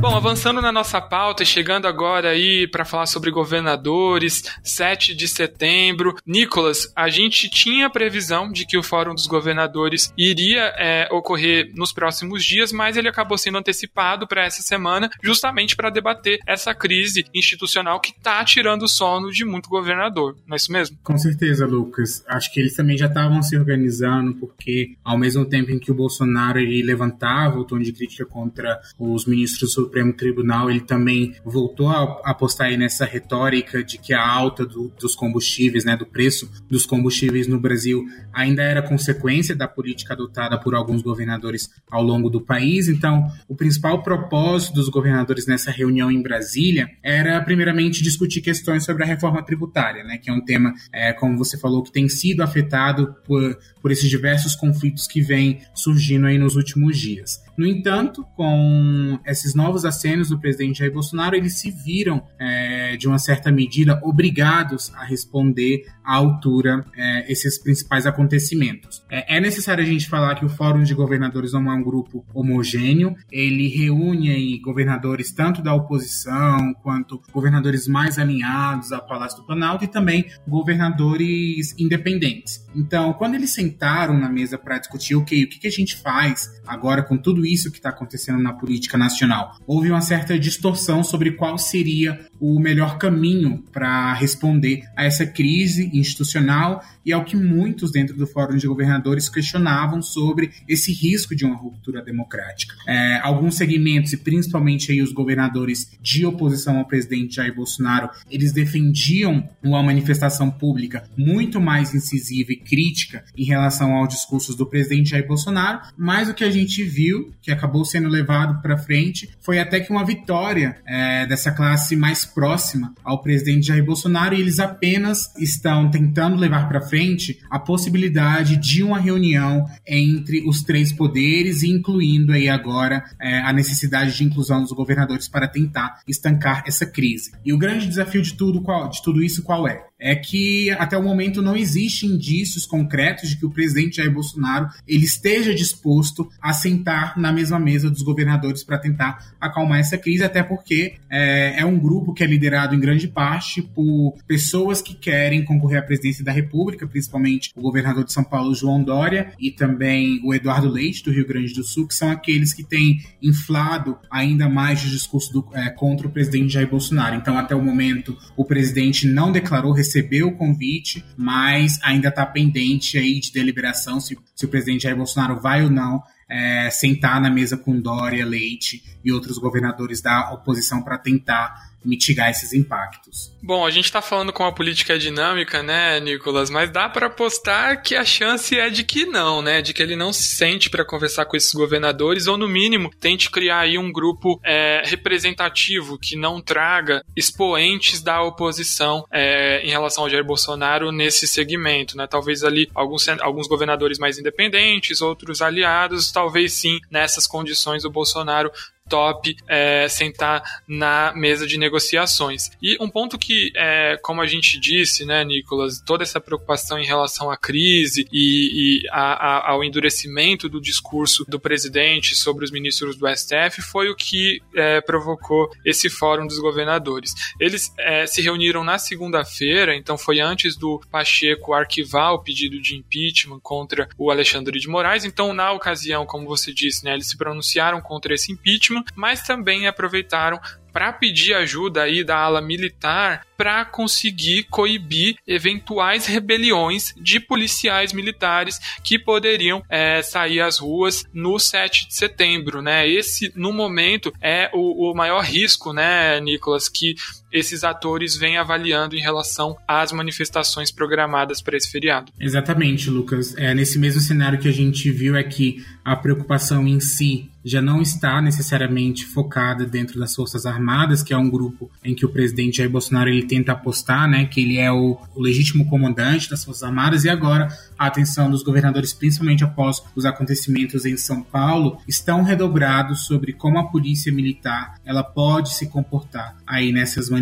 Bom, 0.00 0.16
avançando 0.16 0.62
na 0.62 0.72
nossa 0.72 0.98
pauta 0.98 1.42
e 1.42 1.46
chegando 1.46 1.86
agora 1.86 2.30
aí 2.30 2.66
para 2.66 2.86
falar 2.86 3.04
sobre 3.04 3.30
governadores, 3.30 4.42
7 4.64 5.14
de 5.14 5.28
setembro. 5.28 6.16
Nicolas, 6.24 6.90
a 6.96 7.10
gente 7.10 7.50
tinha 7.50 7.90
previsão 7.90 8.50
de 8.50 8.64
que 8.64 8.78
o 8.78 8.82
Fórum 8.82 9.14
dos 9.14 9.26
Governadores 9.26 10.10
iria 10.16 10.72
é, 10.78 11.06
ocorrer 11.12 11.70
nos 11.74 11.92
próximos 11.92 12.42
dias, 12.42 12.72
mas 12.72 12.96
ele 12.96 13.08
acabou 13.08 13.36
sendo 13.36 13.58
antecipado 13.58 14.26
para 14.26 14.46
essa 14.46 14.62
semana, 14.62 15.10
justamente 15.22 15.76
para 15.76 15.90
debater 15.90 16.38
essa 16.46 16.74
crise 16.74 17.26
institucional 17.34 18.00
que 18.00 18.12
está 18.12 18.42
tirando 18.42 18.84
o 18.84 18.88
sono 18.88 19.30
de 19.30 19.44
muito 19.44 19.68
governador. 19.68 20.34
Não 20.46 20.54
é 20.54 20.56
isso 20.56 20.72
mesmo? 20.72 20.96
Com 21.02 21.18
certeza, 21.18 21.66
Lucas. 21.66 22.24
Acho 22.26 22.50
que 22.54 22.58
eles 22.58 22.74
também 22.74 22.96
já 22.96 23.06
estavam 23.06 23.42
se 23.42 23.54
organizando, 23.54 24.32
porque 24.36 24.94
ao 25.04 25.18
mesmo 25.18 25.44
tempo 25.44 25.70
em 25.70 25.78
que 25.78 25.90
o 25.90 25.94
Bolsonaro 25.94 26.58
ele 26.58 26.82
levantava 26.82 27.58
o 27.58 27.66
tom 27.66 27.78
de 27.78 27.92
crítica 27.92 28.24
contra 28.24 28.80
os 28.98 29.26
ministros 29.26 29.74
Supremo 29.90 30.12
Tribunal 30.12 30.70
ele 30.70 30.80
também 30.80 31.34
voltou 31.44 31.88
a 31.88 32.20
apostar 32.24 32.68
aí 32.68 32.76
nessa 32.76 33.04
retórica 33.04 33.82
de 33.82 33.98
que 33.98 34.14
a 34.14 34.24
alta 34.24 34.64
do, 34.64 34.92
dos 35.00 35.16
combustíveis, 35.16 35.84
né, 35.84 35.96
do 35.96 36.06
preço 36.06 36.48
dos 36.68 36.86
combustíveis 36.86 37.48
no 37.48 37.58
Brasil 37.58 38.04
ainda 38.32 38.62
era 38.62 38.80
consequência 38.80 39.54
da 39.54 39.66
política 39.66 40.14
adotada 40.14 40.56
por 40.58 40.76
alguns 40.76 41.02
governadores 41.02 41.68
ao 41.90 42.04
longo 42.04 42.30
do 42.30 42.40
país. 42.40 42.86
Então, 42.88 43.26
o 43.48 43.56
principal 43.56 44.00
propósito 44.02 44.74
dos 44.74 44.88
governadores 44.88 45.46
nessa 45.46 45.72
reunião 45.72 46.08
em 46.08 46.22
Brasília 46.22 46.88
era, 47.02 47.40
primeiramente, 47.42 48.00
discutir 48.02 48.40
questões 48.40 48.84
sobre 48.84 49.02
a 49.02 49.06
reforma 49.06 49.42
tributária, 49.42 50.04
né, 50.04 50.18
que 50.18 50.30
é 50.30 50.32
um 50.32 50.44
tema, 50.44 50.72
é, 50.92 51.12
como 51.12 51.36
você 51.36 51.58
falou, 51.58 51.82
que 51.82 51.90
tem 51.90 52.08
sido 52.08 52.42
afetado 52.42 53.16
por, 53.24 53.58
por 53.82 53.90
esses 53.90 54.08
diversos 54.08 54.54
conflitos 54.54 55.08
que 55.08 55.20
vêm 55.20 55.62
surgindo 55.74 56.28
aí 56.28 56.38
nos 56.38 56.54
últimos 56.54 56.96
dias. 56.96 57.40
No 57.60 57.66
entanto, 57.66 58.24
com 58.34 59.20
esses 59.26 59.54
novos 59.54 59.84
acenos 59.84 60.30
do 60.30 60.40
presidente 60.40 60.78
Jair 60.78 60.90
Bolsonaro, 60.90 61.36
eles 61.36 61.58
se 61.58 61.70
viram, 61.70 62.26
é, 62.38 62.96
de 62.96 63.06
uma 63.06 63.18
certa 63.18 63.52
medida, 63.52 64.00
obrigados 64.02 64.90
a 64.94 65.04
responder 65.04 65.82
à 66.02 66.14
altura 66.14 66.86
é, 66.96 67.30
esses 67.30 67.58
principais 67.58 68.06
acontecimentos. 68.06 69.04
É, 69.10 69.36
é, 69.36 69.40
necessário 69.42 69.84
a 69.84 69.86
gente 69.86 70.08
falar 70.08 70.36
que 70.36 70.44
o 70.46 70.48
Fórum 70.48 70.82
de 70.82 70.94
Governadores 70.94 71.52
não 71.52 71.70
é 71.70 71.74
um 71.74 71.82
grupo 71.82 72.24
homogêneo, 72.32 73.14
ele 73.30 73.68
reúne 73.68 74.30
aí 74.30 74.58
governadores 74.58 75.30
tanto 75.30 75.60
da 75.60 75.74
oposição 75.74 76.72
quanto 76.82 77.20
governadores 77.30 77.86
mais 77.86 78.18
alinhados 78.18 78.90
ao 78.90 79.06
Palácio 79.06 79.36
do 79.36 79.44
Planalto 79.44 79.84
e 79.84 79.86
também 79.86 80.24
governadores 80.48 81.74
independentes. 81.78 82.66
Então, 82.74 83.12
quando 83.12 83.34
eles 83.34 83.52
sentaram 83.52 84.18
na 84.18 84.30
mesa 84.30 84.56
para 84.56 84.78
discutir, 84.78 85.14
ok, 85.14 85.44
o 85.44 85.48
que, 85.50 85.58
que 85.58 85.66
a 85.66 85.70
gente 85.70 85.96
faz 85.96 86.58
agora 86.66 87.02
com 87.02 87.18
tudo 87.18 87.44
isso 87.44 87.49
que 87.70 87.78
está 87.78 87.88
acontecendo 87.88 88.38
na 88.38 88.52
política 88.52 88.96
nacional. 88.96 89.56
Houve 89.66 89.90
uma 89.90 90.00
certa 90.00 90.38
distorção 90.38 91.02
sobre 91.02 91.32
qual 91.32 91.58
seria 91.58 92.29
o 92.40 92.58
melhor 92.58 92.98
caminho 92.98 93.62
para 93.70 94.14
responder 94.14 94.84
a 94.96 95.04
essa 95.04 95.26
crise 95.26 95.90
institucional 95.92 96.82
e 97.04 97.12
ao 97.12 97.24
que 97.24 97.36
muitos 97.36 97.92
dentro 97.92 98.16
do 98.16 98.26
Fórum 98.26 98.56
de 98.56 98.66
Governadores 98.66 99.28
questionavam 99.28 100.02
sobre 100.02 100.50
esse 100.68 100.92
risco 100.92 101.34
de 101.34 101.44
uma 101.44 101.56
ruptura 101.56 102.02
democrática. 102.02 102.74
É, 102.86 103.18
alguns 103.22 103.56
segmentos, 103.56 104.12
e 104.12 104.16
principalmente 104.16 104.92
aí 104.92 105.02
os 105.02 105.12
governadores 105.12 105.90
de 106.00 106.24
oposição 106.24 106.78
ao 106.78 106.86
presidente 106.86 107.36
Jair 107.36 107.54
Bolsonaro, 107.54 108.10
eles 108.30 108.52
defendiam 108.52 109.48
uma 109.62 109.82
manifestação 109.82 110.50
pública 110.50 111.04
muito 111.16 111.60
mais 111.60 111.94
incisiva 111.94 112.52
e 112.52 112.56
crítica 112.56 113.24
em 113.36 113.44
relação 113.44 113.94
aos 113.94 114.08
discursos 114.08 114.56
do 114.56 114.66
presidente 114.66 115.10
Jair 115.10 115.26
Bolsonaro, 115.26 115.80
mas 115.96 116.28
o 116.28 116.34
que 116.34 116.44
a 116.44 116.50
gente 116.50 116.82
viu, 116.82 117.32
que 117.42 117.50
acabou 117.50 117.84
sendo 117.84 118.08
levado 118.08 118.60
para 118.62 118.78
frente, 118.78 119.30
foi 119.40 119.58
até 119.58 119.80
que 119.80 119.90
uma 119.90 120.04
vitória 120.04 120.76
é, 120.86 121.26
dessa 121.26 121.50
classe 121.50 121.96
mais 121.96 122.24
próxima 122.34 122.94
ao 123.04 123.22
presidente 123.22 123.66
Jair 123.66 123.84
Bolsonaro 123.84 124.34
e 124.34 124.40
eles 124.40 124.58
apenas 124.58 125.34
estão 125.36 125.90
tentando 125.90 126.36
levar 126.36 126.68
para 126.68 126.80
frente 126.80 127.40
a 127.50 127.58
possibilidade 127.58 128.56
de 128.56 128.82
uma 128.82 128.98
reunião 128.98 129.66
entre 129.86 130.46
os 130.48 130.62
três 130.62 130.92
poderes, 130.92 131.62
incluindo 131.62 132.32
aí 132.32 132.48
agora 132.48 133.04
é, 133.20 133.40
a 133.40 133.52
necessidade 133.52 134.16
de 134.16 134.24
inclusão 134.24 134.62
dos 134.62 134.72
governadores 134.72 135.28
para 135.28 135.48
tentar 135.48 136.00
estancar 136.06 136.62
essa 136.66 136.86
crise. 136.86 137.32
E 137.44 137.52
o 137.52 137.58
grande 137.58 137.86
desafio 137.86 138.22
de 138.22 138.34
tudo, 138.34 138.62
qual, 138.62 138.88
de 138.88 139.02
tudo 139.02 139.22
isso 139.22 139.42
qual 139.42 139.66
é? 139.66 139.89
É 140.00 140.16
que 140.16 140.70
até 140.70 140.96
o 140.96 141.02
momento 141.02 141.42
não 141.42 141.54
existe 141.56 142.06
indícios 142.06 142.64
concretos 142.64 143.28
de 143.28 143.36
que 143.36 143.44
o 143.44 143.50
presidente 143.50 143.98
Jair 143.98 144.12
Bolsonaro 144.12 144.68
ele 144.88 145.04
esteja 145.04 145.54
disposto 145.54 146.28
a 146.40 146.52
sentar 146.52 147.18
na 147.18 147.30
mesma 147.32 147.58
mesa 147.58 147.90
dos 147.90 148.02
governadores 148.02 148.64
para 148.64 148.78
tentar 148.78 149.34
acalmar 149.40 149.80
essa 149.80 149.98
crise, 149.98 150.24
até 150.24 150.42
porque 150.42 150.94
é, 151.10 151.60
é, 151.60 151.66
um 151.66 151.78
grupo 151.78 152.14
que 152.14 152.24
é 152.24 152.26
liderado 152.26 152.74
em 152.74 152.80
grande 152.80 153.06
parte 153.06 153.60
por 153.62 154.14
pessoas 154.26 154.80
que 154.80 154.94
querem 154.94 155.44
concorrer 155.44 155.80
à 155.80 155.82
presidência 155.82 156.24
da 156.24 156.32
República, 156.32 156.86
principalmente 156.86 157.50
o 157.54 157.60
governador 157.60 158.04
de 158.04 158.12
São 158.12 158.24
Paulo, 158.24 158.54
João 158.54 158.82
Dória, 158.82 159.32
e 159.38 159.50
também 159.50 160.20
o 160.24 160.34
Eduardo 160.34 160.68
Leite, 160.68 161.04
do 161.04 161.12
Rio 161.12 161.26
Grande 161.26 161.52
do 161.52 161.62
Sul, 161.62 161.86
que 161.86 161.94
são 161.94 162.10
aqueles 162.10 162.54
que 162.54 162.64
têm 162.64 163.00
inflado 163.22 163.98
ainda 164.10 164.48
mais 164.48 164.84
o 164.84 164.88
discurso 164.88 165.32
do, 165.32 165.48
é, 165.52 165.68
contra 165.70 166.06
o 166.06 166.10
presidente 166.10 166.54
Jair 166.54 166.68
Bolsonaro. 166.68 167.16
Então, 167.16 167.36
até 167.36 167.54
o 167.54 167.62
momento, 167.62 168.16
o 168.36 168.44
presidente 168.44 169.06
não 169.06 169.32
declarou 169.32 169.72
recebeu 169.90 170.28
o 170.28 170.36
convite, 170.36 171.04
mas 171.16 171.80
ainda 171.82 172.08
está 172.08 172.24
pendente 172.24 172.96
aí 172.96 173.18
de 173.18 173.32
deliberação 173.32 174.00
se, 174.00 174.16
se 174.36 174.44
o 174.44 174.48
presidente 174.48 174.84
Jair 174.84 174.96
Bolsonaro 174.96 175.40
vai 175.40 175.64
ou 175.64 175.70
não 175.70 176.00
é, 176.28 176.70
sentar 176.70 177.20
na 177.20 177.28
mesa 177.28 177.56
com 177.56 177.80
Dória, 177.80 178.24
Leite 178.24 178.82
e 179.04 179.10
outros 179.10 179.36
governadores 179.36 180.00
da 180.00 180.32
oposição 180.32 180.80
para 180.80 180.96
tentar 180.96 181.69
mitigar 181.84 182.30
esses 182.30 182.52
impactos. 182.52 183.32
Bom, 183.42 183.64
a 183.64 183.70
gente 183.70 183.86
está 183.86 184.02
falando 184.02 184.32
com 184.32 184.42
uma 184.42 184.54
política 184.54 184.98
dinâmica, 184.98 185.62
né, 185.62 185.98
Nicolas? 186.00 186.50
Mas 186.50 186.70
dá 186.70 186.88
para 186.88 187.06
apostar 187.06 187.82
que 187.82 187.94
a 187.94 188.04
chance 188.04 188.58
é 188.58 188.68
de 188.68 188.84
que 188.84 189.06
não, 189.06 189.40
né? 189.40 189.62
De 189.62 189.72
que 189.72 189.82
ele 189.82 189.96
não 189.96 190.12
se 190.12 190.34
sente 190.34 190.68
para 190.68 190.84
conversar 190.84 191.24
com 191.24 191.36
esses 191.36 191.52
governadores 191.54 192.26
ou, 192.26 192.36
no 192.36 192.48
mínimo, 192.48 192.90
tente 193.00 193.30
criar 193.30 193.60
aí 193.60 193.78
um 193.78 193.90
grupo 193.90 194.40
é, 194.44 194.82
representativo 194.84 195.98
que 195.98 196.16
não 196.16 196.40
traga 196.40 197.02
expoentes 197.16 198.02
da 198.02 198.22
oposição 198.22 199.06
é, 199.10 199.62
em 199.64 199.70
relação 199.70 200.04
ao 200.04 200.10
Jair 200.10 200.24
Bolsonaro 200.24 200.92
nesse 200.92 201.26
segmento, 201.26 201.96
né? 201.96 202.06
Talvez 202.06 202.44
ali 202.44 202.70
alguns, 202.74 203.08
alguns 203.20 203.46
governadores 203.46 203.98
mais 203.98 204.18
independentes, 204.18 205.00
outros 205.00 205.40
aliados, 205.40 206.12
talvez 206.12 206.52
sim 206.52 206.78
nessas 206.90 207.26
condições 207.26 207.84
o 207.84 207.90
Bolsonaro 207.90 208.50
top 208.90 209.36
é, 209.48 209.88
sentar 209.88 210.42
na 210.66 211.12
mesa 211.14 211.46
de 211.46 211.56
negociações. 211.56 212.50
E 212.60 212.76
um 212.80 212.90
ponto 212.90 213.16
que, 213.16 213.52
é, 213.54 213.96
como 214.02 214.20
a 214.20 214.26
gente 214.26 214.58
disse, 214.58 215.06
né, 215.06 215.24
Nicolas, 215.24 215.80
toda 215.80 216.02
essa 216.02 216.20
preocupação 216.20 216.78
em 216.78 216.84
relação 216.84 217.30
à 217.30 217.36
crise 217.36 218.06
e, 218.12 218.82
e 218.82 218.88
a, 218.90 219.12
a, 219.12 219.50
ao 219.52 219.62
endurecimento 219.62 220.48
do 220.48 220.60
discurso 220.60 221.24
do 221.28 221.38
presidente 221.38 222.16
sobre 222.16 222.44
os 222.44 222.50
ministros 222.50 222.96
do 222.96 223.06
STF 223.08 223.62
foi 223.62 223.88
o 223.88 223.94
que 223.94 224.42
é, 224.54 224.80
provocou 224.80 225.48
esse 225.64 225.88
fórum 225.88 226.26
dos 226.26 226.40
governadores. 226.40 227.14
Eles 227.38 227.72
é, 227.78 228.06
se 228.06 228.20
reuniram 228.20 228.64
na 228.64 228.78
segunda-feira, 228.78 229.76
então 229.76 229.96
foi 229.96 230.18
antes 230.18 230.56
do 230.56 230.80
Pacheco 230.90 231.54
arquivar 231.54 232.12
o 232.14 232.18
pedido 232.18 232.60
de 232.60 232.74
impeachment 232.76 233.38
contra 233.40 233.88
o 233.96 234.10
Alexandre 234.10 234.58
de 234.58 234.68
Moraes. 234.68 235.04
Então, 235.04 235.32
na 235.32 235.52
ocasião, 235.52 236.04
como 236.04 236.26
você 236.26 236.52
disse, 236.52 236.84
né, 236.84 236.94
eles 236.94 237.08
se 237.08 237.16
pronunciaram 237.16 237.80
contra 237.80 238.14
esse 238.14 238.32
impeachment 238.32 238.79
mas 238.94 239.22
também 239.22 239.66
aproveitaram 239.66 240.40
para 240.72 240.92
pedir 240.92 241.34
ajuda 241.34 241.82
aí 241.82 242.04
da 242.04 242.16
ala 242.16 242.40
militar 242.40 243.26
para 243.36 243.64
conseguir 243.64 244.44
coibir 244.44 245.16
eventuais 245.26 246.06
rebeliões 246.06 246.94
de 246.96 247.18
policiais 247.18 247.92
militares 247.92 248.60
que 248.82 248.98
poderiam 248.98 249.62
é, 249.68 250.02
sair 250.02 250.40
às 250.40 250.58
ruas 250.58 251.04
no 251.12 251.38
7 251.38 251.88
de 251.88 251.94
setembro, 251.94 252.62
né? 252.62 252.88
Esse, 252.88 253.32
no 253.34 253.52
momento, 253.52 254.12
é 254.20 254.50
o, 254.52 254.90
o 254.90 254.94
maior 254.94 255.24
risco, 255.24 255.72
né, 255.72 256.20
Nicolas, 256.20 256.68
que 256.68 256.94
esses 257.32 257.64
atores 257.64 258.16
vêm 258.16 258.36
avaliando 258.36 258.96
em 258.96 259.00
relação 259.00 259.56
às 259.66 259.92
manifestações 259.92 260.70
programadas 260.70 261.40
para 261.40 261.56
esse 261.56 261.70
feriado. 261.70 262.12
Exatamente, 262.18 262.90
Lucas. 262.90 263.36
É, 263.36 263.54
nesse 263.54 263.78
mesmo 263.78 264.00
cenário 264.00 264.38
que 264.38 264.48
a 264.48 264.52
gente 264.52 264.90
viu 264.90 265.16
é 265.16 265.22
que 265.22 265.64
a 265.84 265.96
preocupação 265.96 266.66
em 266.66 266.80
si 266.80 267.30
já 267.42 267.62
não 267.62 267.80
está 267.80 268.20
necessariamente 268.20 269.06
focada 269.06 269.64
dentro 269.64 269.98
das 269.98 270.14
Forças 270.14 270.44
Armadas, 270.44 271.02
que 271.02 271.14
é 271.14 271.16
um 271.16 271.30
grupo 271.30 271.70
em 271.82 271.94
que 271.94 272.04
o 272.04 272.08
presidente 272.10 272.58
Jair 272.58 272.68
Bolsonaro 272.68 273.08
ele 273.08 273.22
tenta 273.22 273.52
apostar, 273.52 274.06
né, 274.06 274.26
que 274.26 274.42
ele 274.42 274.58
é 274.58 274.70
o, 274.70 274.98
o 275.14 275.22
legítimo 275.22 275.66
comandante 275.66 276.28
das 276.28 276.44
Forças 276.44 276.62
Armadas, 276.62 277.04
e 277.04 277.08
agora 277.08 277.48
a 277.78 277.86
atenção 277.86 278.30
dos 278.30 278.42
governadores, 278.42 278.92
principalmente 278.92 279.42
após 279.42 279.82
os 279.96 280.04
acontecimentos 280.04 280.84
em 280.84 280.98
São 280.98 281.22
Paulo, 281.22 281.78
estão 281.88 282.22
redobrados 282.22 283.06
sobre 283.06 283.32
como 283.32 283.58
a 283.58 283.68
polícia 283.68 284.12
militar 284.12 284.74
ela 284.84 285.02
pode 285.02 285.54
se 285.54 285.66
comportar 285.68 286.36
aí 286.46 286.72
nessas 286.72 287.08
manifestações 287.08 287.19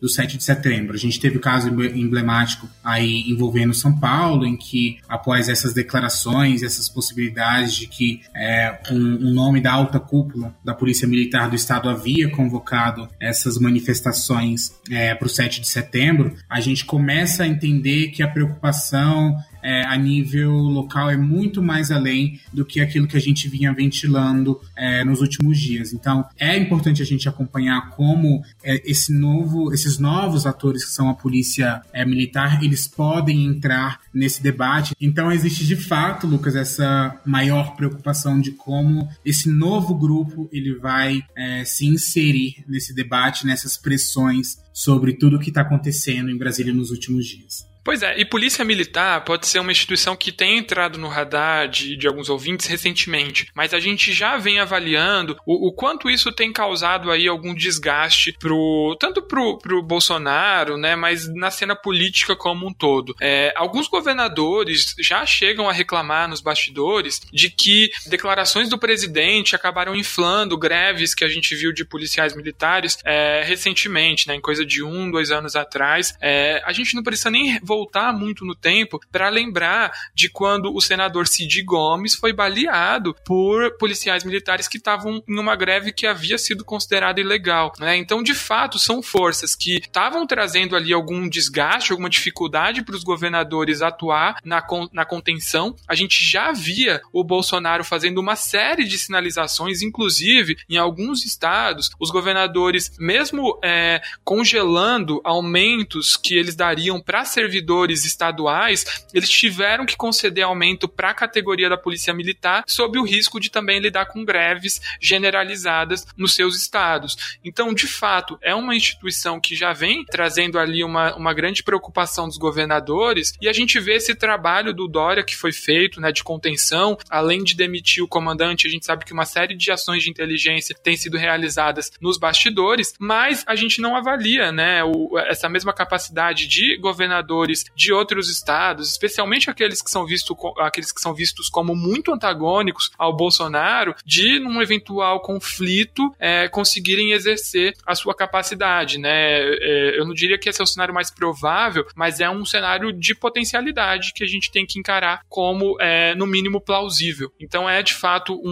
do 0.00 0.08
7 0.08 0.36
de 0.36 0.44
setembro. 0.44 0.94
A 0.94 0.98
gente 0.98 1.20
teve 1.20 1.36
o 1.36 1.38
um 1.38 1.42
caso 1.42 1.68
emblemático 1.68 2.68
aí 2.82 3.24
envolvendo 3.28 3.74
São 3.74 3.98
Paulo, 3.98 4.46
em 4.46 4.56
que 4.56 4.98
após 5.08 5.48
essas 5.48 5.72
declarações, 5.72 6.62
essas 6.62 6.88
possibilidades 6.88 7.74
de 7.74 7.86
que 7.86 8.20
é, 8.34 8.80
um, 8.90 9.28
um 9.28 9.32
nome 9.32 9.60
da 9.60 9.72
alta 9.72 9.98
cúpula 9.98 10.54
da 10.64 10.74
Polícia 10.74 11.06
Militar 11.06 11.48
do 11.48 11.56
Estado 11.56 11.88
havia 11.88 12.30
convocado 12.30 13.08
essas 13.20 13.58
manifestações 13.58 14.72
é, 14.90 15.14
para 15.14 15.26
o 15.26 15.30
7 15.30 15.60
de 15.60 15.68
setembro, 15.68 16.36
a 16.48 16.60
gente 16.60 16.84
começa 16.84 17.44
a 17.44 17.46
entender 17.46 18.08
que 18.08 18.22
a 18.22 18.28
preocupação 18.28 19.36
é, 19.62 19.84
a 19.84 19.96
nível 19.96 20.52
local 20.52 21.10
é 21.10 21.16
muito 21.16 21.62
mais 21.62 21.90
além 21.90 22.40
do 22.52 22.64
que 22.64 22.80
aquilo 22.80 23.06
que 23.06 23.16
a 23.16 23.20
gente 23.20 23.48
vinha 23.48 23.72
ventilando 23.72 24.60
é, 24.76 25.04
nos 25.04 25.20
últimos 25.20 25.58
dias. 25.58 25.92
Então, 25.92 26.24
é 26.38 26.56
importante 26.56 27.00
a 27.02 27.04
gente 27.06 27.28
acompanhar 27.28 27.90
como 27.90 28.42
é, 28.62 28.82
esse 28.84 29.12
novo, 29.12 29.72
esses 29.72 29.98
novos 29.98 30.46
atores 30.46 30.84
que 30.84 30.90
são 30.90 31.08
a 31.08 31.14
polícia 31.14 31.82
é, 31.92 32.04
militar, 32.04 32.62
eles 32.62 32.86
podem 32.88 33.44
entrar 33.46 34.00
nesse 34.14 34.42
debate. 34.42 34.94
Então, 35.00 35.30
existe 35.30 35.64
de 35.66 35.76
fato, 35.76 36.26
Lucas, 36.26 36.54
essa 36.54 37.20
maior 37.24 37.74
preocupação 37.76 38.40
de 38.40 38.52
como 38.52 39.08
esse 39.24 39.50
novo 39.50 39.94
grupo 39.94 40.48
ele 40.52 40.74
vai 40.74 41.22
é, 41.36 41.64
se 41.64 41.86
inserir 41.86 42.64
nesse 42.66 42.94
debate, 42.94 43.46
nessas 43.46 43.76
pressões 43.76 44.58
sobre 44.72 45.14
tudo 45.14 45.36
o 45.36 45.40
que 45.40 45.48
está 45.48 45.62
acontecendo 45.62 46.30
em 46.30 46.36
Brasília 46.36 46.72
nos 46.72 46.90
últimos 46.90 47.26
dias. 47.26 47.72
Pois 47.84 48.02
é, 48.02 48.16
e 48.18 48.24
Polícia 48.24 48.64
Militar 48.64 49.24
pode 49.24 49.46
ser 49.46 49.58
uma 49.58 49.72
instituição 49.72 50.14
que 50.14 50.30
tem 50.30 50.58
entrado 50.58 50.98
no 50.98 51.08
radar 51.08 51.68
de, 51.68 51.96
de 51.96 52.06
alguns 52.06 52.30
ouvintes 52.30 52.66
recentemente, 52.66 53.48
mas 53.54 53.74
a 53.74 53.80
gente 53.80 54.12
já 54.12 54.36
vem 54.36 54.60
avaliando 54.60 55.36
o, 55.44 55.68
o, 55.68 55.72
quanto 55.72 56.08
isso 56.08 56.30
tem 56.30 56.52
causado 56.52 57.10
aí 57.10 57.26
algum 57.26 57.52
desgaste 57.52 58.36
pro, 58.38 58.96
tanto 59.00 59.20
pro, 59.20 59.58
pro 59.58 59.82
Bolsonaro, 59.82 60.76
né, 60.76 60.94
mas 60.94 61.26
na 61.34 61.50
cena 61.50 61.74
política 61.74 62.36
como 62.36 62.68
um 62.68 62.72
todo. 62.72 63.16
É, 63.20 63.52
alguns 63.56 63.88
governadores 64.02 64.96
já 64.98 65.24
chegam 65.24 65.68
a 65.68 65.72
reclamar 65.72 66.28
nos 66.28 66.40
bastidores 66.40 67.20
de 67.32 67.48
que 67.48 67.90
declarações 68.06 68.68
do 68.68 68.76
presidente 68.76 69.54
acabaram 69.54 69.94
inflando 69.94 70.58
greves 70.58 71.14
que 71.14 71.24
a 71.24 71.28
gente 71.28 71.54
viu 71.54 71.72
de 71.72 71.84
policiais 71.84 72.34
militares 72.34 72.98
é, 73.04 73.44
recentemente, 73.44 74.26
né, 74.26 74.34
em 74.34 74.40
coisa 74.40 74.66
de 74.66 74.82
um, 74.82 75.08
dois 75.08 75.30
anos 75.30 75.54
atrás. 75.54 76.16
É, 76.20 76.60
a 76.64 76.72
gente 76.72 76.96
não 76.96 77.02
precisa 77.02 77.30
nem 77.30 77.60
voltar 77.62 78.12
muito 78.12 78.44
no 78.44 78.56
tempo 78.56 78.98
para 79.12 79.28
lembrar 79.28 79.92
de 80.12 80.28
quando 80.28 80.74
o 80.74 80.80
senador 80.80 81.28
Cid 81.28 81.62
Gomes 81.62 82.16
foi 82.16 82.32
baleado 82.32 83.14
por 83.24 83.76
policiais 83.78 84.24
militares 84.24 84.66
que 84.66 84.78
estavam 84.78 85.22
em 85.28 85.38
uma 85.38 85.54
greve 85.54 85.92
que 85.92 86.08
havia 86.08 86.38
sido 86.38 86.64
considerada 86.64 87.20
ilegal. 87.20 87.72
Né? 87.78 87.96
Então, 87.96 88.20
de 88.20 88.34
fato, 88.34 88.80
são 88.80 89.00
forças 89.00 89.54
que 89.54 89.76
estavam 89.76 90.26
trazendo 90.26 90.74
ali 90.74 90.92
algum 90.92 91.28
desgaste, 91.28 91.92
alguma 91.92 92.10
dificuldade 92.10 92.82
para 92.82 92.96
os 92.96 93.04
governadores 93.04 93.80
atuar 93.92 94.38
na, 94.44 94.62
na 94.92 95.04
contenção. 95.04 95.76
A 95.86 95.94
gente 95.94 96.22
já 96.22 96.52
via 96.52 97.00
o 97.12 97.22
Bolsonaro 97.22 97.84
fazendo 97.84 98.18
uma 98.18 98.36
série 98.36 98.84
de 98.84 98.98
sinalizações, 98.98 99.82
inclusive 99.82 100.56
em 100.68 100.76
alguns 100.76 101.24
estados, 101.24 101.90
os 101.98 102.10
governadores, 102.10 102.96
mesmo 102.98 103.58
é, 103.62 104.00
congelando 104.24 105.20
aumentos 105.24 106.16
que 106.16 106.34
eles 106.34 106.56
dariam 106.56 107.00
para 107.00 107.24
servidores 107.24 108.04
estaduais, 108.04 109.06
eles 109.12 109.28
tiveram 109.28 109.86
que 109.86 109.96
conceder 109.96 110.44
aumento 110.44 110.88
para 110.88 111.10
a 111.10 111.14
categoria 111.14 111.68
da 111.68 111.76
Polícia 111.76 112.14
Militar, 112.14 112.64
sob 112.66 112.98
o 112.98 113.04
risco 113.04 113.38
de 113.38 113.50
também 113.50 113.78
lidar 113.78 114.06
com 114.06 114.24
greves 114.24 114.80
generalizadas 115.00 116.06
nos 116.16 116.34
seus 116.34 116.56
estados. 116.56 117.38
Então, 117.44 117.74
de 117.74 117.86
fato, 117.86 118.38
é 118.42 118.54
uma 118.54 118.74
instituição 118.74 119.40
que 119.40 119.54
já 119.54 119.72
vem 119.72 120.04
trazendo 120.04 120.58
ali 120.58 120.82
uma, 120.82 121.14
uma 121.14 121.34
grande 121.34 121.62
preocupação 121.62 122.26
dos 122.26 122.38
governadores, 122.38 123.34
e 123.40 123.48
a 123.48 123.52
gente 123.52 123.78
vê 123.82 123.94
esse 123.94 124.14
trabalho 124.14 124.72
do 124.72 124.88
Dória 124.88 125.24
que 125.24 125.36
foi 125.36 125.52
feito, 125.52 126.00
né, 126.00 126.12
de 126.12 126.24
contenção, 126.24 126.96
além 127.10 127.42
de 127.42 127.54
demitir 127.54 128.02
o 128.02 128.08
comandante, 128.08 128.66
a 128.66 128.70
gente 128.70 128.86
sabe 128.86 129.04
que 129.04 129.12
uma 129.12 129.24
série 129.24 129.54
de 129.54 129.70
ações 129.70 130.02
de 130.02 130.10
inteligência 130.10 130.74
têm 130.74 130.96
sido 130.96 131.16
realizadas 131.16 131.90
nos 132.00 132.18
bastidores, 132.18 132.94
mas 132.98 133.44
a 133.46 133.54
gente 133.54 133.80
não 133.80 133.96
avalia, 133.96 134.52
né, 134.52 134.84
o, 134.84 135.18
essa 135.18 135.48
mesma 135.48 135.72
capacidade 135.72 136.46
de 136.46 136.76
governadores 136.78 137.64
de 137.74 137.92
outros 137.92 138.30
estados, 138.30 138.90
especialmente 138.90 139.50
aqueles 139.50 139.82
que 139.82 139.90
são, 139.90 140.06
visto, 140.06 140.36
aqueles 140.58 140.92
que 140.92 141.00
são 141.00 141.14
vistos 141.14 141.48
como 141.48 141.74
muito 141.74 142.12
antagônicos 142.12 142.90
ao 142.98 143.14
Bolsonaro, 143.14 143.94
de 144.04 144.38
num 144.38 144.62
eventual 144.62 145.20
conflito 145.20 146.14
é, 146.18 146.48
conseguirem 146.48 147.12
exercer 147.12 147.74
a 147.86 147.94
sua 147.94 148.14
capacidade, 148.14 148.98
né? 148.98 149.40
É, 149.42 149.98
eu 149.98 150.06
não 150.06 150.14
diria 150.14 150.38
que 150.38 150.48
esse 150.48 150.60
é 150.60 150.64
o 150.64 150.66
cenário 150.66 150.94
mais 150.94 151.10
provável, 151.10 151.86
mas 151.94 152.20
é 152.20 152.30
um 152.30 152.44
cenário 152.44 152.92
de 152.92 153.14
potencialidade 153.14 153.71
que 154.14 154.24
a 154.24 154.26
gente 154.26 154.50
tem 154.50 154.66
que 154.66 154.78
encarar 154.78 155.22
como, 155.28 155.76
é, 155.80 156.14
no 156.14 156.26
mínimo, 156.26 156.60
plausível. 156.60 157.32
Então 157.40 157.68
é 157.68 157.82
de 157.82 157.94
fato 157.94 158.34
um, 158.34 158.50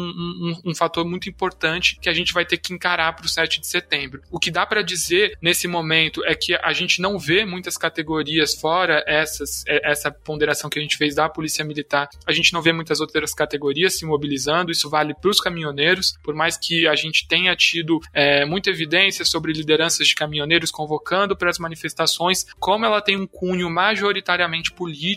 um, 0.64 0.70
um 0.70 0.74
fator 0.74 1.04
muito 1.04 1.28
importante 1.28 1.98
que 2.00 2.08
a 2.08 2.12
gente 2.12 2.32
vai 2.32 2.44
ter 2.44 2.58
que 2.58 2.72
encarar 2.72 3.14
para 3.14 3.26
o 3.26 3.28
7 3.28 3.60
de 3.60 3.66
setembro. 3.66 4.22
O 4.30 4.38
que 4.38 4.50
dá 4.50 4.66
para 4.66 4.82
dizer 4.82 5.36
nesse 5.40 5.66
momento 5.68 6.24
é 6.24 6.34
que 6.34 6.54
a 6.54 6.72
gente 6.72 7.00
não 7.00 7.18
vê 7.18 7.44
muitas 7.44 7.76
categorias 7.76 8.54
fora 8.54 9.04
essas, 9.06 9.64
é, 9.66 9.90
essa 9.90 10.10
ponderação 10.10 10.70
que 10.70 10.78
a 10.78 10.82
gente 10.82 10.96
fez 10.96 11.14
da 11.14 11.28
Polícia 11.28 11.64
Militar, 11.64 12.08
a 12.26 12.32
gente 12.32 12.52
não 12.52 12.62
vê 12.62 12.72
muitas 12.72 13.00
outras 13.00 13.34
categorias 13.34 13.98
se 13.98 14.04
mobilizando. 14.04 14.70
Isso 14.70 14.88
vale 14.88 15.14
para 15.14 15.30
os 15.30 15.40
caminhoneiros, 15.40 16.14
por 16.22 16.34
mais 16.34 16.56
que 16.56 16.86
a 16.86 16.94
gente 16.94 17.26
tenha 17.26 17.54
tido 17.56 18.00
é, 18.12 18.44
muita 18.44 18.70
evidência 18.70 19.24
sobre 19.24 19.52
lideranças 19.52 20.08
de 20.08 20.14
caminhoneiros 20.14 20.70
convocando 20.70 21.36
para 21.36 21.50
as 21.50 21.58
manifestações, 21.58 22.46
como 22.58 22.84
ela 22.84 23.00
tem 23.00 23.16
um 23.16 23.26
cunho 23.26 23.70
majoritariamente 23.70 24.72
político, 24.72 25.09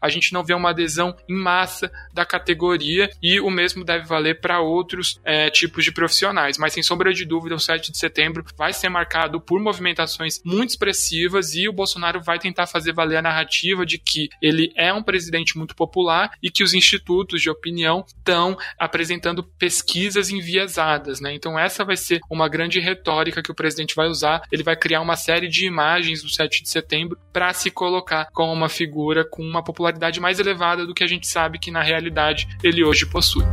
a 0.00 0.08
gente 0.08 0.32
não 0.32 0.44
vê 0.44 0.54
uma 0.54 0.70
adesão 0.70 1.14
em 1.28 1.34
massa 1.34 1.90
da 2.12 2.24
categoria 2.24 3.10
e 3.22 3.40
o 3.40 3.50
mesmo 3.50 3.84
deve 3.84 4.06
valer 4.06 4.40
para 4.40 4.60
outros 4.60 5.20
é, 5.24 5.50
tipos 5.50 5.84
de 5.84 5.92
profissionais. 5.92 6.58
Mas 6.58 6.72
sem 6.72 6.82
sombra 6.82 7.12
de 7.12 7.24
dúvida, 7.24 7.54
o 7.54 7.60
7 7.60 7.92
de 7.92 7.98
setembro 7.98 8.44
vai 8.56 8.72
ser 8.72 8.88
marcado 8.88 9.40
por 9.40 9.60
movimentações 9.60 10.40
muito 10.44 10.70
expressivas 10.70 11.54
e 11.54 11.68
o 11.68 11.72
Bolsonaro 11.72 12.20
vai 12.20 12.38
tentar 12.38 12.66
fazer 12.66 12.92
valer 12.92 13.16
a 13.16 13.22
narrativa 13.22 13.84
de 13.84 13.98
que 13.98 14.28
ele 14.40 14.72
é 14.76 14.92
um 14.92 15.02
presidente 15.02 15.56
muito 15.56 15.74
popular 15.74 16.30
e 16.42 16.50
que 16.50 16.62
os 16.62 16.74
institutos 16.74 17.40
de 17.40 17.50
opinião 17.50 18.04
estão 18.06 18.56
apresentando 18.78 19.42
pesquisas 19.42 20.30
enviesadas, 20.30 21.20
né? 21.20 21.34
Então 21.34 21.58
essa 21.58 21.84
vai 21.84 21.96
ser 21.96 22.20
uma 22.30 22.48
grande 22.48 22.80
retórica 22.80 23.42
que 23.42 23.50
o 23.50 23.54
presidente 23.54 23.94
vai 23.94 24.08
usar. 24.08 24.42
Ele 24.50 24.62
vai 24.62 24.76
criar 24.76 25.00
uma 25.00 25.16
série 25.16 25.48
de 25.48 25.66
imagens 25.66 26.22
do 26.22 26.28
7 26.28 26.62
de 26.62 26.70
setembro 26.70 27.18
para 27.32 27.52
se 27.52 27.70
colocar 27.70 28.28
como 28.32 28.52
uma 28.52 28.68
figura 28.68 29.19
com 29.24 29.42
uma 29.42 29.62
popularidade 29.62 30.20
mais 30.20 30.38
elevada 30.38 30.86
do 30.86 30.94
que 30.94 31.04
a 31.04 31.06
gente 31.06 31.26
sabe 31.26 31.58
que 31.58 31.70
na 31.70 31.82
realidade 31.82 32.48
ele 32.62 32.84
hoje 32.84 33.06
possui. 33.06 33.44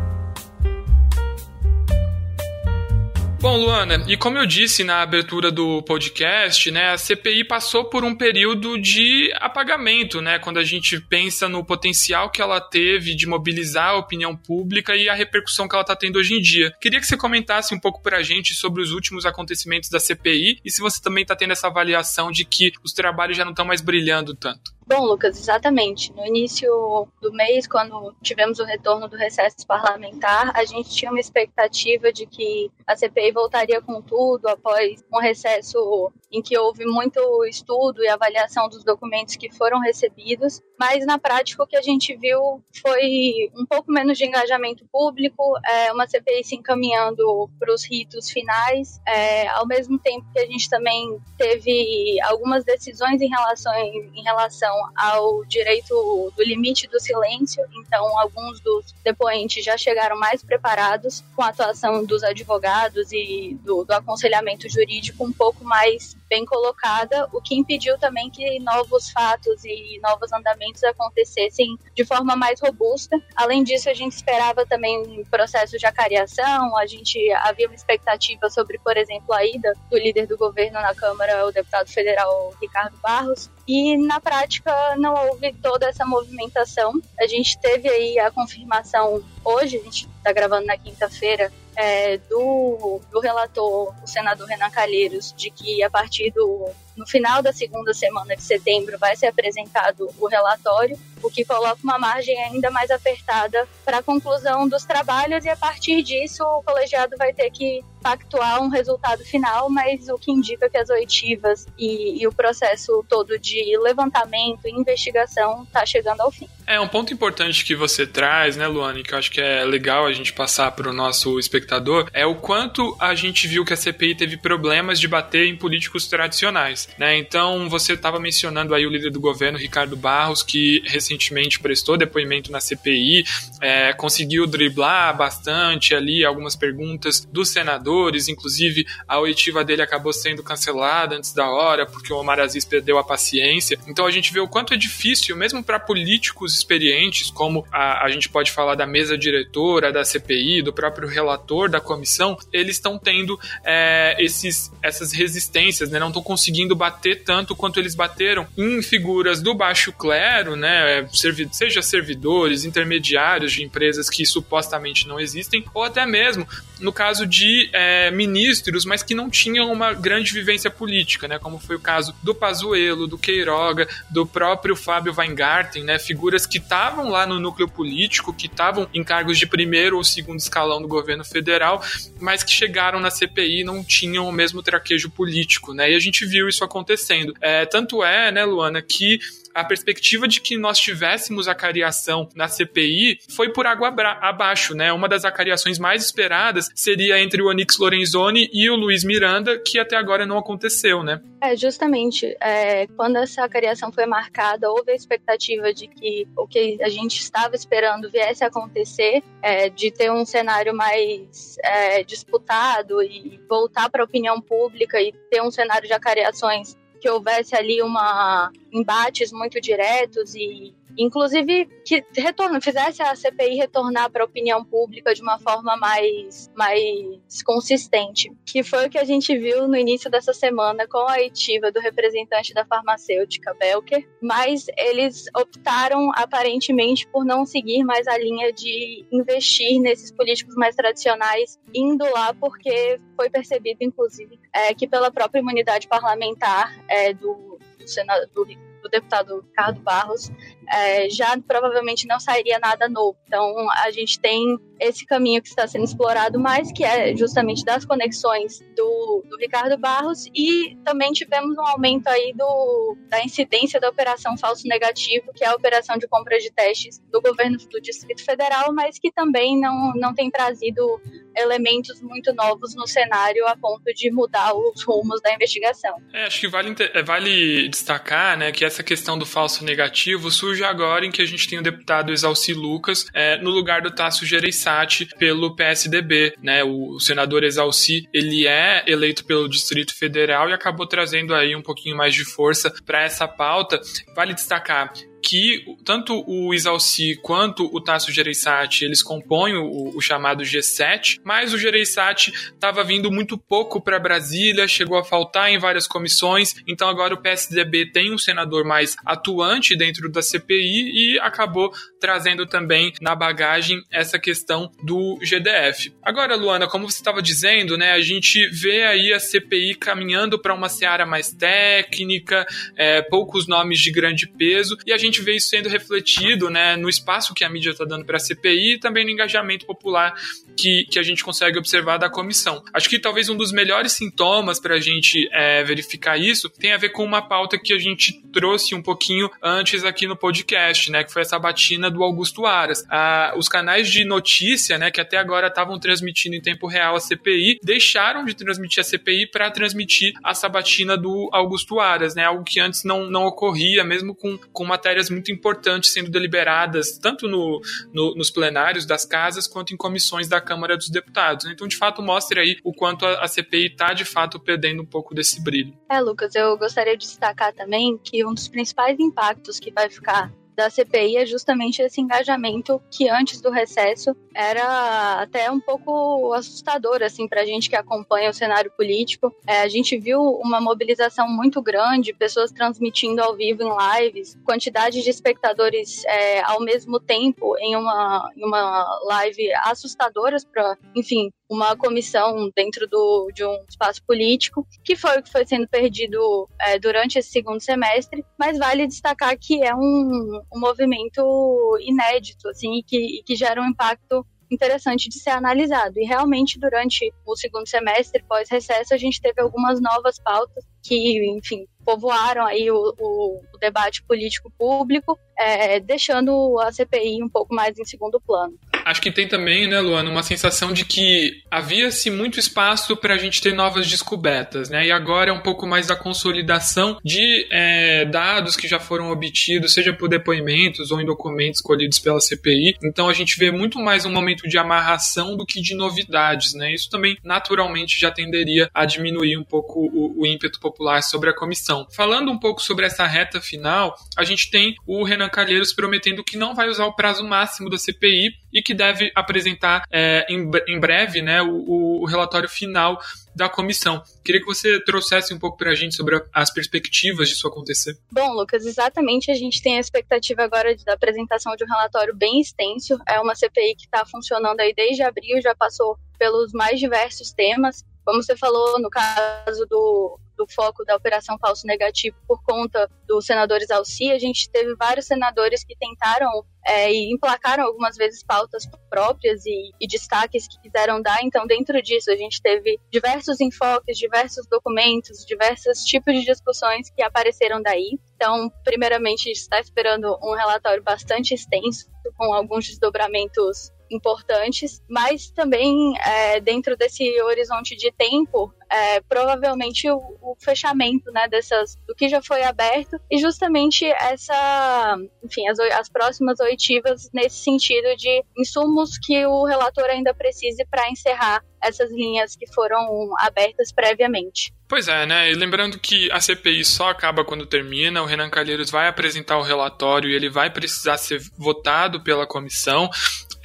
Bom, 3.39 3.55
Luana, 3.55 4.03
e 4.07 4.17
como 4.17 4.39
eu 4.39 4.47
disse 4.47 4.83
na 4.83 5.03
abertura 5.03 5.51
do 5.51 5.83
podcast, 5.83 6.71
né, 6.71 6.89
a 6.89 6.97
CPI 6.97 7.43
passou 7.43 7.85
por 7.85 8.03
um 8.03 8.15
período 8.15 8.81
de 8.81 9.31
apagamento, 9.35 10.19
né, 10.19 10.39
quando 10.39 10.57
a 10.57 10.63
gente 10.63 10.99
pensa 10.99 11.47
no 11.47 11.63
potencial 11.63 12.31
que 12.31 12.41
ela 12.41 12.59
teve 12.59 13.15
de 13.15 13.27
mobilizar 13.27 13.89
a 13.89 13.97
opinião 13.97 14.35
pública 14.35 14.95
e 14.95 15.07
a 15.07 15.13
repercussão 15.13 15.67
que 15.67 15.75
ela 15.75 15.83
está 15.83 15.95
tendo 15.95 16.17
hoje 16.17 16.33
em 16.33 16.41
dia. 16.41 16.73
Queria 16.81 16.99
que 16.99 17.05
você 17.05 17.15
comentasse 17.15 17.75
um 17.75 17.79
pouco 17.79 18.01
para 18.01 18.17
a 18.17 18.23
gente 18.23 18.55
sobre 18.55 18.81
os 18.81 18.91
últimos 18.91 19.23
acontecimentos 19.23 19.89
da 19.89 19.99
CPI 19.99 20.59
e 20.65 20.71
se 20.71 20.81
você 20.81 20.99
também 20.99 21.21
está 21.21 21.35
tendo 21.35 21.51
essa 21.51 21.67
avaliação 21.67 22.31
de 22.31 22.43
que 22.43 22.73
os 22.83 22.91
trabalhos 22.91 23.37
já 23.37 23.45
não 23.45 23.51
estão 23.51 23.65
mais 23.65 23.81
brilhando 23.81 24.33
tanto. 24.33 24.76
Bom, 24.87 25.03
Lucas, 25.03 25.37
exatamente. 25.37 26.13
No 26.13 26.25
início 26.25 27.05
do 27.21 27.33
mês, 27.33 27.67
quando 27.67 28.15
tivemos 28.23 28.57
o 28.59 28.63
retorno 28.63 29.09
do 29.09 29.17
recesso 29.17 29.67
parlamentar, 29.67 30.53
a 30.55 30.63
gente 30.63 30.89
tinha 30.91 31.11
uma 31.11 31.19
expectativa 31.19 32.09
de 32.13 32.25
que 32.25 32.71
a 32.85 32.95
CPI 32.95 33.33
voltaria 33.33 33.81
com 33.81 34.01
tudo 34.01 34.47
após 34.47 35.03
um 35.13 35.19
recesso 35.19 36.09
em 36.31 36.41
que 36.41 36.57
houve 36.57 36.85
muito 36.85 37.19
estudo 37.45 38.01
e 38.01 38.07
avaliação 38.07 38.69
dos 38.69 38.83
documentos 38.83 39.35
que 39.35 39.51
foram 39.53 39.79
recebidos, 39.81 40.61
mas 40.79 41.05
na 41.05 41.17
prática 41.17 41.63
o 41.63 41.67
que 41.67 41.75
a 41.75 41.81
gente 41.81 42.15
viu 42.15 42.63
foi 42.81 43.51
um 43.57 43.65
pouco 43.65 43.91
menos 43.91 44.17
de 44.17 44.25
engajamento 44.25 44.85
público, 44.91 45.53
é, 45.65 45.91
uma 45.91 46.07
CPI 46.07 46.43
se 46.43 46.55
encaminhando 46.55 47.49
para 47.59 47.73
os 47.73 47.83
ritos 47.83 48.29
finais, 48.29 49.01
é, 49.05 49.47
ao 49.49 49.65
mesmo 49.65 49.99
tempo 49.99 50.25
que 50.33 50.39
a 50.39 50.45
gente 50.45 50.69
também 50.69 51.19
teve 51.37 52.21
algumas 52.23 52.63
decisões 52.63 53.21
em 53.21 53.27
relação, 53.27 53.73
em 53.75 54.23
relação 54.23 54.76
ao 54.95 55.45
direito 55.45 56.31
do 56.35 56.43
limite 56.43 56.87
do 56.87 56.99
silêncio, 56.99 57.63
então 57.77 58.19
alguns 58.19 58.59
dos 58.59 58.93
depoentes 59.03 59.63
já 59.63 59.77
chegaram 59.77 60.17
mais 60.17 60.43
preparados 60.43 61.23
com 61.35 61.41
a 61.41 61.49
atuação 61.49 62.03
dos 62.05 62.23
advogados 62.23 63.11
e 63.11 63.57
do, 63.63 63.83
do 63.83 63.91
aconselhamento 63.91 64.69
jurídico 64.69 65.23
um 65.23 65.31
pouco 65.31 65.63
mais 65.63 66.15
bem 66.29 66.45
colocada, 66.45 67.27
o 67.31 67.41
que 67.41 67.55
impediu 67.55 67.97
também 67.97 68.29
que 68.29 68.59
novos 68.59 69.09
fatos 69.09 69.63
e 69.63 69.99
novos 70.01 70.31
andamentos 70.31 70.83
acontecessem 70.83 71.77
de 71.95 72.05
forma 72.05 72.35
mais 72.35 72.59
robusta. 72.61 73.17
Além 73.35 73.63
disso, 73.63 73.89
a 73.89 73.93
gente 73.93 74.13
esperava 74.13 74.65
também 74.65 75.23
processo 75.29 75.77
de 75.77 75.85
acariação, 75.85 76.77
a 76.77 76.85
gente 76.85 77.31
havia 77.31 77.67
uma 77.67 77.75
expectativa 77.75 78.49
sobre, 78.49 78.79
por 78.79 78.97
exemplo, 78.97 79.33
a 79.33 79.45
ida 79.45 79.73
do 79.89 79.97
líder 79.97 80.27
do 80.27 80.37
governo 80.37 80.81
na 80.81 80.93
Câmara, 80.93 81.45
o 81.45 81.51
deputado 81.51 81.89
federal 81.89 82.53
Ricardo 82.61 82.97
Barros, 82.97 83.49
e 83.67 83.97
na 83.97 84.19
prática 84.19 84.95
não 84.97 85.13
houve 85.27 85.53
toda 85.53 85.87
essa 85.87 86.05
movimentação. 86.05 86.93
A 87.19 87.27
gente 87.27 87.59
teve 87.59 87.89
aí 87.89 88.17
a 88.17 88.31
confirmação 88.31 89.21
hoje, 89.43 89.77
a 89.77 89.83
gente 89.83 90.07
está 90.27 90.33
gravando 90.33 90.65
na 90.65 90.77
quinta-feira, 90.77 91.51
é, 91.75 92.17
do, 92.29 92.99
do 93.11 93.19
relator, 93.19 93.93
o 94.03 94.07
senador 94.07 94.47
Renan 94.47 94.69
Calheiros, 94.69 95.33
de 95.37 95.49
que 95.49 95.81
a 95.83 95.89
partir 95.89 96.31
do 96.31 96.69
no 96.95 97.05
final 97.05 97.43
da 97.43 97.53
segunda 97.53 97.93
semana 97.93 98.35
de 98.35 98.41
setembro 98.41 98.97
vai 98.97 99.15
ser 99.15 99.27
apresentado 99.27 100.09
o 100.17 100.27
relatório, 100.27 100.97
o 101.21 101.29
que 101.29 101.45
coloca 101.45 101.77
uma 101.83 101.99
margem 101.99 102.35
ainda 102.43 102.71
mais 102.71 102.89
apertada 102.89 103.67
para 103.85 103.99
a 103.99 104.03
conclusão 104.03 104.67
dos 104.67 104.83
trabalhos 104.83 105.45
e 105.45 105.49
a 105.49 105.55
partir 105.55 106.01
disso 106.01 106.43
o 106.43 106.63
colegiado 106.63 107.15
vai 107.15 107.31
ter 107.31 107.51
que 107.51 107.85
pactuar 108.07 108.63
um 108.63 108.69
resultado 108.69 109.21
final, 109.25 109.69
mas 109.69 110.07
o 110.07 110.17
que 110.17 110.31
indica 110.31 110.69
que 110.69 110.77
as 110.77 110.89
oitivas 110.89 111.67
e, 111.77 112.21
e 112.21 112.25
o 112.25 112.31
processo 112.31 113.03
todo 113.09 113.37
de 113.37 113.77
levantamento 113.83 114.65
e 114.65 114.71
investigação 114.71 115.63
está 115.63 115.85
chegando 115.85 116.21
ao 116.21 116.31
fim. 116.31 116.47
É 116.65 116.79
um 116.79 116.87
ponto 116.87 117.13
importante 117.13 117.65
que 117.65 117.75
você 117.75 118.07
traz, 118.07 118.55
né, 118.55 118.65
Luane, 118.67 119.03
que 119.03 119.13
eu 119.13 119.17
acho 119.17 119.29
que 119.29 119.41
é 119.41 119.65
legal 119.65 120.05
a 120.05 120.13
gente 120.13 120.31
passar 120.31 120.71
para 120.71 120.89
o 120.89 120.93
nosso 120.93 121.37
espectador, 121.37 122.09
é 122.13 122.25
o 122.25 122.35
quanto 122.35 122.95
a 122.97 123.13
gente 123.13 123.45
viu 123.45 123.65
que 123.65 123.73
a 123.73 123.77
CPI 123.77 124.15
teve 124.15 124.37
problemas 124.37 124.99
de 124.99 125.07
bater 125.07 125.45
em 125.45 125.57
políticos 125.57 126.07
tradicionais. 126.07 126.87
Né? 126.97 127.17
Então, 127.17 127.69
você 127.69 127.93
estava 127.93 128.19
mencionando 128.19 128.73
aí 128.73 128.85
o 128.85 128.89
líder 128.89 129.11
do 129.11 129.19
governo, 129.19 129.57
Ricardo 129.57 129.97
Barros, 129.97 130.43
que 130.43 130.81
recentemente 130.85 131.59
prestou 131.59 131.97
depoimento 131.97 132.51
na 132.51 132.61
CPI, 132.61 133.25
é, 133.61 133.93
conseguiu 133.93 134.47
driblar 134.47 135.15
bastante 135.15 135.93
ali 135.93 136.23
algumas 136.23 136.55
perguntas 136.55 137.25
dos 137.31 137.49
senadores, 137.97 138.27
inclusive 138.27 138.85
a 139.07 139.19
oitiva 139.19 139.63
dele 139.63 139.81
acabou 139.81 140.13
sendo 140.13 140.43
cancelada 140.43 141.15
antes 141.15 141.33
da 141.33 141.49
hora, 141.49 141.85
porque 141.85 142.13
o 142.13 142.17
Omar 142.17 142.39
Aziz 142.39 142.63
perdeu 142.63 142.97
a 142.97 143.03
paciência. 143.03 143.77
Então, 143.87 144.05
a 144.05 144.11
gente 144.11 144.31
vê 144.31 144.39
o 144.39 144.47
quanto 144.47 144.73
é 144.73 144.77
difícil, 144.77 145.35
mesmo 145.35 145.63
para 145.63 145.79
políticos 145.79 146.55
experientes, 146.55 147.31
como 147.31 147.65
a, 147.71 148.05
a 148.05 148.09
gente 148.09 148.29
pode 148.29 148.51
falar 148.51 148.75
da 148.75 148.85
mesa 148.85 149.17
diretora, 149.17 149.91
da 149.91 150.03
CPI, 150.03 150.61
do 150.61 150.71
próprio 150.71 151.07
relator 151.07 151.69
da 151.69 151.79
comissão, 151.79 152.37
eles 152.53 152.75
estão 152.75 152.97
tendo 152.97 153.39
é, 153.65 154.15
esses, 154.19 154.71
essas 154.81 155.11
resistências, 155.11 155.89
né? 155.89 155.99
não 155.99 156.07
estão 156.07 156.21
conseguindo 156.21 156.75
bater 156.75 157.23
tanto 157.23 157.55
quanto 157.55 157.79
eles 157.79 157.95
bateram 157.95 158.47
em 158.57 158.81
figuras 158.81 159.41
do 159.41 159.53
baixo 159.53 159.91
clero, 159.91 160.55
né, 160.55 161.07
seja 161.51 161.81
servidores, 161.81 162.63
intermediários 162.63 163.53
de 163.53 163.63
empresas 163.63 164.09
que 164.09 164.25
supostamente 164.25 165.07
não 165.07 165.19
existem, 165.19 165.65
ou 165.73 165.83
até 165.83 166.05
mesmo 166.05 166.47
no 166.79 166.91
caso 166.91 167.25
de 167.25 167.69
é, 167.73 167.86
ministros, 168.11 168.85
mas 168.85 169.03
que 169.03 169.15
não 169.15 169.29
tinham 169.29 169.71
uma 169.71 169.93
grande 169.93 170.33
vivência 170.33 170.69
política, 170.69 171.27
né, 171.27 171.39
como 171.39 171.59
foi 171.59 171.75
o 171.75 171.79
caso 171.79 172.15
do 172.23 172.33
Pazuello, 172.33 173.07
do 173.07 173.17
Queiroga, 173.17 173.87
do 174.09 174.25
próprio 174.25 174.75
Fábio 174.75 175.13
Weingarten, 175.15 175.83
né, 175.83 175.99
figuras 175.99 176.45
que 176.45 176.57
estavam 176.57 177.09
lá 177.09 177.25
no 177.25 177.39
núcleo 177.39 177.67
político, 177.67 178.33
que 178.33 178.47
estavam 178.47 178.87
em 178.93 179.03
cargos 179.03 179.37
de 179.37 179.45
primeiro 179.45 179.97
ou 179.97 180.03
segundo 180.03 180.39
escalão 180.39 180.81
do 180.81 180.87
governo 180.87 181.23
federal, 181.23 181.83
mas 182.19 182.43
que 182.43 182.51
chegaram 182.51 182.99
na 182.99 183.09
CPI 183.09 183.61
e 183.61 183.63
não 183.63 183.83
tinham 183.83 184.27
o 184.27 184.31
mesmo 184.31 184.61
traquejo 184.61 185.09
político, 185.09 185.73
né, 185.73 185.91
e 185.91 185.95
a 185.95 185.99
gente 185.99 186.25
viu 186.25 186.47
isso 186.47 186.63
acontecendo. 186.63 187.33
É, 187.41 187.65
tanto 187.65 188.03
é, 188.03 188.31
né, 188.31 188.45
Luana, 188.45 188.81
que 188.81 189.19
a 189.57 189.65
perspectiva 189.65 190.27
de 190.27 190.39
que 190.39 190.55
nós 190.55 190.77
tivéssemos 190.77 191.47
a 191.47 191.55
cariação 191.55 192.29
na 192.35 192.47
CPI 192.47 193.19
foi 193.27 193.51
por 193.51 193.65
água 193.65 193.87
abaixo, 194.21 194.75
né? 194.75 194.93
Uma 194.93 195.09
das 195.09 195.25
acariações 195.25 195.79
mais 195.79 196.05
esperadas 196.05 196.69
seria 196.75 197.19
entre 197.19 197.41
o 197.41 197.49
Onyx 197.49 197.79
Lorenzoni 197.79 198.51
e 198.53 198.69
o 198.69 198.75
Luiz 198.75 199.03
Miranda, 199.03 199.57
que 199.57 199.79
até 199.79 199.95
agora 199.95 200.27
não 200.27 200.37
aconteceu, 200.37 201.01
né? 201.01 201.21
É, 201.41 201.55
justamente. 201.55 202.37
É, 202.39 202.85
quando 202.95 203.17
essa 203.17 203.43
acariação 203.43 203.91
foi 203.91 204.05
marcada, 204.05 204.69
houve 204.69 204.91
a 204.91 204.95
expectativa 204.95 205.73
de 205.73 205.87
que 205.87 206.27
o 206.37 206.47
que 206.47 206.77
a 206.81 206.89
gente 206.89 207.19
estava 207.19 207.55
esperando 207.55 208.11
viesse 208.11 208.43
a 208.43 208.47
acontecer, 208.47 209.23
é, 209.41 209.69
de 209.69 209.89
ter 209.89 210.11
um 210.11 210.23
cenário 210.23 210.73
mais 210.75 211.57
é, 211.63 212.03
disputado 212.03 213.01
e 213.01 213.39
voltar 213.49 213.89
para 213.89 214.03
a 214.03 214.05
opinião 214.05 214.39
pública 214.39 215.01
e 215.01 215.11
ter 215.31 215.41
um 215.41 215.49
cenário 215.49 215.87
de 215.87 215.93
acariações 215.93 216.75
que 217.07 217.11
houvesse 217.11 217.55
ali 217.55 217.81
uma 217.81 218.51
embates 218.69 219.31
muito 219.31 219.61
diretos 219.61 220.35
e 220.35 220.75
inclusive 220.97 221.69
que 221.85 222.03
retorno, 222.15 222.61
fizesse 222.61 223.01
a 223.01 223.15
CPI 223.15 223.55
retornar 223.55 224.09
para 224.09 224.23
a 224.23 224.25
opinião 224.25 224.63
pública 224.63 225.13
de 225.13 225.21
uma 225.21 225.37
forma 225.37 225.77
mais, 225.77 226.49
mais 226.55 227.43
consistente, 227.43 228.31
que 228.45 228.63
foi 228.63 228.87
o 228.87 228.89
que 228.89 228.97
a 228.97 229.03
gente 229.03 229.37
viu 229.37 229.67
no 229.67 229.75
início 229.75 230.09
dessa 230.09 230.33
semana 230.33 230.87
com 230.87 231.07
a 231.07 231.21
etiva 231.21 231.71
do 231.71 231.79
representante 231.79 232.53
da 232.53 232.65
farmacêutica 232.65 233.55
Belker, 233.59 234.07
mas 234.21 234.65
eles 234.77 235.25
optaram 235.35 236.11
aparentemente 236.15 237.07
por 237.07 237.23
não 237.23 237.45
seguir 237.45 237.83
mais 237.83 238.07
a 238.07 238.17
linha 238.17 238.51
de 238.51 239.05
investir 239.11 239.79
nesses 239.79 240.11
políticos 240.11 240.55
mais 240.55 240.75
tradicionais, 240.75 241.59
indo 241.73 242.03
lá 242.11 242.33
porque 242.33 242.99
foi 243.15 243.29
percebido, 243.29 243.77
inclusive, 243.81 244.39
é, 244.53 244.73
que 244.73 244.87
pela 244.87 245.11
própria 245.11 245.39
imunidade 245.39 245.87
parlamentar 245.87 246.73
é, 246.87 247.13
do, 247.13 247.57
do, 247.77 247.87
senado, 247.87 248.27
do 248.33 248.45
do 248.87 248.89
deputado 248.89 249.41
Ricardo 249.41 249.79
Barros, 249.81 250.31
é, 250.69 251.09
já 251.09 251.37
provavelmente 251.47 252.07
não 252.07 252.19
sairia 252.19 252.59
nada 252.59 252.89
novo. 252.89 253.17
Então, 253.25 253.69
a 253.71 253.91
gente 253.91 254.19
tem 254.19 254.57
esse 254.79 255.05
caminho 255.05 255.41
que 255.41 255.49
está 255.49 255.67
sendo 255.67 255.85
explorado 255.85 256.39
mais, 256.39 256.71
que 256.71 256.83
é 256.83 257.15
justamente 257.15 257.63
das 257.63 257.85
conexões 257.85 258.59
do, 258.75 259.23
do 259.27 259.37
Ricardo 259.37 259.77
Barros, 259.77 260.27
e 260.35 260.77
também 260.83 261.11
tivemos 261.11 261.57
um 261.57 261.65
aumento 261.65 262.07
aí 262.07 262.33
do, 262.33 262.97
da 263.09 263.23
incidência 263.23 263.79
da 263.79 263.89
Operação 263.89 264.37
Falso 264.37 264.67
Negativo, 264.67 265.31
que 265.33 265.43
é 265.43 265.47
a 265.47 265.55
operação 265.55 265.97
de 265.97 266.07
compra 266.07 266.37
de 266.37 266.51
testes 266.51 267.01
do 267.11 267.21
governo 267.21 267.57
do 267.57 267.81
Distrito 267.81 268.23
Federal, 268.23 268.73
mas 268.73 268.99
que 268.99 269.11
também 269.11 269.59
não, 269.59 269.93
não 269.95 270.13
tem 270.13 270.29
trazido 270.29 271.01
elementos 271.35 272.01
muito 272.01 272.33
novos 272.33 272.75
no 272.75 272.87
cenário 272.87 273.47
a 273.47 273.55
ponto 273.55 273.93
de 273.93 274.11
mudar 274.11 274.53
os 274.55 274.83
rumos 274.83 275.21
da 275.21 275.33
investigação. 275.33 275.95
É, 276.13 276.25
acho 276.25 276.39
que 276.39 276.47
vale, 276.47 276.75
é, 276.79 277.03
vale 277.03 277.69
destacar 277.69 278.37
né, 278.37 278.51
que 278.51 278.65
essa 278.65 278.83
questão 278.83 279.17
do 279.17 279.25
falso 279.25 279.63
negativo 279.63 280.31
surge 280.31 280.56
agora 280.63 281.05
em 281.05 281.11
que 281.11 281.21
a 281.21 281.25
gente 281.25 281.47
tem 281.47 281.59
o 281.59 281.63
deputado 281.63 282.11
Exalci 282.11 282.53
Lucas 282.53 283.07
é, 283.13 283.37
no 283.37 283.49
lugar 283.49 283.81
do 283.81 283.91
Tasso 283.91 284.25
Gereissati 284.25 285.07
pelo 285.17 285.55
PSDB. 285.55 286.33
Né, 286.41 286.63
o 286.63 286.99
senador 286.99 287.43
Exalci 287.43 288.07
ele 288.13 288.47
é 288.47 288.83
eleito 288.87 289.25
pelo 289.25 289.49
Distrito 289.49 289.95
Federal 289.95 290.49
e 290.49 290.53
acabou 290.53 290.87
trazendo 290.87 291.33
aí 291.33 291.55
um 291.55 291.61
pouquinho 291.61 291.97
mais 291.97 292.13
de 292.13 292.25
força 292.25 292.73
para 292.85 293.03
essa 293.03 293.27
pauta. 293.27 293.79
Vale 294.15 294.33
destacar 294.33 294.93
que 295.21 295.65
tanto 295.83 296.23
o 296.27 296.53
Isalci 296.53 297.15
quanto 297.21 297.69
o 297.73 297.81
Tasso 297.81 298.11
Gereissati, 298.11 298.85
eles 298.85 299.01
compõem 299.01 299.55
o, 299.55 299.95
o 299.95 300.01
chamado 300.01 300.43
G7, 300.43 301.19
mas 301.23 301.53
o 301.53 301.57
Gereissati 301.57 302.31
estava 302.31 302.83
vindo 302.83 303.11
muito 303.11 303.37
pouco 303.37 303.81
para 303.81 303.99
Brasília, 303.99 304.67
chegou 304.67 304.97
a 304.97 305.03
faltar 305.03 305.49
em 305.49 305.57
várias 305.57 305.87
comissões, 305.87 306.55
então 306.67 306.87
agora 306.87 307.13
o 307.13 307.21
PSDB 307.21 307.91
tem 307.91 308.13
um 308.13 308.17
senador 308.17 308.63
mais 308.63 308.95
atuante 309.05 309.75
dentro 309.75 310.09
da 310.09 310.21
CPI 310.21 311.13
e 311.13 311.19
acabou 311.19 311.71
trazendo 311.99 312.45
também 312.45 312.93
na 313.01 313.15
bagagem 313.15 313.81
essa 313.91 314.19
questão 314.19 314.71
do 314.83 315.17
GDF. 315.21 315.93
Agora, 316.03 316.35
Luana, 316.35 316.67
como 316.67 316.89
você 316.89 316.97
estava 316.97 317.21
dizendo, 317.21 317.77
né, 317.77 317.91
a 317.91 318.01
gente 318.01 318.47
vê 318.49 318.83
aí 318.83 319.13
a 319.13 319.19
CPI 319.19 319.75
caminhando 319.75 320.39
para 320.39 320.53
uma 320.53 320.69
seara 320.69 321.05
mais 321.05 321.31
técnica, 321.31 322.45
é, 322.75 323.01
poucos 323.01 323.47
nomes 323.47 323.79
de 323.79 323.91
grande 323.91 324.27
peso, 324.27 324.77
e 324.85 324.93
a 324.93 324.97
gente 324.97 325.06
vê 325.21 325.35
isso 325.35 325.49
sendo 325.49 325.69
refletido 325.69 326.49
né, 326.49 326.75
no 326.75 326.89
espaço 326.89 327.33
que 327.33 327.43
a 327.43 327.49
mídia 327.49 327.71
está 327.71 327.85
dando 327.85 328.05
para 328.05 328.17
a 328.17 328.19
CPI 328.19 328.73
e 328.73 328.79
também 328.79 329.05
no 329.05 329.11
engajamento 329.11 329.65
popular 329.65 330.13
que, 330.55 330.85
que 330.89 330.99
a 330.99 331.03
gente 331.03 331.23
consegue 331.23 331.57
observar 331.57 331.97
da 331.97 332.09
comissão. 332.09 332.63
Acho 332.73 332.89
que 332.89 332.99
talvez 332.99 333.29
um 333.29 333.35
dos 333.35 333.51
melhores 333.51 333.93
sintomas 333.93 334.59
para 334.59 334.75
a 334.75 334.79
gente 334.79 335.29
é, 335.31 335.63
verificar 335.63 336.17
isso 336.17 336.49
tem 336.49 336.73
a 336.73 336.77
ver 336.77 336.89
com 336.89 337.03
uma 337.03 337.21
pauta 337.21 337.57
que 337.57 337.73
a 337.73 337.79
gente 337.79 338.21
trouxe 338.33 338.75
um 338.75 338.81
pouquinho 338.81 339.29
antes 339.41 339.83
aqui 339.83 340.07
no 340.07 340.15
podcast, 340.15 340.91
né, 340.91 341.03
que 341.03 341.11
foi 341.11 341.21
essa 341.21 341.37
batina 341.39 341.89
do 341.89 342.03
Augusto 342.03 342.45
Aras. 342.45 342.85
Ah, 342.89 343.33
os 343.37 343.47
canais 343.47 343.89
de 343.89 344.03
notícia, 344.03 344.77
né, 344.77 344.91
que 344.91 345.01
até 345.01 345.17
agora 345.17 345.47
estavam 345.47 345.79
transmitindo 345.79 346.35
em 346.35 346.41
tempo 346.41 346.67
real 346.67 346.95
a 346.95 346.99
CPI, 346.99 347.59
deixaram 347.63 348.25
de 348.25 348.33
transmitir 348.33 348.81
a 348.81 348.83
CPI 348.83 349.27
para 349.27 349.49
transmitir 349.51 350.13
a 350.23 350.33
sabatina 350.33 350.97
do 350.97 351.29
Augusto 351.31 351.79
Aras, 351.79 352.15
né, 352.15 352.23
algo 352.23 352.43
que 352.43 352.59
antes 352.59 352.83
não, 352.83 353.09
não 353.09 353.25
ocorria, 353.25 353.83
mesmo 353.83 354.15
com, 354.15 354.37
com 354.51 354.65
matérias 354.97 355.09
muito 355.09 355.31
importantes 355.31 355.91
sendo 355.91 356.09
deliberadas, 356.09 356.97
tanto 356.97 357.27
no, 357.27 357.61
no, 357.93 358.15
nos 358.15 358.31
plenários 358.31 358.85
das 358.85 359.05
casas 359.05 359.47
quanto 359.47 359.73
em 359.73 359.77
comissões 359.77 360.27
da 360.27 360.41
Câmara 360.41 360.75
dos 360.75 360.89
Deputados. 360.89 361.45
Então, 361.45 361.67
de 361.67 361.77
fato, 361.77 362.01
mostra 362.01 362.41
aí 362.41 362.57
o 362.63 362.73
quanto 362.73 363.05
a, 363.05 363.23
a 363.23 363.27
CPI 363.27 363.67
está, 363.67 363.93
de 363.93 364.03
fato, 364.03 364.39
perdendo 364.39 364.81
um 364.81 364.85
pouco 364.85 365.13
desse 365.13 365.41
brilho. 365.41 365.73
É, 365.89 365.99
Lucas, 365.99 366.33
eu 366.35 366.57
gostaria 366.57 366.97
de 366.97 367.05
destacar 367.05 367.53
também 367.53 367.97
que 368.03 368.25
um 368.25 368.33
dos 368.33 368.47
principais 368.47 368.99
impactos 368.99 369.59
que 369.59 369.71
vai 369.71 369.89
ficar 369.89 370.31
da 370.57 370.71
CPI 370.71 371.17
é 371.17 371.25
justamente 371.25 371.83
esse 371.83 372.01
engajamento 372.01 372.81
que 372.89 373.07
antes 373.07 373.39
do 373.39 373.51
recesso 373.51 374.15
era 374.33 375.21
até 375.21 375.51
um 375.51 375.59
pouco 375.59 376.33
assustador 376.33 377.03
assim 377.03 377.27
para 377.27 377.41
a 377.41 377.45
gente 377.45 377.69
que 377.69 377.75
acompanha 377.75 378.31
o 378.31 378.33
cenário 378.33 378.71
político. 378.71 379.31
É, 379.45 379.61
a 379.61 379.67
gente 379.67 379.95
viu 379.99 380.19
uma 380.19 380.59
mobilização 380.59 381.29
muito 381.29 381.61
grande, 381.61 382.11
pessoas 382.11 382.51
transmitindo 382.51 383.21
ao 383.21 383.35
vivo 383.35 383.61
em 383.61 384.01
lives, 384.01 384.35
quantidade 384.43 385.03
de 385.03 385.09
espectadores 385.11 386.03
é, 386.05 386.41
ao 386.41 386.59
mesmo 386.59 386.99
tempo 386.99 387.55
em 387.59 387.75
uma, 387.75 388.31
em 388.35 388.43
uma 388.43 388.99
live 389.05 389.53
assustadoras 389.63 390.43
para, 390.43 390.75
enfim, 390.95 391.31
uma 391.49 391.75
comissão 391.75 392.51
dentro 392.55 392.87
do, 392.87 393.31
de 393.33 393.45
um 393.45 393.63
espaço 393.69 394.03
político, 394.03 394.67
que 394.83 394.95
foi 394.95 395.17
o 395.17 395.23
que 395.23 395.31
foi 395.31 395.45
sendo 395.45 395.67
perdido 395.67 396.49
é, 396.59 396.77
durante 396.77 397.17
esse 397.17 397.29
segundo 397.29 397.61
semestre, 397.61 398.25
mas 398.37 398.57
vale 398.57 398.87
destacar 398.87 399.37
que 399.37 399.63
é 399.63 399.73
um, 399.73 400.41
um 400.53 400.59
movimento 400.59 401.77
inédito, 401.81 402.49
assim, 402.49 402.79
e 402.79 402.83
que, 402.83 403.19
e 403.19 403.23
que 403.23 403.35
gera 403.35 403.61
um 403.61 403.67
impacto 403.67 404.25
interessante 404.51 405.09
de 405.09 405.19
ser 405.19 405.31
analisado. 405.31 405.99
E 405.99 406.05
realmente, 406.05 406.59
durante 406.59 407.13
o 407.25 407.35
segundo 407.35 407.67
semestre, 407.67 408.23
pós-recesso, 408.27 408.93
a 408.93 408.97
gente 408.97 409.21
teve 409.21 409.41
algumas 409.41 409.81
novas 409.81 410.19
pautas 410.19 410.63
que, 410.83 411.29
enfim, 411.37 411.65
povoaram 411.85 412.45
aí 412.45 412.69
o, 412.69 412.93
o, 412.99 413.41
o 413.53 413.57
debate 413.57 414.03
político 414.03 414.51
público, 414.57 415.17
é, 415.39 415.79
deixando 415.79 416.59
a 416.59 416.71
CPI 416.71 417.23
um 417.23 417.29
pouco 417.29 417.55
mais 417.55 417.79
em 417.79 417.85
segundo 417.85 418.19
plano. 418.19 418.53
Acho 418.87 419.01
que 419.01 419.11
tem 419.11 419.27
também, 419.27 419.67
né, 419.67 419.81
Luana, 419.81 420.09
uma 420.09 420.23
sensação 420.23 420.71
de 420.71 420.85
que 420.85 421.43
havia-se 421.51 422.09
muito 422.09 422.39
espaço 422.39 422.95
para 422.95 423.15
a 423.15 423.17
gente 423.17 423.41
ter 423.41 423.53
novas 423.53 423.85
descobertas, 423.85 424.69
né? 424.69 424.87
E 424.87 424.91
agora 424.93 425.29
é 425.29 425.33
um 425.33 425.41
pouco 425.41 425.67
mais 425.67 425.87
da 425.87 425.95
consolidação 425.95 426.97
de 427.03 427.45
é, 427.51 428.05
dados 428.05 428.55
que 428.55 428.65
já 428.65 428.79
foram 428.79 429.11
obtidos, 429.11 429.73
seja 429.73 429.91
por 429.91 430.07
depoimentos 430.07 430.89
ou 430.89 431.01
em 431.01 431.05
documentos 431.05 431.59
escolhidos 431.59 431.99
pela 431.99 432.21
CPI. 432.21 432.77
Então 432.81 433.09
a 433.09 433.13
gente 433.13 433.37
vê 433.37 433.51
muito 433.51 433.77
mais 433.77 434.05
um 434.05 434.09
momento 434.09 434.47
de 434.47 434.57
amarração 434.57 435.35
do 435.35 435.45
que 435.45 435.59
de 435.59 435.75
novidades, 435.75 436.53
né? 436.53 436.73
Isso 436.73 436.89
também 436.89 437.17
naturalmente 437.25 437.99
já 437.99 438.09
tenderia 438.09 438.69
a 438.73 438.85
diminuir 438.85 439.37
um 439.37 439.43
pouco 439.43 439.81
o, 439.81 440.21
o 440.21 440.25
ímpeto 440.25 440.61
popular 440.67 441.01
sobre 441.01 441.29
a 441.29 441.35
comissão. 441.35 441.87
Falando 441.91 442.31
um 442.31 442.37
pouco 442.37 442.61
sobre 442.61 442.85
essa 442.85 443.05
reta 443.05 443.39
final, 443.39 443.95
a 444.17 444.23
gente 444.23 444.51
tem 444.51 444.75
o 444.85 445.03
Renan 445.03 445.29
Calheiros 445.29 445.73
prometendo 445.73 446.23
que 446.23 446.37
não 446.37 446.53
vai 446.53 446.67
usar 446.67 446.85
o 446.85 446.95
prazo 446.95 447.23
máximo 447.23 447.69
da 447.69 447.77
CPI 447.77 448.31
e 448.53 448.61
que 448.61 448.73
deve 448.73 449.11
apresentar 449.15 449.83
é, 449.91 450.25
em, 450.29 450.49
em, 450.67 450.79
breve 450.79 451.21
né, 451.21 451.41
o, 451.41 452.01
o, 452.01 452.05
relatório 452.05 452.49
final 452.49 452.99
da 453.35 453.47
comissão. 453.47 454.01
Queria 454.23 454.41
que 454.41 454.47
você 454.47 454.83
trouxesse 454.83 455.33
um 455.33 455.39
pouco 455.39 455.57
para 455.57 455.71
a 455.71 455.75
gente 455.75 455.95
sobre 455.95 456.21
as 456.33 456.51
perspectivas 456.51 457.29
disso 457.29 457.47
acontecer. 457.47 457.97
Bom, 458.11 458.33
Lucas, 458.33 458.65
exatamente. 458.65 459.29
A 459.29 459.35
gente 459.35 459.61
tem 459.61 459.77
a 459.77 459.79
expectativa 459.79 460.43
agora 460.43 460.75
da 460.85 460.93
apresentação 460.93 461.55
de 461.55 461.63
um 461.63 461.67
relatório 461.67 462.15
bem 462.15 462.41
extenso. 462.41 462.97
É 463.07 463.19
uma 463.19 463.35
CPI 463.35 463.75
que 463.75 463.85
está 463.85 464.05
funcionando 464.05 464.59
aí 464.59 464.73
desde 464.73 465.03
abril, 465.03 465.41
já 465.41 465.55
passou 465.55 465.97
pelos 466.17 466.51
mais 466.51 466.79
diversos 466.79 467.31
temas. 467.31 467.85
Como 468.03 468.23
você 468.23 468.35
falou, 468.35 468.79
no 468.79 468.89
caso 468.89 469.65
do, 469.69 470.19
do 470.37 470.47
foco 470.47 470.85
da 470.85 470.95
Operação 470.95 471.37
Falso 471.39 471.65
Negativo 471.65 472.15
por 472.27 472.41
conta 472.43 472.89
dos 473.07 473.25
senadores 473.25 473.71
Alci, 473.71 474.11
a 474.11 474.19
gente 474.19 474.49
teve 474.49 474.75
vários 474.75 475.07
senadores 475.07 475.63
que 475.63 475.75
tentaram 475.75 476.29
é, 476.65 476.91
e 476.91 477.13
emplacaram 477.13 477.63
algumas 477.63 477.95
vezes 477.95 478.23
pautas 478.23 478.69
próprias 478.89 479.45
e, 479.45 479.71
e, 479.79 479.87
destaques 479.87 480.47
que 480.47 480.59
quiseram 480.61 481.01
dar. 481.01 481.23
Então, 481.23 481.47
dentro 481.47 481.81
disso, 481.81 482.11
a 482.11 482.15
gente 482.15 482.41
teve 482.41 482.79
diversos 482.91 483.39
enfoques, 483.39 483.97
diversos 483.97 484.45
documentos, 484.47 485.25
diversos 485.25 485.83
tipos 485.83 486.13
de 486.13 486.25
discussões 486.25 486.89
que 486.89 487.01
apareceram 487.01 487.61
daí. 487.61 487.97
Então, 488.15 488.51
primeiramente, 488.63 489.31
está 489.31 489.59
esperando 489.59 490.17
um 490.21 490.35
relatório 490.35 490.83
bastante 490.83 491.33
extenso, 491.33 491.89
com 492.17 492.33
alguns 492.33 492.67
desdobramentos 492.67 493.71
importantes, 493.89 494.81
mas 494.89 495.29
também 495.31 495.93
é, 495.99 496.39
dentro 496.39 496.75
desse 496.75 497.21
horizonte 497.21 497.75
de 497.75 497.91
tempo, 497.91 498.53
é, 498.69 499.01
provavelmente 499.01 499.89
o, 499.89 499.97
o, 499.97 500.35
fechamento 500.39 501.11
né, 501.11 501.27
dessas, 501.27 501.75
do 501.87 501.95
que 501.95 502.09
já 502.09 502.21
foi 502.21 502.43
aberto 502.43 502.99
e 503.09 503.17
justamente 503.17 503.85
essa, 503.85 504.97
enfim, 505.23 505.47
as, 505.47 505.59
as 505.59 505.89
próximas 505.89 506.39
oitivas 506.39 507.09
nesse 507.13 507.37
sentido 507.43 507.95
de 507.95 508.23
insumos 508.37 508.97
que 508.97 509.25
o 509.25 509.45
relator 509.45 509.85
ainda 509.85 510.13
precise 510.13 510.65
para 510.65 510.89
encerrar 510.89 511.43
essas 511.63 511.91
linhas 511.91 512.35
que 512.35 512.45
foram 512.53 513.11
abertas 513.19 513.71
previamente. 513.71 514.53
Pois 514.69 514.87
é, 514.89 515.05
né? 515.05 515.31
E 515.31 515.33
lembrando 515.33 515.79
que 515.79 516.11
a 516.11 516.19
CPI 516.19 516.65
só 516.65 516.89
acaba 516.89 517.23
quando 517.23 517.45
termina, 517.45 518.01
o 518.01 518.05
Renan 518.05 518.29
Calheiros 518.29 518.69
vai 518.69 518.87
apresentar 518.89 519.37
o 519.37 519.41
relatório 519.41 520.09
e 520.09 520.13
ele 520.13 520.29
vai 520.29 520.49
precisar 520.49 520.97
ser 520.97 521.21
votado 521.37 522.03
pela 522.03 522.27
comissão. 522.27 522.89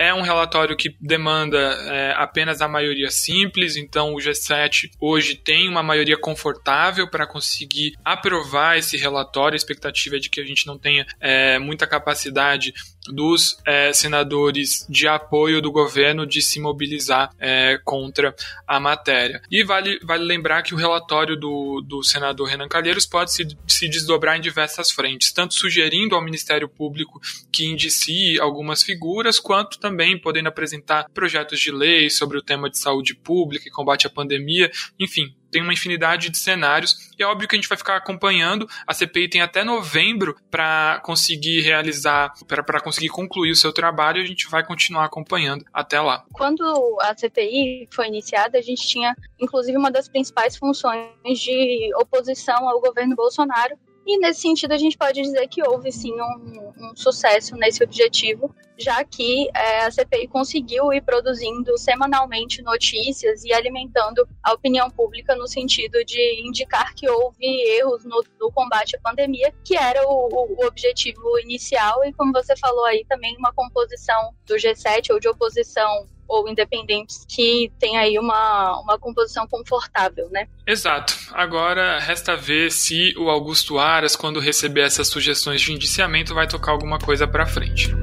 É 0.02 0.12
um 0.12 0.20
relatório 0.20 0.76
que 0.76 0.96
demanda 1.00 1.56
é, 1.58 2.12
apenas 2.16 2.60
a 2.60 2.66
maioria 2.66 3.08
simples, 3.08 3.76
então 3.76 4.14
o 4.14 4.16
G7 4.16 4.90
hoje 4.98 5.36
tem 5.36 5.68
uma 5.68 5.80
maioria 5.80 6.18
confortável 6.18 7.08
para 7.08 7.24
conseguir 7.24 7.94
aprovar 8.04 8.76
esse 8.76 8.96
relatório. 8.96 9.54
A 9.54 9.56
expectativa 9.56 10.16
é 10.16 10.18
de 10.18 10.28
que 10.28 10.40
a 10.40 10.44
gente 10.44 10.66
não 10.66 10.76
tenha 10.76 11.06
é, 11.20 11.56
muita 11.60 11.86
capacidade 11.86 12.74
dos 13.06 13.58
é, 13.66 13.92
senadores 13.92 14.86
de 14.88 15.08
apoio 15.08 15.60
do 15.60 15.72
governo 15.72 16.26
de 16.26 16.40
se 16.40 16.60
mobilizar 16.60 17.30
é, 17.38 17.78
contra 17.84 18.34
a 18.66 18.78
matéria. 18.78 19.42
E 19.50 19.64
vale, 19.64 19.98
vale 20.02 20.24
lembrar 20.24 20.62
que 20.62 20.74
o 20.74 20.78
relatório 20.78 21.36
do, 21.36 21.80
do 21.80 22.02
senador 22.02 22.48
Renan 22.48 22.68
Calheiros 22.68 23.06
pode 23.06 23.32
se, 23.32 23.46
se 23.66 23.88
desdobrar 23.88 24.36
em 24.36 24.40
diversas 24.40 24.90
frentes, 24.90 25.32
tanto 25.32 25.54
sugerindo 25.54 26.14
ao 26.14 26.22
Ministério 26.22 26.68
Público 26.68 27.20
que 27.50 27.66
indicie 27.66 28.40
algumas 28.40 28.82
figuras, 28.82 29.38
quanto 29.38 29.78
também 29.78 30.18
podendo 30.18 30.48
apresentar 30.48 31.08
projetos 31.12 31.58
de 31.60 31.72
lei 31.72 32.08
sobre 32.08 32.38
o 32.38 32.42
tema 32.42 32.70
de 32.70 32.78
saúde 32.78 33.14
pública 33.14 33.68
e 33.68 33.72
combate 33.72 34.06
à 34.06 34.10
pandemia, 34.10 34.70
enfim, 34.98 35.34
tem 35.52 35.62
uma 35.62 35.72
infinidade 35.72 36.30
de 36.30 36.38
cenários 36.38 37.12
e 37.16 37.22
é 37.22 37.26
óbvio 37.26 37.46
que 37.46 37.54
a 37.54 37.58
gente 37.58 37.68
vai 37.68 37.76
ficar 37.78 37.96
acompanhando. 37.96 38.66
A 38.86 38.94
CPI 38.94 39.28
tem 39.28 39.42
até 39.42 39.62
novembro 39.62 40.34
para 40.50 41.00
conseguir 41.04 41.60
realizar, 41.60 42.32
para 42.48 42.80
conseguir 42.80 43.10
concluir 43.10 43.52
o 43.52 43.56
seu 43.56 43.72
trabalho 43.72 44.18
e 44.18 44.24
a 44.24 44.26
gente 44.26 44.48
vai 44.48 44.64
continuar 44.64 45.04
acompanhando 45.04 45.64
até 45.72 46.00
lá. 46.00 46.24
Quando 46.32 46.64
a 47.02 47.14
CPI 47.16 47.88
foi 47.92 48.08
iniciada, 48.08 48.58
a 48.58 48.62
gente 48.62 48.86
tinha, 48.88 49.14
inclusive, 49.38 49.76
uma 49.76 49.90
das 49.90 50.08
principais 50.08 50.56
funções 50.56 51.38
de 51.38 51.90
oposição 51.96 52.68
ao 52.68 52.80
governo 52.80 53.14
Bolsonaro 53.14 53.76
E 54.06 54.18
nesse 54.18 54.40
sentido, 54.40 54.72
a 54.72 54.78
gente 54.78 54.98
pode 54.98 55.22
dizer 55.22 55.46
que 55.48 55.62
houve 55.66 55.92
sim 55.92 56.12
um, 56.12 56.72
um 56.76 56.96
sucesso 56.96 57.54
nesse 57.56 57.84
objetivo, 57.84 58.54
já 58.76 59.04
que 59.04 59.48
é, 59.54 59.84
a 59.84 59.90
CPI 59.90 60.26
conseguiu 60.26 60.92
ir 60.92 61.02
produzindo 61.02 61.78
semanalmente 61.78 62.62
notícias 62.62 63.44
e 63.44 63.52
alimentando 63.52 64.26
a 64.42 64.52
opinião 64.52 64.90
pública 64.90 65.36
no 65.36 65.46
sentido 65.46 66.04
de 66.04 66.42
indicar 66.44 66.94
que 66.94 67.08
houve 67.08 67.44
erros 67.44 68.04
no, 68.04 68.24
no 68.40 68.50
combate 68.50 68.96
à 68.96 69.00
pandemia, 69.00 69.54
que 69.64 69.76
era 69.76 70.04
o, 70.06 70.56
o, 70.58 70.66
objetivo 70.66 71.38
inicial, 71.38 72.04
e 72.04 72.12
como 72.12 72.32
você 72.32 72.56
falou 72.56 72.84
aí, 72.86 73.04
também 73.08 73.36
uma 73.36 73.52
composição 73.52 74.34
do 74.46 74.56
G7 74.56 75.12
ou 75.12 75.20
de 75.20 75.28
oposição 75.28 76.06
ou 76.32 76.48
independentes 76.48 77.26
que 77.28 77.70
tem 77.78 77.98
aí 77.98 78.18
uma, 78.18 78.80
uma 78.80 78.98
composição 78.98 79.46
confortável, 79.46 80.30
né? 80.30 80.48
Exato. 80.66 81.14
Agora 81.32 81.98
resta 81.98 82.34
ver 82.34 82.72
se 82.72 83.14
o 83.18 83.28
Augusto 83.28 83.78
Aras, 83.78 84.16
quando 84.16 84.40
receber 84.40 84.80
essas 84.80 85.08
sugestões 85.08 85.60
de 85.60 85.72
indiciamento, 85.72 86.34
vai 86.34 86.48
tocar 86.48 86.72
alguma 86.72 86.98
coisa 86.98 87.28
para 87.28 87.44
frente. 87.44 87.94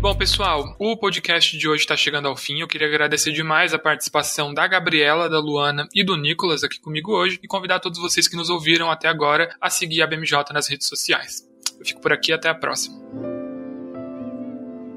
Bom, 0.00 0.14
pessoal, 0.16 0.74
o 0.78 0.96
podcast 0.98 1.56
de 1.56 1.68
hoje 1.68 1.84
está 1.84 1.96
chegando 1.96 2.26
ao 2.26 2.36
fim. 2.36 2.60
Eu 2.60 2.66
queria 2.66 2.88
agradecer 2.88 3.32
demais 3.32 3.72
a 3.72 3.78
participação 3.78 4.52
da 4.52 4.66
Gabriela, 4.66 5.30
da 5.30 5.38
Luana 5.38 5.88
e 5.94 6.04
do 6.04 6.16
Nicolas 6.16 6.64
aqui 6.64 6.80
comigo 6.80 7.12
hoje 7.12 7.38
e 7.42 7.46
convidar 7.46 7.78
todos 7.78 8.00
vocês 8.00 8.26
que 8.26 8.36
nos 8.36 8.50
ouviram 8.50 8.90
até 8.90 9.06
agora 9.06 9.54
a 9.60 9.70
seguir 9.70 10.02
a 10.02 10.06
BMJ 10.06 10.52
nas 10.52 10.68
redes 10.68 10.88
sociais. 10.88 11.48
Eu 11.78 11.86
fico 11.86 12.00
por 12.00 12.12
aqui, 12.12 12.32
até 12.32 12.48
a 12.48 12.54
próxima. 12.54 13.43